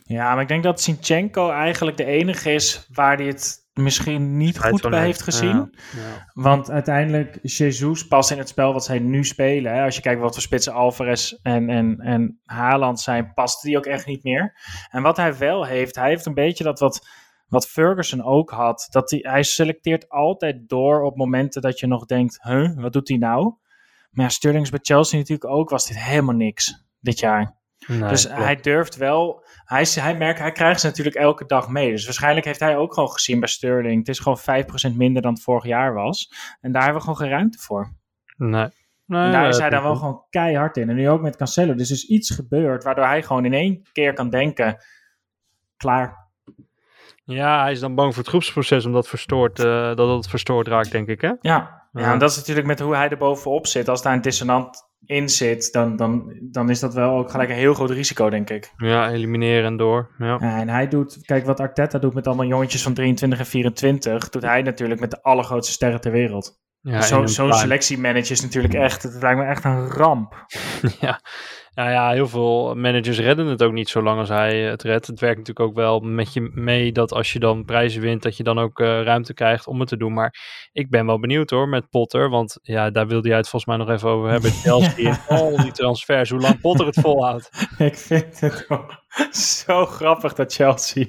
Ja, 0.04 0.32
maar 0.32 0.42
ik 0.42 0.48
denk 0.48 0.62
dat 0.62 0.80
Zinchenko 0.80 1.50
eigenlijk 1.50 1.96
de 1.96 2.04
enige 2.04 2.52
is 2.52 2.88
waar 2.92 3.16
hij 3.16 3.26
het 3.26 3.65
misschien 3.76 4.36
niet 4.36 4.58
goed 4.58 4.90
bij 4.90 5.04
heeft 5.04 5.22
gezien. 5.22 5.74
Ja, 5.96 6.30
Want 6.32 6.70
uiteindelijk, 6.70 7.38
Jesus 7.42 8.06
past 8.06 8.30
in 8.30 8.38
het 8.38 8.48
spel 8.48 8.72
wat 8.72 8.84
zij 8.84 8.98
nu 8.98 9.24
spelen. 9.24 9.74
Hè. 9.74 9.84
Als 9.84 9.96
je 9.96 10.02
kijkt 10.02 10.20
wat 10.20 10.32
voor 10.32 10.42
spitsen 10.42 10.72
Alvarez 10.72 11.32
en, 11.42 11.68
en, 11.68 11.98
en 12.00 12.40
Haaland 12.44 13.00
zijn, 13.00 13.32
past 13.34 13.62
die 13.62 13.76
ook 13.76 13.86
echt 13.86 14.06
niet 14.06 14.22
meer. 14.22 14.54
En 14.90 15.02
wat 15.02 15.16
hij 15.16 15.36
wel 15.36 15.64
heeft, 15.64 15.96
hij 15.96 16.08
heeft 16.08 16.26
een 16.26 16.34
beetje 16.34 16.64
dat 16.64 16.78
wat, 16.78 17.08
wat 17.48 17.68
Ferguson 17.68 18.22
ook 18.22 18.50
had. 18.50 18.86
Dat 18.90 19.10
hij, 19.10 19.20
hij 19.22 19.42
selecteert 19.42 20.08
altijd 20.08 20.68
door 20.68 21.02
op 21.02 21.16
momenten 21.16 21.62
dat 21.62 21.80
je 21.80 21.86
nog 21.86 22.04
denkt, 22.04 22.42
huh, 22.42 22.76
wat 22.76 22.92
doet 22.92 23.08
hij 23.08 23.18
nou? 23.18 23.54
Maar 24.10 24.24
ja, 24.24 24.30
Sterling's 24.30 24.70
bij 24.70 24.80
Chelsea 24.82 25.18
natuurlijk 25.18 25.50
ook, 25.50 25.70
was 25.70 25.86
dit 25.86 25.98
helemaal 25.98 26.34
niks 26.34 26.84
dit 27.00 27.18
jaar. 27.18 27.55
Dus 27.86 28.28
hij 28.28 28.56
durft 28.56 28.96
wel 28.96 29.44
hij, 29.66 29.86
hij, 29.90 30.16
merkt, 30.16 30.38
hij 30.38 30.52
krijgt 30.52 30.80
ze 30.80 30.86
natuurlijk 30.86 31.16
elke 31.16 31.46
dag 31.46 31.68
mee. 31.68 31.90
Dus 31.90 32.04
waarschijnlijk 32.04 32.46
heeft 32.46 32.60
hij 32.60 32.76
ook 32.76 32.94
gewoon 32.94 33.10
gezien 33.10 33.40
bij 33.40 33.48
Sterling. 33.48 33.98
Het 33.98 34.08
is 34.08 34.18
gewoon 34.18 34.38
5% 34.92 34.96
minder 34.96 35.22
dan 35.22 35.32
het 35.32 35.42
vorig 35.42 35.64
jaar 35.64 35.94
was. 35.94 36.32
En 36.60 36.72
daar 36.72 36.82
hebben 36.82 37.02
we 37.02 37.08
gewoon 37.08 37.20
geen 37.20 37.36
ruimte 37.36 37.58
voor. 37.58 37.92
Nee. 38.36 38.68
nee 39.06 39.24
en 39.24 39.32
daar 39.32 39.48
is 39.48 39.58
hij 39.58 39.70
dan 39.70 39.82
wel 39.82 39.96
gewoon 39.96 40.24
keihard 40.30 40.76
in. 40.76 40.88
En 40.88 40.96
nu 40.96 41.08
ook 41.08 41.20
met 41.20 41.36
Cancelo. 41.36 41.74
Dus 41.74 41.90
er 41.90 41.96
is 41.96 42.06
iets 42.06 42.30
gebeurd 42.30 42.84
waardoor 42.84 43.04
hij 43.04 43.22
gewoon 43.22 43.44
in 43.44 43.52
één 43.52 43.82
keer 43.92 44.12
kan 44.12 44.30
denken: 44.30 44.76
klaar. 45.76 46.24
Ja, 47.24 47.62
hij 47.62 47.72
is 47.72 47.80
dan 47.80 47.94
bang 47.94 48.14
voor 48.14 48.22
het 48.22 48.30
groepsproces 48.30 48.86
omdat 48.86 49.08
verstoord, 49.08 49.58
uh, 49.58 49.94
dat 49.94 50.16
het 50.16 50.28
verstoord 50.28 50.68
raakt, 50.68 50.90
denk 50.90 51.08
ik. 51.08 51.20
Hè? 51.20 51.32
Ja. 51.40 51.88
ja, 51.92 52.12
en 52.12 52.18
dat 52.18 52.30
is 52.30 52.36
natuurlijk 52.36 52.66
met 52.66 52.80
hoe 52.80 52.94
hij 52.94 53.08
er 53.08 53.16
bovenop 53.16 53.66
zit. 53.66 53.88
Als 53.88 54.02
daar 54.02 54.12
een 54.12 54.20
dissonant 54.20 54.85
in 55.06 55.28
zit, 55.28 55.72
dan, 55.72 55.96
dan, 55.96 56.38
dan 56.40 56.70
is 56.70 56.80
dat 56.80 56.94
wel 56.94 57.18
ook 57.18 57.30
gelijk 57.30 57.48
een 57.48 57.54
heel 57.54 57.74
groot 57.74 57.90
risico, 57.90 58.30
denk 58.30 58.50
ik. 58.50 58.72
Ja, 58.76 59.10
elimineren 59.10 59.64
en 59.64 59.76
door. 59.76 60.10
Ja. 60.18 60.38
en 60.40 60.68
hij 60.68 60.88
doet, 60.88 61.18
kijk 61.24 61.46
wat 61.46 61.60
Arteta 61.60 61.98
doet 61.98 62.14
met 62.14 62.26
allemaal 62.26 62.46
jongetjes 62.46 62.82
van 62.82 62.94
23 62.94 63.38
en 63.38 63.46
24, 63.46 64.28
doet 64.28 64.42
hij 64.42 64.62
natuurlijk 64.62 65.00
met 65.00 65.10
de 65.10 65.22
allergrootste 65.22 65.72
sterren 65.72 66.00
ter 66.00 66.12
wereld. 66.12 66.58
Ja, 66.80 67.00
Zo'n 67.00 67.28
zo 67.28 67.50
selectiemanager 67.50 68.30
is 68.30 68.40
natuurlijk 68.40 68.74
echt, 68.74 69.02
het 69.02 69.22
lijkt 69.22 69.38
me 69.38 69.44
echt 69.44 69.64
een 69.64 69.88
ramp. 69.88 70.46
ja, 71.00 71.20
nou 71.76 71.90
ja, 71.90 72.10
heel 72.10 72.28
veel 72.28 72.74
managers 72.74 73.18
redden 73.18 73.46
het 73.46 73.62
ook 73.62 73.72
niet 73.72 73.88
zo 73.88 74.02
lang 74.02 74.18
als 74.18 74.28
hij 74.28 74.60
het 74.60 74.82
redt. 74.82 75.06
Het 75.06 75.20
werkt 75.20 75.38
natuurlijk 75.38 75.68
ook 75.68 75.74
wel 75.74 76.00
met 76.00 76.32
je 76.32 76.50
mee 76.54 76.92
dat 76.92 77.12
als 77.12 77.32
je 77.32 77.38
dan 77.38 77.64
prijzen 77.64 78.00
wint, 78.00 78.22
dat 78.22 78.36
je 78.36 78.42
dan 78.42 78.58
ook 78.58 78.80
uh, 78.80 79.02
ruimte 79.02 79.34
krijgt 79.34 79.66
om 79.66 79.80
het 79.80 79.88
te 79.88 79.96
doen. 79.96 80.12
Maar 80.12 80.34
ik 80.72 80.90
ben 80.90 81.06
wel 81.06 81.20
benieuwd 81.20 81.50
hoor 81.50 81.68
met 81.68 81.90
Potter, 81.90 82.30
want 82.30 82.58
ja, 82.62 82.90
daar 82.90 83.06
wilde 83.06 83.28
jij 83.28 83.36
het 83.36 83.48
volgens 83.48 83.76
mij 83.76 83.86
nog 83.86 83.96
even 83.96 84.08
over 84.08 84.30
hebben. 84.30 84.50
Chelsea 84.62 85.10
en 85.10 85.36
al 85.36 85.56
die 85.56 85.72
transfers, 85.72 86.30
hoe 86.30 86.40
lang 86.40 86.60
Potter 86.60 86.86
het 86.86 87.00
volhoudt. 87.00 87.68
ik 87.78 87.96
vind 87.96 88.40
het 88.40 88.66
ook 88.68 89.04
zo 89.30 89.86
grappig 89.86 90.34
dat 90.34 90.54
Chelsea 90.54 91.06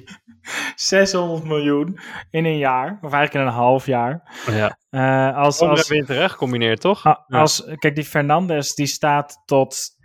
600 0.74 1.44
miljoen 1.44 1.98
in 2.30 2.44
een 2.44 2.58
jaar, 2.58 2.98
of 3.02 3.12
eigenlijk 3.12 3.34
in 3.34 3.40
een 3.40 3.62
half 3.62 3.86
jaar. 3.86 4.42
Ja. 4.46 4.76
Uh, 4.90 5.36
als, 5.36 5.60
als, 5.60 5.88
weer 5.88 6.04
terecht 6.04 6.36
combineert, 6.36 6.80
toch? 6.80 7.26
Als, 7.26 7.64
Kijk, 7.76 7.94
die 7.94 8.04
Fernandes 8.04 8.74
die 8.74 8.86
staat 8.86 9.42
tot 9.44 9.96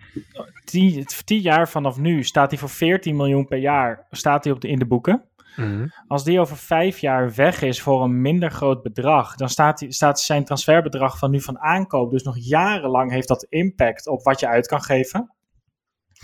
tien, 0.63 1.05
tien 1.25 1.41
jaar 1.41 1.69
vanaf 1.69 1.97
nu 1.97 2.23
staat 2.23 2.49
hij 2.49 2.59
voor 2.59 2.69
14 2.69 3.15
miljoen 3.15 3.45
per 3.45 3.57
jaar 3.57 4.07
staat 4.11 4.43
hij 4.43 4.53
op 4.53 4.61
de, 4.61 4.67
in 4.67 4.79
de 4.79 4.85
boeken. 4.85 5.23
Mhm. 5.55 5.87
Als 6.07 6.23
die 6.23 6.39
over 6.39 6.57
vijf 6.57 6.99
jaar 6.99 7.33
weg 7.35 7.61
is 7.61 7.81
voor 7.81 8.03
een 8.03 8.21
minder 8.21 8.51
groot 8.51 8.83
bedrag, 8.83 9.35
dan 9.35 9.49
staat, 9.49 9.77
die, 9.77 9.91
staat 9.91 10.19
zijn 10.19 10.45
transferbedrag 10.45 11.17
van 11.17 11.31
nu 11.31 11.41
van 11.41 11.59
aankoop. 11.59 12.11
Dus 12.11 12.23
nog 12.23 12.37
jarenlang 12.37 13.11
heeft 13.11 13.27
dat 13.27 13.45
impact 13.49 14.07
op 14.07 14.23
wat 14.23 14.39
je 14.39 14.47
uit 14.47 14.67
kan 14.67 14.81
geven. 14.81 15.33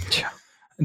Tja 0.09 0.31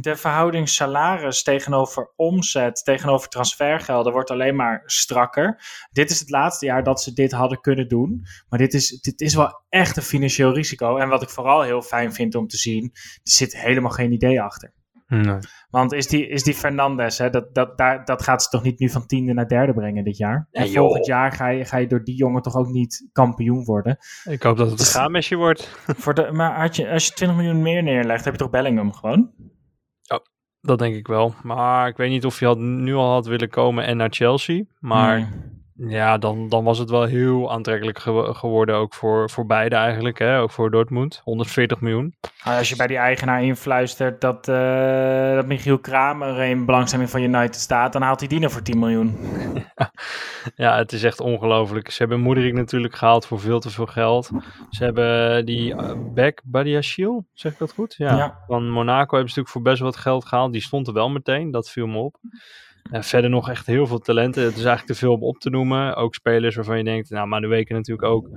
de 0.01 0.17
verhouding 0.17 0.69
salaris 0.69 1.43
tegenover 1.43 2.13
omzet, 2.17 2.85
tegenover 2.85 3.29
transfergelden 3.29 4.13
wordt 4.13 4.31
alleen 4.31 4.57
maar 4.57 4.83
strakker. 4.85 5.61
Dit 5.93 6.11
is 6.11 6.21
het 6.21 6.31
laatste 6.31 6.67
jaar 6.67 6.83
dat 6.83 7.03
ze 7.03 7.13
dit 7.13 7.33
hadden 7.33 7.61
kunnen 7.61 7.89
doen. 7.89 8.23
Maar 8.49 8.59
dit 8.59 8.75
is, 8.75 9.01
dit 9.01 9.21
is 9.21 9.35
wel 9.35 9.63
echt 9.69 9.97
een 9.97 10.03
financieel 10.03 10.55
risico. 10.55 10.97
En 10.97 11.09
wat 11.09 11.23
ik 11.23 11.31
vooral 11.31 11.63
heel 11.63 11.83
fijn 11.83 12.13
vind 12.13 12.35
om 12.35 12.47
te 12.47 12.57
zien, 12.57 12.91
er 12.93 13.21
zit 13.23 13.61
helemaal 13.61 13.91
geen 13.91 14.13
idee 14.13 14.41
achter. 14.41 14.73
Nee. 15.07 15.39
Want 15.71 15.93
is 15.93 16.07
die, 16.07 16.29
is 16.29 16.43
die 16.43 16.55
Fernandes, 16.55 17.19
hè, 17.19 17.31
dat, 17.31 17.55
dat, 17.55 17.79
daar, 17.79 18.05
dat 18.05 18.23
gaat 18.23 18.43
ze 18.43 18.49
toch 18.49 18.63
niet 18.63 18.79
nu 18.79 18.91
van 18.91 19.07
tiende 19.07 19.33
naar 19.33 19.49
derde 19.49 19.75
brengen 19.75 20.05
dit 20.05 20.17
jaar? 20.17 20.49
en 20.51 20.71
volgend 20.71 21.07
jaar 21.07 21.33
ga 21.33 21.49
je, 21.49 21.65
ga 21.65 21.77
je 21.77 21.87
door 21.87 22.05
die 22.05 22.17
jongen 22.17 22.43
toch 22.43 22.57
ook 22.57 22.69
niet 22.69 23.09
kampioen 23.13 23.65
worden? 23.65 23.99
Ik 24.25 24.43
hoop 24.43 24.57
dat 24.57 24.71
het 24.71 24.81
een 24.81 24.87
gaamesje 24.87 25.37
wordt. 25.37 25.79
Voor 25.87 26.15
de, 26.15 26.33
maar 26.33 26.63
als 26.63 26.77
je, 26.77 26.91
als 26.91 27.07
je 27.07 27.13
20 27.13 27.39
miljoen 27.39 27.63
meer 27.63 27.83
neerlegt, 27.83 28.25
heb 28.25 28.33
je 28.33 28.39
toch 28.39 28.51
Bellingham 28.51 28.93
gewoon? 28.93 29.31
Dat 30.65 30.79
denk 30.79 30.95
ik 30.95 31.07
wel. 31.07 31.35
Maar 31.43 31.89
ik 31.89 31.97
weet 31.97 32.11
niet 32.11 32.25
of 32.25 32.39
hij 32.39 32.49
had, 32.49 32.59
nu 32.59 32.95
al 32.95 33.13
had 33.13 33.27
willen 33.27 33.49
komen 33.49 33.85
en 33.85 33.97
naar 33.97 34.11
Chelsea. 34.11 34.63
Maar 34.79 35.33
ja, 35.77 36.19
dan, 36.19 36.49
dan 36.49 36.65
was 36.65 36.79
het 36.79 36.91
wel 36.91 37.05
heel 37.05 37.53
aantrekkelijk 37.53 37.99
geworden. 38.37 38.75
Ook 38.75 38.95
voor, 38.95 39.31
voor 39.31 39.47
beide 39.47 39.77
eigenlijk. 39.77 40.19
Hè? 40.19 40.41
Ook 40.41 40.51
voor 40.51 40.71
Dortmund. 40.71 41.21
140 41.25 41.81
miljoen. 41.81 42.15
Als 42.45 42.69
je 42.69 42.77
bij 42.77 42.87
die 42.87 42.97
eigenaar 42.97 43.43
influistert 43.43 44.21
dat, 44.21 44.49
uh, 44.49 45.35
dat 45.35 45.47
Michiel 45.47 45.79
Kramer 45.79 46.43
in 46.43 46.65
belangstelling 46.65 47.11
van 47.11 47.23
United 47.23 47.55
staat. 47.55 47.93
Dan 47.93 48.03
haalt 48.03 48.21
hij 48.21 48.29
die 48.29 48.41
nog 48.41 48.53
voor 48.53 48.63
10 48.63 48.79
miljoen. 48.79 49.17
ja, 50.57 50.77
het 50.77 50.93
is 50.93 51.03
echt 51.03 51.21
ongelooflijk. 51.21 51.91
Ze 51.91 51.99
hebben 51.99 52.21
Moederik 52.21 52.55
natuurlijk 52.55 52.95
gehaald 52.95 53.27
voor 53.27 53.41
veel 53.41 53.61
te 53.61 53.71
veel 53.71 53.87
geld. 53.87 54.31
Ze 54.71 54.85
hebben 54.85 55.45
die 55.47 55.75
uh, 55.75 55.93
back 56.15 56.41
Badiashil, 56.45 57.27
zeg 57.33 57.53
ik 57.53 57.59
dat 57.59 57.73
goed? 57.73 57.95
Ja. 57.99 58.17
ja. 58.17 58.39
Van 58.47 58.71
Monaco 58.71 59.17
hebben 59.17 59.33
ze 59.33 59.39
natuurlijk 59.39 59.49
voor 59.49 59.63
best 59.63 59.81
wat 59.81 59.97
geld 59.97 60.25
gehaald. 60.25 60.53
Die 60.53 60.63
stond 60.63 60.87
er 60.87 60.93
wel 60.93 61.11
meteen. 61.11 61.51
Dat 61.51 61.71
viel 61.71 61.87
me 61.87 61.99
op. 61.99 62.17
En 62.91 63.05
verder 63.05 63.31
nog 63.31 63.51
echt 63.51 63.67
heel 63.67 63.87
veel 63.87 63.99
talenten. 63.99 64.43
Het 64.43 64.57
is 64.57 64.65
eigenlijk 64.65 64.87
te 64.87 64.95
veel 64.95 65.13
om 65.13 65.23
op 65.23 65.39
te 65.39 65.51
noemen. 65.51 65.97
Ook 65.97 66.15
spelers 66.15 66.55
waarvan 66.55 66.79
je 66.79 66.85
denkt, 66.85 67.11
nou, 67.11 67.27
maar 67.27 67.41
de 67.41 67.47
weken 67.47 67.75
natuurlijk 67.75 68.09
ook. 68.09 68.29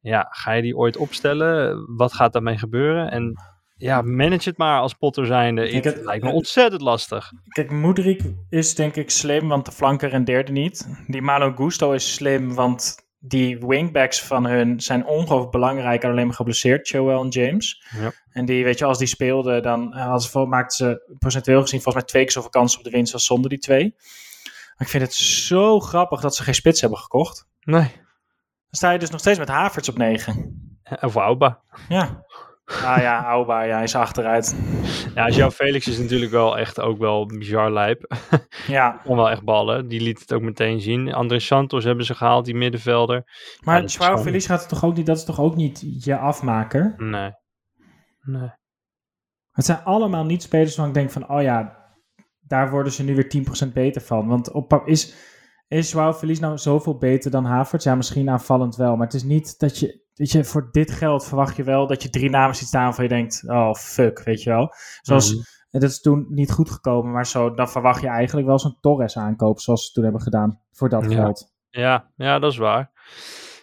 Ja, 0.00 0.26
ga 0.30 0.52
je 0.52 0.62
die 0.62 0.76
ooit 0.76 0.96
opstellen? 0.96 1.84
Wat 1.96 2.12
gaat 2.12 2.32
daarmee 2.32 2.58
gebeuren? 2.58 3.10
En 3.10 3.34
ja, 3.76 4.02
manage 4.02 4.48
het 4.48 4.58
maar 4.58 4.80
als 4.80 4.94
Potter 4.94 5.26
zijnde. 5.26 5.68
Het 5.68 6.04
lijkt 6.04 6.24
me 6.24 6.30
ontzettend 6.30 6.82
lastig. 6.82 7.30
Kijk, 7.48 7.70
Moedrik 7.70 8.22
is 8.48 8.74
denk 8.74 8.96
ik 8.96 9.10
slim, 9.10 9.48
want 9.48 9.64
de 9.64 9.72
flanker 9.72 10.08
rendeerde 10.08 10.52
niet. 10.52 11.04
Die 11.06 11.22
Malo 11.22 11.52
Gusto 11.52 11.92
is 11.92 12.14
slim, 12.14 12.54
want 12.54 12.96
die 13.22 13.58
wingbacks 13.58 14.22
van 14.22 14.46
hun 14.46 14.80
zijn 14.80 15.06
ongelooflijk 15.06 15.50
belangrijk 15.50 16.02
en 16.02 16.10
alleen 16.10 16.26
maar 16.26 16.34
geblesseerd, 16.34 16.88
Joel 16.88 17.22
en 17.22 17.28
James. 17.28 17.86
Ja. 18.00 18.12
En 18.30 18.44
die, 18.44 18.64
weet 18.64 18.78
je, 18.78 18.84
als 18.84 18.98
die 18.98 19.06
speelden, 19.06 19.62
dan 19.62 19.92
als, 19.92 20.32
maakten 20.32 20.76
ze 20.76 21.16
procentueel 21.18 21.60
gezien 21.60 21.80
volgens 21.80 22.04
mij 22.04 22.12
twee 22.12 22.22
keer 22.22 22.32
zoveel 22.32 22.50
kans 22.50 22.78
op 22.78 22.84
de 22.84 22.90
winst 22.90 23.12
als 23.12 23.24
zonder 23.24 23.50
die 23.50 23.58
twee. 23.58 23.94
ik 24.78 24.88
vind 24.88 25.02
het 25.02 25.14
zo 25.14 25.80
grappig 25.80 26.20
dat 26.20 26.36
ze 26.36 26.42
geen 26.42 26.54
spits 26.54 26.80
hebben 26.80 26.98
gekocht. 26.98 27.46
Nee. 27.60 27.90
Dan 27.90 28.78
sta 28.78 28.90
je 28.90 28.98
dus 28.98 29.10
nog 29.10 29.20
steeds 29.20 29.38
met 29.38 29.48
Havertz 29.48 29.88
op 29.88 29.96
9. 29.98 30.78
Of 31.00 31.16
Auba. 31.16 31.62
Ja. 31.88 32.24
Ah 32.84 32.98
ja, 33.00 33.24
Auba, 33.24 33.62
ja, 33.62 33.74
hij 33.74 33.82
is 33.84 33.94
achteruit. 33.94 34.56
Ja, 35.14 35.30
João 35.30 35.54
Felix 35.54 35.88
is 35.88 35.98
natuurlijk 35.98 36.30
wel 36.30 36.58
echt 36.58 36.80
ook 36.80 36.98
wel 36.98 37.26
bizar 37.26 37.72
lijp. 37.72 38.12
Ja, 38.66 39.00
Kon 39.04 39.16
wel 39.16 39.30
echt 39.30 39.44
ballen. 39.44 39.88
Die 39.88 40.00
liet 40.00 40.20
het 40.20 40.32
ook 40.32 40.42
meteen 40.42 40.80
zien. 40.80 41.12
André 41.12 41.38
Santos 41.38 41.84
hebben 41.84 42.04
ze 42.04 42.14
gehaald, 42.14 42.44
die 42.44 42.54
middenvelder. 42.54 43.22
maar 43.60 43.80
Ja, 43.80 43.86
Joao 43.86 44.08
gewoon- 44.08 44.22
Feliz 44.24 44.46
gaat 44.46 44.60
het 44.60 44.68
toch 44.68 44.84
ook 44.84 44.96
niet, 44.96 45.06
dat 45.06 45.16
is 45.16 45.24
toch 45.24 45.40
ook 45.40 45.56
niet 45.56 46.04
je 46.04 46.16
afmaker? 46.16 46.94
Nee. 46.96 47.30
Nee. 48.22 48.50
Het 49.50 49.64
zijn 49.64 49.84
allemaal 49.84 50.24
niet 50.24 50.42
spelers 50.42 50.76
waarvan 50.76 50.88
ik 50.88 51.00
denk 51.00 51.10
van, 51.10 51.30
oh 51.36 51.42
ja, 51.42 51.76
daar 52.40 52.70
worden 52.70 52.92
ze 52.92 53.02
nu 53.04 53.14
weer 53.14 53.28
10% 53.28 53.72
beter 53.72 54.00
van. 54.02 54.28
Want 54.28 54.50
op, 54.52 54.82
is, 54.84 55.14
is 55.68 55.90
Joao 55.92 56.12
Feliz 56.12 56.38
nou 56.38 56.58
zoveel 56.58 56.98
beter 56.98 57.30
dan 57.30 57.44
Havertz? 57.44 57.84
Ja, 57.84 57.94
misschien 57.94 58.30
aanvallend 58.30 58.76
wel. 58.76 58.96
Maar 58.96 59.06
het 59.06 59.14
is 59.14 59.22
niet 59.22 59.58
dat 59.58 59.78
je, 59.78 60.04
weet 60.20 60.30
je, 60.30 60.44
voor 60.44 60.68
dit 60.72 60.90
geld 60.90 61.26
verwacht 61.26 61.56
je 61.56 61.62
wel 61.62 61.86
dat 61.86 62.02
je 62.02 62.10
drie 62.10 62.30
namen 62.30 62.56
ziet 62.56 62.66
staan 62.68 62.84
waarvan 62.84 63.04
je 63.04 63.10
denkt, 63.10 63.42
oh 63.46 63.74
fuck, 63.74 64.22
weet 64.24 64.42
je 64.42 64.50
wel. 64.50 64.72
Zoals, 65.00 65.30
Mhm. 65.34 65.42
en 65.70 65.80
dat 65.80 65.90
is 65.90 66.00
toen 66.00 66.26
niet 66.28 66.50
goed 66.52 66.70
gekomen, 66.70 67.12
maar 67.12 67.26
zo, 67.26 67.54
dan 67.54 67.68
verwacht 67.70 68.00
je 68.00 68.08
eigenlijk 68.08 68.46
wel 68.46 68.58
zo'n 68.58 68.76
Torres 68.80 69.16
aankoop, 69.16 69.60
zoals 69.60 69.86
ze 69.86 69.92
toen 69.92 70.02
hebben 70.04 70.22
gedaan, 70.22 70.60
voor 70.72 70.88
dat 70.88 71.04
Ja. 71.12 71.20
geld. 71.20 71.52
Ja, 71.70 72.10
ja, 72.16 72.38
dat 72.38 72.52
is 72.52 72.58
waar. 72.58 72.90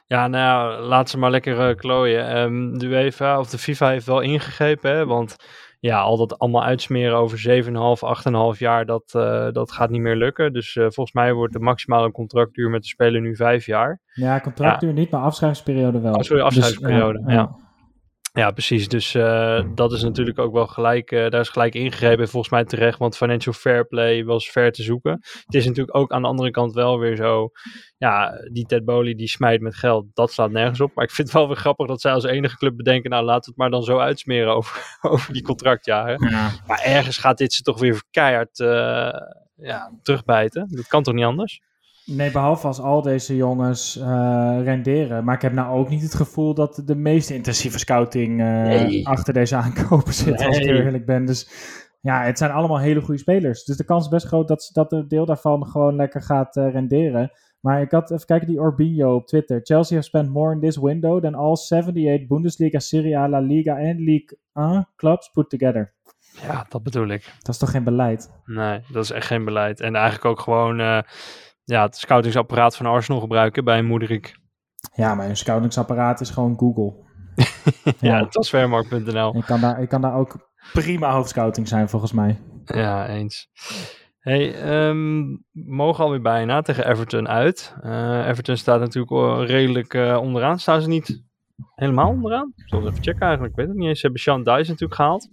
Ja, 0.05 0.27
nou 0.27 0.43
ja, 0.43 0.81
laat 0.81 1.09
ze 1.09 1.17
maar 1.17 1.31
lekker 1.31 1.69
eh, 1.69 1.75
klooien. 1.75 2.27
Ehm, 2.27 2.77
de 2.77 2.85
UEFA 2.85 3.39
of 3.39 3.49
de 3.49 3.57
FIFA 3.57 3.89
heeft 3.89 4.05
wel 4.05 4.19
ingegrepen, 4.21 4.91
hè, 4.91 5.05
want 5.05 5.35
ja, 5.79 5.99
al 5.99 6.17
dat 6.17 6.39
allemaal 6.39 6.63
uitsmeren 6.63 7.17
over 7.17 7.37
7,5, 7.37 8.53
8,5 8.53 8.59
jaar, 8.59 8.85
dat, 8.85 9.13
eh, 9.13 9.47
dat 9.51 9.71
gaat 9.71 9.89
niet 9.89 10.01
meer 10.01 10.15
lukken. 10.15 10.53
Dus 10.53 10.75
eh, 10.75 10.83
volgens 10.83 11.11
mij 11.11 11.33
wordt 11.33 11.53
de 11.53 11.59
maximale 11.59 12.11
contractduur 12.11 12.69
met 12.69 12.81
de 12.81 12.87
speler 12.87 13.21
nu 13.21 13.35
vijf 13.35 13.65
jaar. 13.65 14.01
Ja, 14.13 14.39
contractduur 14.39 14.93
niet, 14.93 15.09
maar 15.09 15.21
afschrijvingsperiode 15.21 15.99
wel. 15.99 16.13
Oh, 16.13 16.21
sorry, 16.21 16.41
afschrijvingsperiode, 16.41 17.23
Dus, 17.23 17.33
ja. 17.33 17.33
Ja, 17.33 17.55
precies. 18.51 18.87
Dus 18.87 19.15
eh, 19.15 19.63
dat 19.75 19.91
is 19.91 20.03
natuurlijk 20.03 20.39
ook 20.39 20.53
wel 20.53 20.67
gelijk, 20.67 21.11
eh, 21.11 21.29
daar 21.29 21.41
is 21.41 21.49
gelijk 21.49 21.75
ingegrepen. 21.75 22.23
en 22.23 22.29
Volgens 22.29 22.51
mij 22.51 22.63
terecht, 22.63 22.99
want 22.99 23.17
financial 23.17 23.53
fair 23.53 23.87
play 23.87 24.25
was 24.25 24.49
ver 24.49 24.71
te 24.71 24.83
zoeken. 24.83 25.11
Het 25.45 25.55
is 25.55 25.65
natuurlijk 25.65 25.97
ook 25.97 26.11
aan 26.11 26.21
de 26.21 26.27
andere 26.27 26.51
kant 26.51 26.73
wel 26.73 26.99
weer 26.99 27.15
zo. 27.15 27.49
Ja, 27.97 28.31
die 28.51 28.65
Ted 28.65 28.85
Bowley 28.85 29.15
die 29.15 29.27
smijt 29.27 29.61
met 29.61 29.75
geld, 29.75 30.05
dat 30.13 30.31
slaat 30.31 30.51
nergens 30.51 30.81
op. 30.81 30.91
Maar 30.95 31.03
ik 31.03 31.11
vind 31.11 31.27
het 31.27 31.37
wel 31.37 31.47
weer 31.47 31.57
grappig 31.57 31.87
dat 31.87 32.01
zij 32.01 32.11
als 32.11 32.23
enige 32.23 32.57
club 32.57 32.77
bedenken, 32.77 33.09
nou 33.09 33.23
laten 33.23 33.43
we 33.43 33.49
het 33.49 33.57
maar 33.57 33.69
dan 33.69 33.83
zo 33.83 33.97
uitsmeren 33.99 34.53
over, 34.53 34.97
over 35.11 35.33
die 35.33 35.43
contractjaren. 35.43 36.29
Ja. 36.29 36.51
Maar 36.67 36.81
ergens 36.81 37.17
gaat 37.17 37.37
dit 37.37 37.53
ze 37.53 37.61
toch 37.61 37.79
weer 37.79 38.03
keihard 38.11 38.59
eh, 38.59 39.09
ja, 39.55 39.91
terugbijten. 40.01 40.67
Dat 40.69 40.87
kan 40.87 41.03
toch 41.03 41.13
niet 41.13 41.25
anders? 41.25 41.61
Nee, 42.11 42.31
behalve 42.31 42.67
als 42.67 42.79
al 42.79 43.01
deze 43.01 43.35
jongens 43.35 43.97
eh, 43.97 44.57
renderen. 44.63 45.23
Maar 45.23 45.35
ik 45.35 45.41
heb 45.41 45.53
nou 45.53 45.77
ook 45.79 45.89
niet 45.89 46.01
het 46.01 46.13
gevoel 46.15 46.53
dat 46.53 46.81
de 46.85 46.95
meest 46.95 47.29
intensieve 47.29 47.79
scouting 47.79 48.39
eh, 48.39 48.45
Nee. 48.47 49.07
achter 49.07 49.33
deze 49.33 49.55
aankopen 49.55 50.13
zit, 50.13 50.45
als 50.45 50.57
ik 50.57 50.65
eerlijk 50.65 51.05
ben. 51.05 51.25
Dus 51.25 51.49
ja, 52.01 52.21
het 52.23 52.37
zijn 52.37 52.51
allemaal 52.51 52.79
hele 52.79 53.01
goede 53.01 53.19
spelers. 53.19 53.63
Dus 53.63 53.77
de 53.77 53.83
kans 53.83 54.03
is 54.03 54.09
best 54.09 54.25
groot 54.25 54.47
dat, 54.47 54.69
dat 54.73 54.91
een 54.91 55.07
deel 55.07 55.25
daarvan 55.25 55.67
gewoon 55.67 55.95
lekker 55.95 56.21
gaat 56.21 56.55
eh, 56.55 56.71
renderen. 56.71 57.31
Maar 57.59 57.81
ik 57.81 57.91
had 57.91 58.11
even 58.11 58.25
kijken, 58.25 58.47
die 58.47 58.59
Orbinho 58.59 59.15
op 59.15 59.27
Twitter. 59.27 59.59
Chelsea 59.63 59.95
have 59.95 60.07
spent 60.07 60.29
more 60.29 60.53
in 60.53 60.59
this 60.59 60.77
window 60.77 61.21
than 61.21 61.35
all 61.35 61.55
78 61.55 62.27
Bundesliga, 62.27 62.79
Serie 62.79 63.17
A, 63.17 63.29
La 63.29 63.39
Liga 63.39 63.77
en 63.77 64.03
League 64.03 64.37
1 64.53 64.87
clubs 64.95 65.29
put 65.29 65.49
together. 65.49 65.93
Ja, 66.41 66.65
dat 66.69 66.83
bedoel 66.83 67.07
ik. 67.07 67.23
Dat 67.39 67.53
is 67.53 67.57
toch 67.57 67.71
geen 67.71 67.83
beleid? 67.83 68.31
Nee, 68.45 68.79
dat 68.91 69.03
is 69.03 69.11
echt 69.11 69.27
geen 69.27 69.45
beleid. 69.45 69.79
En 69.79 69.95
eigenlijk 69.95 70.25
ook 70.25 70.39
gewoon 70.39 70.79
eh, 70.79 70.99
ja, 71.67 71.85
het 71.85 71.97
scoutingsapparaat 71.97 72.75
van 72.75 72.85
Arsenal 72.85 73.21
gebruiken 73.21 73.63
bij 73.63 73.81
Moederik. 73.81 74.39
Ja, 74.93 75.15
maar 75.15 75.29
een 75.29 75.37
scoutingsapparaat 75.37 76.21
is 76.21 76.29
gewoon 76.29 76.57
Google. 76.57 76.93
Ja, 77.99 78.27
transfermarkt.nl. 78.27 79.35
Ik 79.35 79.43
kan, 79.43 79.61
daar, 79.61 79.81
ik 79.81 79.89
kan 79.89 80.01
daar 80.01 80.15
ook 80.15 80.51
prima 80.73 81.11
hoofdscouting 81.11 81.67
zijn, 81.67 81.89
volgens 81.89 82.11
mij. 82.11 82.39
Ja, 82.65 83.07
eens. 83.07 83.49
Hey, 84.19 84.51
we 84.91 85.39
mogen 85.51 86.03
alweer 86.03 86.21
bijna 86.21 86.61
tegen 86.61 86.89
Everton 86.89 87.27
uit. 87.27 87.75
Eh, 87.81 88.27
Everton 88.27 88.57
staat 88.57 88.79
natuurlijk 88.79 89.47
redelijk 89.49 89.93
eh, 89.93 90.17
onderaan. 90.21 90.59
Staan 90.59 90.81
ze 90.81 90.87
niet 90.87 91.23
helemaal 91.75 92.09
onderaan? 92.09 92.53
Ik 92.55 92.67
zal 92.67 92.79
het 92.79 92.91
even 92.91 93.03
checken 93.03 93.21
eigenlijk. 93.21 93.51
Ik 93.51 93.59
weet 93.59 93.67
het 93.67 93.77
niet 93.77 93.87
eens. 93.87 93.99
Ze 93.99 94.05
hebben 94.05 94.21
Sean 94.21 94.43
natuurlijk 94.43 94.95
gehaald. 94.95 95.29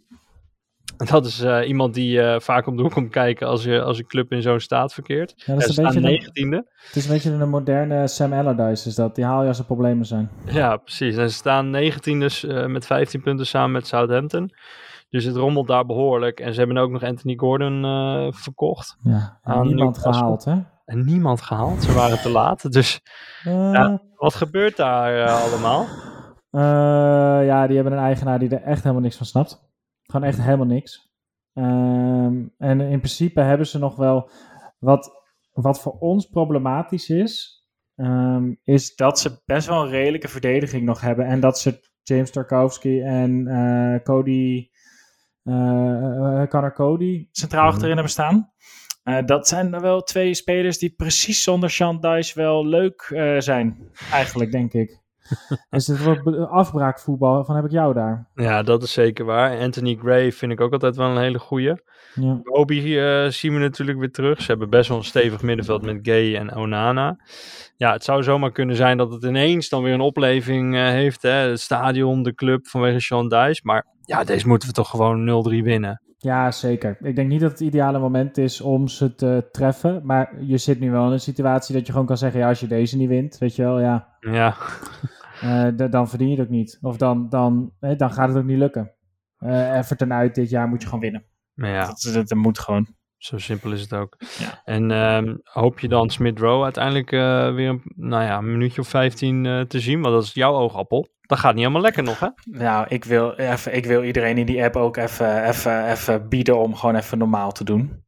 Dat 1.11 1.27
is 1.27 1.41
eh, 1.41 1.69
iemand 1.69 1.95
die 1.95 2.21
eh, 2.21 2.41
vaak 2.41 2.67
om 2.67 2.77
de 2.77 2.83
hoek 2.83 2.93
komt 2.93 3.11
kijken 3.11 3.47
als 3.47 3.65
je, 3.65 3.83
als 3.83 3.99
een 3.99 4.07
club 4.07 4.33
in 4.33 4.43
zo'n 4.43 4.61
staat 4.61 4.95
verkeert. 4.95 5.33
Ja, 5.37 5.53
dat 5.53 5.63
is 5.63 5.67
een 5.67 5.73
staan 5.73 5.85
beetje 5.85 6.01
de, 6.01 6.07
negentiende. 6.07 6.57
het 6.87 6.97
is 6.97 7.05
een 7.05 7.13
beetje 7.13 7.39
de 7.39 7.45
moderne 7.47 8.09
Sam 8.09 8.33
Allardyce, 8.33 8.89
is 8.89 8.95
dat. 8.95 9.15
Die 9.15 9.25
haal 9.25 9.43
je 9.43 9.49
als 9.49 9.59
er 9.59 9.65
problemen 9.65 10.07
zijn. 10.07 10.31
Ja, 10.47 10.77
precies. 10.77 11.17
En 11.17 11.31
ze 11.31 11.35
staan 11.37 11.71
19 11.71 12.21
dus 12.21 12.45
eh, 12.45 12.67
met 12.67 12.87
15 12.87 13.23
punten 13.23 13.47
samen 13.47 13.73
met 13.73 13.87
Southampton. 13.87 14.51
Dus 15.11 15.25
het 15.25 15.37
rommelt 15.37 15.67
daar 15.67 15.87
behoorlijk. 15.87 16.41
En 16.41 16.53
ze 16.53 16.59
hebben 16.59 16.79
ook 16.79 16.91
nog 16.91 17.03
Anthony 17.03 17.37
Gordon 17.37 17.83
verkocht. 18.33 18.97
Ja, 19.03 19.39
en 19.43 19.53
Aan 19.53 19.67
niemand 19.67 19.99
gehaald, 19.99 20.45
hè? 20.45 20.57
En 20.85 21.05
niemand 21.05 21.43
gehaald. 21.43 21.83
Ze 21.83 21.93
waren 21.93 22.21
te 22.21 22.29
laat. 22.31 22.73
Dus 22.73 23.01
Ja. 23.43 24.01
wat 24.17 24.35
gebeurt 24.35 24.77
daar 24.77 25.29
allemaal? 25.31 25.87
ja, 27.45 27.67
die 27.67 27.75
hebben 27.77 27.93
een 27.93 28.05
eigenaar 28.05 28.39
die 28.39 28.49
er 28.49 28.63
echt 28.63 28.83
helemaal 28.83 29.03
niks 29.03 29.17
van 29.17 29.27
snapt. 29.27 29.63
Gewoon 30.15 30.29
echt 30.29 30.43
helemaal 30.43 30.67
niks. 30.67 31.13
Ehm, 31.55 32.47
en 32.59 32.81
in 32.81 32.99
principe 32.99 33.41
hebben 33.41 33.67
ze 33.67 33.79
nog 33.79 33.97
wel... 33.97 34.31
Wat, 34.79 35.11
wat 35.53 35.81
voor 35.81 35.93
ons 35.99 36.27
problematisch 36.27 37.09
is... 37.11 37.63
ehm, 37.97 38.55
is 38.63 38.95
dat 38.95 39.19
ze 39.19 39.43
best 39.45 39.67
wel 39.67 39.83
een 39.83 39.91
redelijke 39.91 40.29
verdediging 40.29 40.85
nog 40.85 41.01
hebben. 41.01 41.27
En 41.27 41.41
dat 41.41 41.59
ze 41.59 41.81
James 42.03 42.31
Tarkowski 42.31 43.01
en 43.01 43.47
eh, 43.47 44.03
Cody... 44.03 44.69
Connor 46.49 46.73
Cody 46.75 47.29
centraal 47.31 47.65
Mhm. 47.65 47.73
achterin 47.73 47.95
hebben 47.95 48.13
staan. 48.13 48.53
Dat 49.27 49.49
zijn 49.49 49.75
er 49.75 49.81
wel 49.81 50.03
twee 50.03 50.35
spelers 50.35 50.79
die 50.79 50.95
precies 50.95 51.43
zonder 51.43 51.71
Sean 51.71 52.01
wel 52.35 52.67
leuk 52.67 53.03
zijn. 53.39 53.91
Eigenlijk, 54.11 54.53
denk 54.53 54.73
ik. 54.73 55.04
dus 55.71 55.87
het 55.87 56.03
wordt 56.05 56.23
be- 56.25 56.47
afbraakvoetbal. 56.47 57.45
Van 57.45 57.57
heb 57.57 57.65
ik 57.65 57.71
jou 57.71 57.95
daar? 57.95 58.27
Ja, 58.35 58.63
dat 58.63 58.83
is 58.83 58.93
zeker 58.93 59.25
waar. 59.25 59.59
Anthony 59.59 59.97
Gray 60.03 60.33
vind 60.33 60.53
ik 60.53 60.61
ook 60.61 60.73
altijd 60.73 60.97
wel 60.97 61.09
een 61.11 61.23
hele 61.23 61.39
goeie. 61.39 61.73
Ja. 62.15 62.41
Obi 62.45 62.99
eh, 62.99 63.27
zien 63.29 63.53
we 63.55 63.59
natuurlijk 63.59 63.99
weer 63.99 64.11
terug. 64.11 64.41
Ze 64.41 64.47
hebben 64.51 64.71
best 64.71 64.89
wel 64.89 64.99
een 64.99 65.05
stevig 65.05 65.43
middenveld 65.43 65.83
met 65.83 65.99
Gay 66.03 66.37
en 66.37 66.57
Onana. 66.57 67.17
Ja, 67.77 67.93
het 67.93 68.05
zou 68.05 68.23
zomaar 68.23 68.53
kunnen 68.53 68.77
zijn 68.77 68.97
dat 68.97 69.13
het 69.13 69.25
ineens 69.25 69.69
dan 69.69 69.83
weer 69.83 69.95
een 69.95 70.01
opleving 70.01 70.75
eh, 70.75 70.83
heeft. 70.83 71.23
Hè? 71.23 71.31
Het 71.31 71.61
stadion, 71.61 72.23
de 72.23 72.35
club 72.35 72.67
vanwege 72.67 73.01
Sean 73.01 73.29
Dice. 73.29 73.61
Maar 73.65 73.87
ja, 74.03 74.25
deze 74.25 74.49
moeten 74.49 74.69
we 74.69 74.75
toch 74.75 74.91
gewoon 74.91 75.45
0-3 75.61 75.63
winnen. 75.63 76.03
ja, 76.19 76.51
zeker. 76.51 76.97
Ik 77.01 77.17
denk 77.17 77.29
niet 77.29 77.41
dat 77.41 77.51
het 77.51 77.61
ideale 77.61 77.99
moment 77.99 78.39
is 78.39 78.61
om 78.61 78.89
ze 78.89 79.15
te 79.15 79.49
treffen. 79.53 80.01
Maar 80.05 80.35
je 80.41 80.59
zit 80.59 80.81
nu 80.81 80.91
wel 80.91 81.07
in 81.07 81.13
een 81.13 81.21
situatie 81.21 81.75
dat 81.75 81.87
je 81.87 81.93
gewoon 81.93 82.07
kan 82.07 82.17
zeggen... 82.19 82.41
ja, 82.41 82.49
als 82.49 82.61
je 82.61 82.67
deze 82.67 82.97
niet 82.97 83.09
wint, 83.09 83.39
weet 83.39 83.57
je 83.57 83.63
wel, 83.63 83.81
ja... 83.81 84.09
Ja, 84.21 84.55
eh, 85.41 85.69
dan 85.91 86.09
verdien 86.09 86.29
je 86.29 86.37
het 86.37 86.45
ook 86.45 86.53
niet. 86.53 86.79
Of 86.81 86.97
dan, 86.97 87.29
dan, 87.29 87.73
eh, 87.81 87.97
dan 87.97 88.13
gaat 88.13 88.29
het 88.29 88.37
ook 88.37 88.45
niet 88.45 88.59
lukken. 88.59 88.93
Eh 89.39 89.77
Everton 89.77 90.13
uit 90.13 90.35
dit 90.35 90.51
jaar 90.51 90.69
moet 90.69 90.81
je 90.81 90.87
gewoon 90.87 91.03
winnen. 91.03 91.25
maar 91.55 91.71
ja, 91.71 91.87
Dat, 91.87 92.11
dat, 92.13 92.29
dat 92.29 92.39
moet 92.39 92.59
gewoon. 92.59 92.87
zo 93.17 93.39
simpel 93.39 93.73
is 93.73 93.81
het 93.81 93.95
ook. 93.95 94.17
Ja. 94.39 94.61
En 94.65 94.91
ehm, 94.91 95.37
hoop 95.43 95.81
je 95.81 95.89
dan 95.89 96.11
Smith 96.11 96.39
Rowe 96.39 96.65
uiteindelijk 96.65 97.13
eh, 97.13 97.55
weer 97.55 97.69
een, 97.69 97.83
nou 97.97 98.23
ja, 98.23 98.39
een 98.39 98.53
minuutje 98.53 98.81
of 98.81 98.89
15 98.89 99.47
eh, 99.47 99.61
te 99.61 99.81
zien? 99.81 100.01
Want 100.01 100.15
dat 100.15 100.23
is 100.23 100.33
jouw 100.35 100.53
oogappel. 100.55 101.09
Dat 101.21 101.39
gaat 101.39 101.51
niet 101.53 101.61
helemaal 101.61 101.83
lekker 101.83 102.03
nog, 102.03 102.21
hè? 102.21 102.29
Nou, 102.45 102.87
ik 102.89 103.05
wil, 103.05 103.35
even, 103.35 103.75
ik 103.77 103.87
wil 103.87 104.03
iedereen 104.05 104.39
in 104.39 104.47
die 104.47 104.65
app 104.65 104.77
ook 104.77 104.97
even, 104.97 105.45
even, 105.49 105.91
even 105.91 106.29
bieden 106.29 106.59
om 106.59 106.75
gewoon 106.75 106.97
even 106.97 107.19
normaal 107.19 107.53
te 107.53 107.65
doen. 107.65 108.05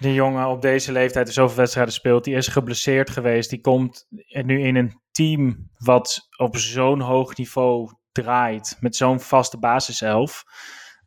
Die 0.00 0.14
jongen 0.14 0.46
op 0.46 0.62
deze 0.62 0.92
leeftijd 0.92 1.24
die 1.24 1.34
zoveel 1.34 1.56
wedstrijden 1.56 1.94
speelt, 1.94 2.24
die 2.24 2.34
is 2.34 2.48
geblesseerd 2.48 3.10
geweest. 3.10 3.50
Die 3.50 3.60
komt 3.60 4.06
nu 4.44 4.60
in 4.60 4.76
een 4.76 5.02
team 5.14 5.70
wat 5.78 6.28
op 6.36 6.56
zo'n 6.56 7.00
hoog 7.00 7.36
niveau 7.36 7.90
draait, 8.12 8.76
met 8.80 8.96
zo'n 8.96 9.20
vaste 9.20 9.58
basiself. 9.58 10.44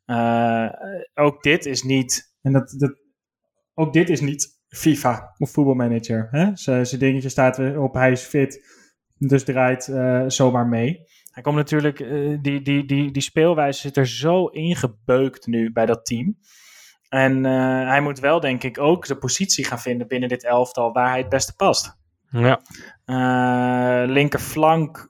Eh, 0.06 0.70
ook 1.14 1.44
dit 1.44 1.66
is 1.66 1.84
niet, 1.84 2.36
en 2.42 2.54
dat, 2.54 2.76
dat, 2.78 2.96
ook 3.74 3.94
dit 3.94 4.10
is 4.10 4.22
niet 4.22 4.60
FIFA 4.68 5.34
of 5.38 5.52
voetbalmanager. 5.52 6.28
Hè? 6.32 6.98
Dingetje 6.98 7.30
staat 7.30 7.78
op, 7.78 7.94
hij 7.94 8.12
is 8.12 8.22
fit, 8.22 8.66
dus 9.18 9.44
draait 9.44 9.88
eh, 9.88 10.24
zomaar 10.28 10.68
mee. 10.68 11.00
Hij 11.32 11.44
komt 11.44 11.56
natuurlijk, 11.56 12.00
eh, 12.00 12.38
die, 12.42 12.62
die, 12.62 12.86
die, 12.86 13.12
die 13.12 13.22
speelwijze 13.22 13.80
zit 13.80 13.98
er 13.98 14.08
zo 14.08 14.46
ingebeukt 14.46 15.48
nu 15.48 15.72
bij 15.72 15.86
dat 15.86 16.06
team. 16.06 16.38
En 17.10 17.44
hij 17.88 18.02
moet 18.02 18.20
wel, 18.20 18.40
denk 18.40 18.64
ik, 18.64 18.80
ook 18.80 19.08
de 19.08 19.18
positie 19.18 19.66
gaan 19.66 19.80
vinden 19.80 20.08
binnen 20.08 20.30
dit 20.30 20.44
elftal 20.44 20.94
waar 20.94 21.10
hij 21.10 21.20
het 21.20 21.30
beste 21.30 21.56
past. 21.56 21.97
Ja, 22.30 22.62
Eh 23.06 24.04
linkerflank 24.06 25.08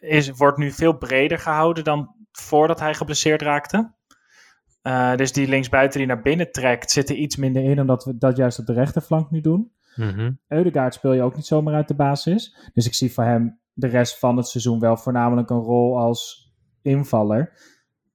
is, 0.00 0.30
wordt 0.30 0.58
nu 0.58 0.70
veel 0.70 0.98
breder 0.98 1.38
gehouden 1.38 1.84
dan 1.84 2.14
voordat 2.32 2.80
hij 2.80 2.94
geblesseerd 2.94 3.42
raakte. 3.42 3.92
Eh, 4.82 5.16
dus 5.16 5.32
die 5.32 5.48
linksbuiten 5.48 5.98
die 5.98 6.08
naar 6.08 6.22
binnen 6.22 6.52
trekt, 6.52 6.90
zit 6.90 7.08
er 7.08 7.16
iets 7.16 7.36
minder 7.36 7.64
in, 7.64 7.80
omdat 7.80 8.04
we 8.04 8.18
dat 8.18 8.36
juist 8.36 8.58
op 8.58 8.66
de 8.66 8.72
rechterflank 8.72 9.30
nu 9.30 9.40
doen. 9.40 9.72
Mhm. 9.96 10.32
Eudegaard 10.48 10.94
speel 10.94 11.12
je 11.12 11.22
ook 11.22 11.36
niet 11.36 11.46
zomaar 11.46 11.74
uit 11.74 11.88
de 11.88 11.94
basis. 11.94 12.70
Dus 12.74 12.86
ik 12.86 12.94
zie 12.94 13.12
voor 13.12 13.24
hem 13.24 13.58
de 13.72 13.86
rest 13.86 14.18
van 14.18 14.36
het 14.36 14.46
seizoen 14.46 14.80
wel 14.80 14.96
voornamelijk 14.96 15.50
een 15.50 15.60
rol 15.60 15.98
als 15.98 16.52
invaller. 16.82 17.52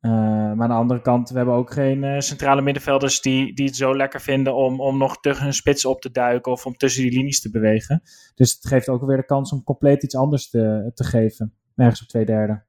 Uh, 0.01 0.11
maar 0.11 0.61
aan 0.61 0.69
de 0.69 0.75
andere 0.75 1.01
kant, 1.01 1.29
we 1.29 1.37
hebben 1.37 1.55
ook 1.55 1.71
geen 1.71 2.03
uh, 2.03 2.19
centrale 2.19 2.61
middenvelders 2.61 3.21
die, 3.21 3.53
die 3.53 3.65
het 3.65 3.75
zo 3.75 3.95
lekker 3.95 4.21
vinden 4.21 4.55
om, 4.55 4.81
om 4.81 4.97
nog 4.97 5.19
tegen 5.19 5.43
hun 5.43 5.53
spits 5.53 5.85
op 5.85 6.01
te 6.01 6.11
duiken 6.11 6.51
of 6.51 6.65
om 6.65 6.77
tussen 6.77 7.03
die 7.03 7.11
linies 7.11 7.41
te 7.41 7.49
bewegen. 7.49 8.01
Dus 8.35 8.53
het 8.53 8.67
geeft 8.67 8.89
ook 8.89 9.05
weer 9.05 9.17
de 9.17 9.25
kans 9.25 9.51
om 9.51 9.63
compleet 9.63 10.03
iets 10.03 10.15
anders 10.15 10.49
te, 10.49 10.91
te 10.93 11.03
geven. 11.03 11.53
Ergens 11.75 12.01
op 12.01 12.07
twee 12.07 12.25
derde. 12.25 12.63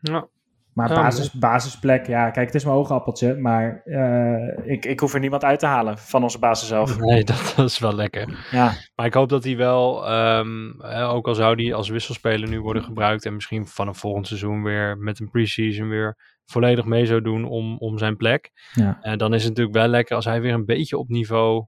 Ja. 0.00 0.28
Maar 0.74 0.88
basis, 0.88 1.32
basisplek, 1.32 2.06
ja, 2.06 2.30
kijk, 2.30 2.46
het 2.46 2.54
is 2.54 2.64
mijn 2.64 2.76
oogappeltje, 2.76 3.34
maar 3.34 3.82
uh, 3.84 4.72
ik, 4.72 4.84
ik 4.84 5.00
hoef 5.00 5.14
er 5.14 5.20
niemand 5.20 5.44
uit 5.44 5.58
te 5.58 5.66
halen 5.66 5.98
van 5.98 6.22
onze 6.22 6.38
basis 6.38 6.68
zelf. 6.68 6.98
Nee, 7.00 7.24
dat, 7.24 7.52
dat 7.56 7.66
is 7.70 7.78
wel 7.78 7.94
lekker. 7.94 8.46
Ja, 8.50 8.72
Maar 8.94 9.06
ik 9.06 9.14
hoop 9.14 9.28
dat 9.28 9.44
hij 9.44 9.56
wel, 9.56 10.06
ehm, 10.08 10.70
hè, 10.78 11.08
ook 11.08 11.26
al 11.26 11.34
zou 11.34 11.56
die 11.56 11.74
als 11.74 11.88
wisselspeler 11.88 12.48
nu 12.48 12.60
worden 12.60 12.82
gebruikt 12.82 13.24
en 13.26 13.34
misschien 13.34 13.66
vanaf 13.66 13.98
volgend 13.98 14.26
seizoen 14.26 14.62
weer 14.62 14.98
met 14.98 15.20
een 15.20 15.30
preseason 15.30 15.88
weer 15.88 16.16
volledig 16.44 16.84
mee 16.84 17.06
zou 17.06 17.20
doen 17.22 17.44
om, 17.44 17.78
om 17.78 17.98
zijn 17.98 18.16
plek. 18.16 18.50
ja. 18.72 18.98
En 19.00 19.18
dan 19.18 19.34
is 19.34 19.40
het 19.40 19.48
natuurlijk 19.48 19.76
wel 19.76 19.88
lekker 19.88 20.16
als 20.16 20.24
hij 20.24 20.40
weer 20.40 20.54
een 20.54 20.64
beetje 20.64 20.98
op 20.98 21.08
niveau 21.08 21.66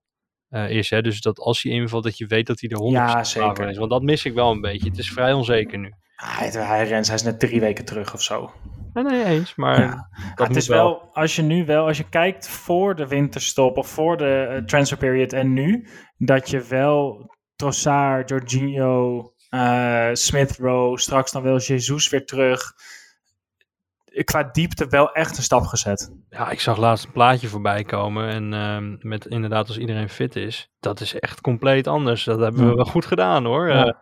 eh, 0.48 0.70
is. 0.70 0.90
Hè? 0.90 1.02
Dus 1.02 1.20
dat 1.20 1.38
als 1.38 1.62
hij 1.62 1.72
invalt, 1.72 2.04
dat 2.04 2.18
je 2.18 2.26
weet 2.26 2.46
dat 2.46 2.60
hij 2.60 2.70
er 2.70 2.78
100% 2.78 2.92
Ja, 2.92 3.24
zeker. 3.24 3.68
is. 3.68 3.76
Want 3.78 3.90
dat 3.90 4.02
mis 4.02 4.24
ik 4.24 4.34
wel 4.34 4.50
een 4.50 4.60
beetje. 4.60 4.88
Het 4.88 4.98
is 4.98 5.12
vrij 5.12 5.32
onzeker 5.32 5.78
nu. 5.78 5.92
Hij, 6.16 6.48
hij, 6.48 6.86
Rens, 6.86 7.06
hij 7.06 7.16
is 7.16 7.22
net 7.22 7.40
drie 7.40 7.60
weken 7.60 7.84
terug 7.84 8.14
of 8.14 8.22
zo. 8.22 8.52
Nee, 8.92 9.04
nee 9.04 9.24
eens, 9.24 9.54
maar 9.54 9.80
Ja. 9.80 10.08
het 10.34 10.56
is 10.56 10.66
wel, 10.68 11.10
als 11.12 11.36
je 11.36 11.42
nu 11.42 11.64
wel, 11.64 11.86
als 11.86 11.96
je 11.96 12.08
kijkt 12.08 12.48
voor 12.48 12.94
de 12.96 13.06
winterstop 13.06 13.76
of 13.76 13.88
voor 13.88 14.16
de 14.16 14.46
eh, 14.50 14.64
transfer 14.64 14.98
period 14.98 15.32
en 15.32 15.52
nu, 15.52 15.86
dat 16.16 16.50
je 16.50 16.60
wel 16.60 17.30
Trossard, 17.56 18.28
Jorginho, 18.28 19.32
eh 19.48 20.08
Smith 20.12 20.56
Rowe, 20.58 20.98
straks 21.00 21.32
dan 21.32 21.42
wel 21.42 21.58
Jesus 21.58 22.08
weer 22.08 22.26
terug. 22.26 22.72
Qua 24.24 24.42
diepte 24.52 24.86
wel 24.86 25.12
echt 25.12 25.36
een 25.36 25.42
stap 25.42 25.64
gezet. 25.64 26.12
Ja, 26.30 26.50
ik 26.50 26.60
zag 26.60 26.76
laatst 26.76 27.04
een 27.04 27.12
plaatje 27.12 27.48
voorbij 27.48 27.84
komen. 27.84 28.28
En 28.28 28.54
ehm, 28.54 28.96
met 29.08 29.26
inderdaad, 29.26 29.68
als 29.68 29.78
iedereen 29.78 30.08
fit 30.08 30.36
is, 30.36 30.70
dat 30.80 31.00
is 31.00 31.18
echt 31.18 31.40
compleet 31.40 31.86
anders. 31.86 32.24
Dat 32.24 32.40
hebben 32.40 32.68
we 32.68 32.74
wel 32.74 32.84
goed 32.84 33.06
gedaan 33.06 33.44
hoor. 33.44 33.68
Ja. 33.68 33.84
Eh, 33.84 33.92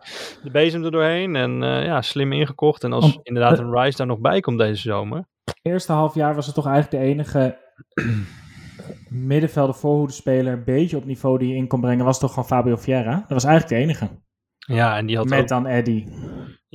de 0.43 0.51
bezem 0.51 0.83
er 0.83 0.91
doorheen 0.91 1.35
en 1.35 1.63
eh, 1.63 1.85
ja, 1.85 2.01
slim 2.01 2.31
ingekocht. 2.31 2.83
En 2.83 2.93
als 2.93 3.19
inderdaad 3.23 3.59
een 3.59 3.73
Rice 3.73 3.97
daar 3.97 4.07
nog 4.07 4.19
bij 4.19 4.39
komt 4.39 4.59
deze 4.59 4.81
zomer. 4.81 5.27
Eerste 5.61 5.91
half 5.91 6.15
jaar 6.15 6.35
was 6.35 6.45
het 6.45 6.55
toch 6.55 6.67
eigenlijk 6.67 7.03
de 7.03 7.09
enige 7.09 7.57
middenvelder 9.09 9.75
voorhoede 9.75 10.13
speler 10.13 10.53
een 10.53 10.63
beetje 10.63 10.97
op 10.97 11.05
niveau 11.05 11.37
die 11.37 11.49
je 11.49 11.55
in 11.55 11.67
kon 11.67 11.81
brengen, 11.81 12.05
was 12.05 12.19
toch 12.19 12.29
gewoon 12.29 12.47
Fabio 12.47 12.75
Vieira. 12.75 13.15
Dat 13.15 13.29
was 13.29 13.43
eigenlijk 13.43 13.75
de 13.75 13.81
enige. 13.81 14.09
Ja, 14.57 14.97
en 14.97 15.05
die 15.05 15.17
had 15.17 15.29
Met 15.29 15.41
ook, 15.41 15.47
dan 15.47 15.67
Eddie. 15.67 16.07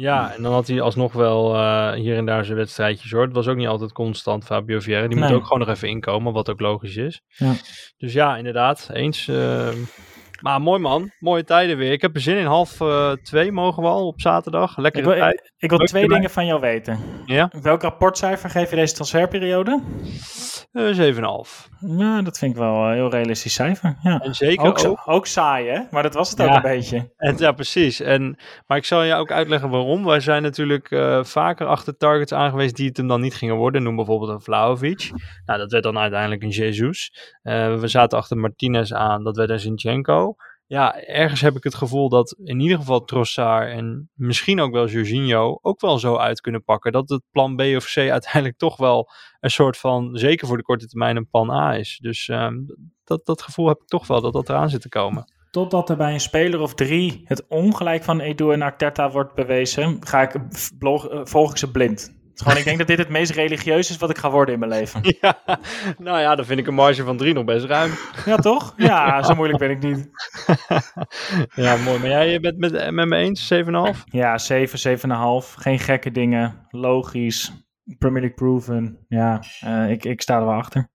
Ja, 0.01 0.34
en 0.34 0.42
dan 0.42 0.53
had 0.53 0.66
hij 0.66 0.80
alsnog 0.80 1.12
wel 1.12 1.55
eh, 1.55 1.92
hier 1.92 2.16
en 2.16 2.26
daar 2.26 2.44
zijn 2.44 2.57
wedstrijdjes 2.59 3.11
hoor. 3.11 3.22
Het 3.22 3.32
was 3.32 3.49
ook 3.49 3.57
niet 3.57 3.66
altijd 3.66 3.92
constant 3.92 4.44
Fabio 4.44 4.80
Vieira. 4.80 5.09
Die 5.09 5.18
moet 5.18 5.32
ook 5.32 5.42
gewoon 5.42 5.59
nog 5.59 5.68
even 5.68 5.88
inkomen, 5.88 6.32
wat 6.32 6.51
ook 6.51 6.61
logisch 6.61 6.96
is. 6.96 7.22
Ja. 7.28 7.53
Dus 7.96 8.12
ja, 8.12 8.36
inderdaad, 8.36 8.88
eens. 8.92 9.28
ehm, 9.28 9.76
maar 10.41 10.61
mooi 10.61 10.80
man, 10.80 11.11
mooie 11.18 11.45
tijden 11.45 11.76
weer. 11.76 11.93
Ik 11.93 12.03
heb 12.03 12.14
er 12.14 12.20
zin 12.20 12.36
in. 12.36 12.47
Half 12.47 12.80
eh, 12.80 13.12
twee 13.12 13.53
mogen 13.53 13.82
we 13.82 13.89
al 13.89 14.07
op 14.07 14.20
zaterdag. 14.20 14.70
Ik 14.70 14.76
Lekker 14.76 15.05
wil, 15.05 15.14
tijd. 15.14 15.53
ik 15.57 15.70
wil 15.70 15.78
twee 15.78 16.09
dingen 16.09 16.30
van 16.30 16.47
jou 16.47 16.61
weten. 16.61 16.99
Ja, 17.24 17.51
Welk 17.62 17.82
rapportcijfer 17.82 18.51
geef 18.51 18.70
je 18.70 18.76
deze 18.76 18.95
transferperiode? 18.95 19.82
Eh 20.72 21.14
7,5. 21.14 21.68
Ja, 21.97 22.22
dat 22.22 22.39
vind 22.39 22.53
ik 22.53 22.59
wel 22.59 22.74
een 22.74 22.93
heel 22.95 23.11
realistisch 23.11 23.55
cijfer. 23.55 23.97
Ja. 24.03 24.20
En 24.20 24.34
zeker 24.34 24.66
Ook, 24.66 25.03
ook. 25.05 25.26
saai, 25.26 25.68
hè? 25.68 25.80
Maar 25.91 26.03
dat 26.03 26.14
was 26.14 26.30
het 26.30 26.43
ook 26.43 26.55
een 26.55 26.62
beetje. 26.62 27.12
En, 27.16 27.36
ja, 27.36 27.53
precies. 27.53 28.01
En, 28.01 28.36
maar 28.66 28.76
ik 28.78 28.84
zal 28.84 29.03
je 29.03 29.14
ook 29.14 29.30
uitleggen 29.30 29.70
waarom. 29.70 30.05
Wij 30.05 30.20
zijn 30.20 30.43
natuurlijk 30.43 30.91
eh, 30.91 31.24
vaker 31.24 31.66
achter 31.66 31.97
targets 31.97 32.32
aangewezen 32.32 32.74
die 32.74 32.86
het 32.86 32.97
hem 32.97 33.09
dan 33.09 33.20
niet 33.20 33.34
gingen 33.34 33.57
worden. 33.57 33.82
Noem 33.82 33.97
bijvoorbeeld 33.97 34.30
een 34.30 34.41
Vlaovic. 34.41 35.11
Nou, 35.47 35.59
dat 35.59 35.70
werd 35.70 35.84
dan 35.84 35.99
uiteindelijk 35.99 36.43
een 36.43 36.49
Jesus. 36.49 37.12
Eh, 37.43 37.78
we 37.78 37.89
zaten 37.89 38.18
achter 38.18 38.36
Martinez 38.36 38.93
aan. 38.93 39.24
Dat 39.24 39.36
werd 39.36 39.51
een 39.51 39.59
Zinchenko. 39.59 40.28
Ja, 40.69 41.01
ergens 41.01 41.41
heb 41.41 41.57
ik 41.57 41.64
het 41.64 41.75
gevoel 41.75 42.09
dat 42.09 42.37
in 42.45 42.61
ieder 42.61 42.79
geval 42.79 43.05
Trossard 43.05 43.73
en 43.73 44.11
misschien 44.14 44.61
ook 44.61 44.73
wel 44.73 44.89
Jorginho 44.89 45.59
ook 45.62 45.81
wel 45.81 45.99
zo 45.99 46.16
uit 46.16 46.41
kunnen 46.41 46.64
pakken. 46.64 46.93
Dat 46.93 47.09
het 47.09 47.23
plan 47.31 47.57
B 47.57 47.61
of 47.61 47.85
C 47.85 47.97
uiteindelijk 47.97 48.57
toch 48.57 48.77
wel 48.77 49.11
een 49.41 49.51
soort 49.51 49.77
van, 49.77 50.16
zeker 50.16 50.47
voor 50.47 50.57
de 50.57 50.62
korte 50.62 50.87
termijn, 50.87 51.16
een 51.16 51.29
plan 51.29 51.51
A 51.51 51.77
is. 51.77 51.99
Dus 52.03 52.29
ehm, 52.29 52.57
dat, 53.05 53.27
dat 53.27 53.43
gevoel 53.43 53.69
heb 53.69 53.81
ik 53.81 53.87
toch 53.87 54.07
wel 54.07 54.21
dat 54.21 54.33
dat 54.33 54.49
eraan 54.49 54.71
zit 54.71 54.81
te 54.81 54.89
komen. 54.89 55.33
Totdat 55.51 55.91
er 55.91 55.97
bij 55.97 56.12
een 56.12 56.21
speler 56.21 56.61
of 56.61 56.75
drie 56.75 57.21
het 57.25 57.47
ongelijk 57.49 58.05
van 58.05 58.21
Edu 58.21 58.53
en 58.53 58.62
Arteta 58.62 59.11
wordt 59.11 59.35
bewezen, 59.35 59.97
ga 60.01 60.23
ik, 60.23 60.35
eh, 60.35 61.21
volg 61.25 61.51
ik 61.51 61.57
ze 61.57 61.71
blind. 61.71 62.18
Het 62.39 62.47
is 62.47 62.53
Gewoon, 62.53 62.59
ik 62.72 62.78
denk 62.78 62.89
dat 62.89 62.97
dit 62.97 63.07
het 63.07 63.09
meest 63.18 63.30
religieus 63.30 63.91
is 63.91 63.97
wat 63.97 64.11
ik 64.11 64.18
ga 64.18 64.30
worden 64.30 64.55
in 64.55 64.61
mijn 64.61 64.72
leven. 64.72 65.01
Ja, 65.20 65.39
nou 65.99 66.20
ja, 66.20 66.34
dan 66.34 66.45
vind 66.45 66.59
ik 66.61 66.66
een 66.66 66.74
marge 66.74 67.05
van 67.05 67.16
3 67.16 67.34
nog 67.34 67.45
best 67.45 67.64
ruim. 67.64 67.91
Ja, 68.24 68.36
toch? 68.36 68.74
Ja, 68.76 69.22
zo 69.22 69.34
moeilijk 69.34 69.59
ben 69.59 69.70
ik 69.70 69.82
niet. 69.82 70.09
ja, 71.64 71.76
mooi. 71.76 71.99
Maar 71.99 72.09
jij 72.09 72.41
bent 72.41 72.59
met, 72.59 72.91
met 72.91 73.09
me 73.09 73.16
eens, 73.16 73.53
7,5? 73.55 73.61
Ja, 74.05 74.39
7, 74.39 74.99
7,5. 74.99 75.05
Geen 75.57 75.78
gekke 75.78 76.11
dingen. 76.11 76.66
Logisch. 76.70 77.53
Premier 77.99 78.20
League 78.20 78.36
proven. 78.39 79.05
Ja, 79.09 79.43
eh, 79.61 79.91
ik, 79.91 80.05
ik 80.05 80.22
sta 80.22 80.39
er 80.39 80.45
wel 80.45 80.55
achter. 80.55 80.89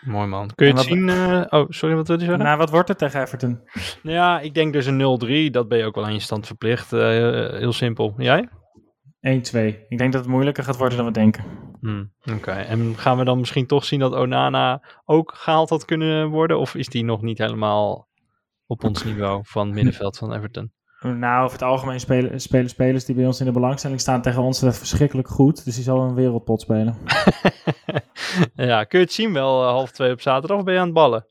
Mooi 0.00 0.26
man. 0.26 0.50
Kun 0.54 0.66
je 0.66 0.72
het 0.72 0.80
wat- 0.82 0.92
zien? 0.92 1.08
eh, 1.08 1.42
oh, 1.48 1.66
sorry, 1.68 1.94
wat 1.94 2.08
wil 2.08 2.18
je 2.18 2.24
zeggen? 2.24 2.44
Nou, 2.44 2.58
wat 2.58 2.70
wordt 2.70 2.88
het 2.88 2.98
tegen 2.98 3.20
Everton? 3.22 3.60
ja, 4.02 4.40
ik 4.40 4.54
denk 4.54 4.72
dus 4.72 4.86
een 4.86 5.48
0-3. 5.48 5.50
Dat 5.50 5.68
ben 5.68 5.78
je 5.78 5.84
ook 5.84 5.94
wel 5.94 6.04
aan 6.04 6.12
je 6.12 6.20
stand 6.20 6.46
verplicht. 6.46 6.92
Eh, 6.92 7.00
heel 7.50 7.72
simpel. 7.72 8.14
Jij? 8.16 8.48
1-2. 9.24 9.28
Ik 9.88 9.98
denk 9.98 10.12
dat 10.12 10.22
het 10.22 10.30
moeilijker 10.30 10.64
gaat 10.64 10.76
worden 10.76 10.96
dan 10.96 11.06
we 11.06 11.12
denken. 11.12 11.44
Hmm, 11.80 12.12
Oké. 12.32 12.50
En 12.50 12.94
gaan 12.96 13.18
we 13.18 13.24
dan 13.24 13.38
misschien 13.38 13.66
toch 13.66 13.84
zien 13.84 14.00
dat 14.00 14.12
Onana 14.12 14.82
ook 15.04 15.32
gehaald 15.36 15.70
had 15.70 15.84
kunnen 15.84 16.28
worden? 16.28 16.58
Of 16.58 16.74
is 16.74 16.88
die 16.88 17.04
nog 17.04 17.22
niet 17.22 17.38
helemaal 17.38 18.08
op 18.66 18.84
ons 18.84 19.04
niveau 19.04 19.40
van 19.44 19.74
middenveld 19.74 20.18
van 20.18 20.32
Everton? 20.32 20.72
Nou, 21.00 21.44
over 21.44 21.52
het 21.58 21.66
algemeen 21.66 22.00
spelen, 22.00 22.40
spelen 22.40 22.68
spelers 22.68 23.04
die 23.04 23.14
bij 23.14 23.26
ons 23.26 23.40
in 23.40 23.46
de 23.46 23.52
belangstelling 23.52 24.00
staan 24.00 24.22
tegen 24.22 24.42
ons 24.42 24.58
verschrikkelijk 24.58 25.28
goed. 25.28 25.64
Dus 25.64 25.74
die 25.74 25.84
zal 25.84 26.00
een 26.00 26.14
wereldpot 26.14 26.60
spelen. 26.60 26.98
ja, 28.54 28.84
kun 28.84 28.98
je 28.98 29.04
het 29.04 29.14
zien 29.14 29.32
wel 29.32 29.62
eh, 29.62 29.68
half 29.68 29.90
twee 29.90 30.12
op 30.12 30.20
zaterdag 30.20 30.58
of 30.58 30.64
ben 30.64 30.74
je 30.74 30.80
aan 30.80 30.86
het 30.86 30.94
ballen? 30.94 31.26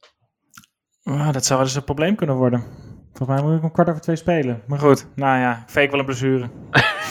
Ah, 1.04 1.34
dat 1.34 1.46
zou 1.46 1.60
wel 1.60 1.68
eens 1.68 1.78
een 1.78 1.84
probleem 1.84 2.16
kunnen 2.16 2.36
worden. 2.36 2.64
Volgens 3.14 3.40
mij 3.40 3.50
moet 3.50 3.58
ik 3.58 3.64
om 3.64 3.72
kwart 3.72 3.90
over 3.90 4.02
twee 4.02 4.16
spelen. 4.16 4.62
Maar 4.68 4.80
goed, 4.80 5.08
nou 5.16 5.40
ja, 5.40 5.64
fake 5.68 5.90
wel 5.92 6.00
een 6.00 6.06
blessure. 6.06 6.50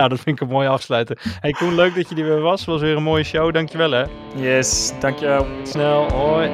Nou, 0.00 0.12
dat 0.12 0.20
vind 0.20 0.36
ik 0.36 0.42
een 0.42 0.52
mooie 0.52 0.68
afsluiter. 0.68 1.18
Hey 1.40 1.50
Koen, 1.50 1.74
leuk 1.74 1.94
dat 1.94 2.08
je 2.08 2.14
er 2.14 2.24
weer 2.24 2.40
was. 2.40 2.64
Was 2.64 2.80
weer 2.80 2.96
een 2.96 3.02
mooie 3.02 3.24
show. 3.24 3.52
Dankjewel 3.52 3.90
hè. 3.90 4.04
Yes, 4.36 4.92
dankjewel. 5.00 5.46
Snel, 5.62 6.12
hoi. 6.12 6.50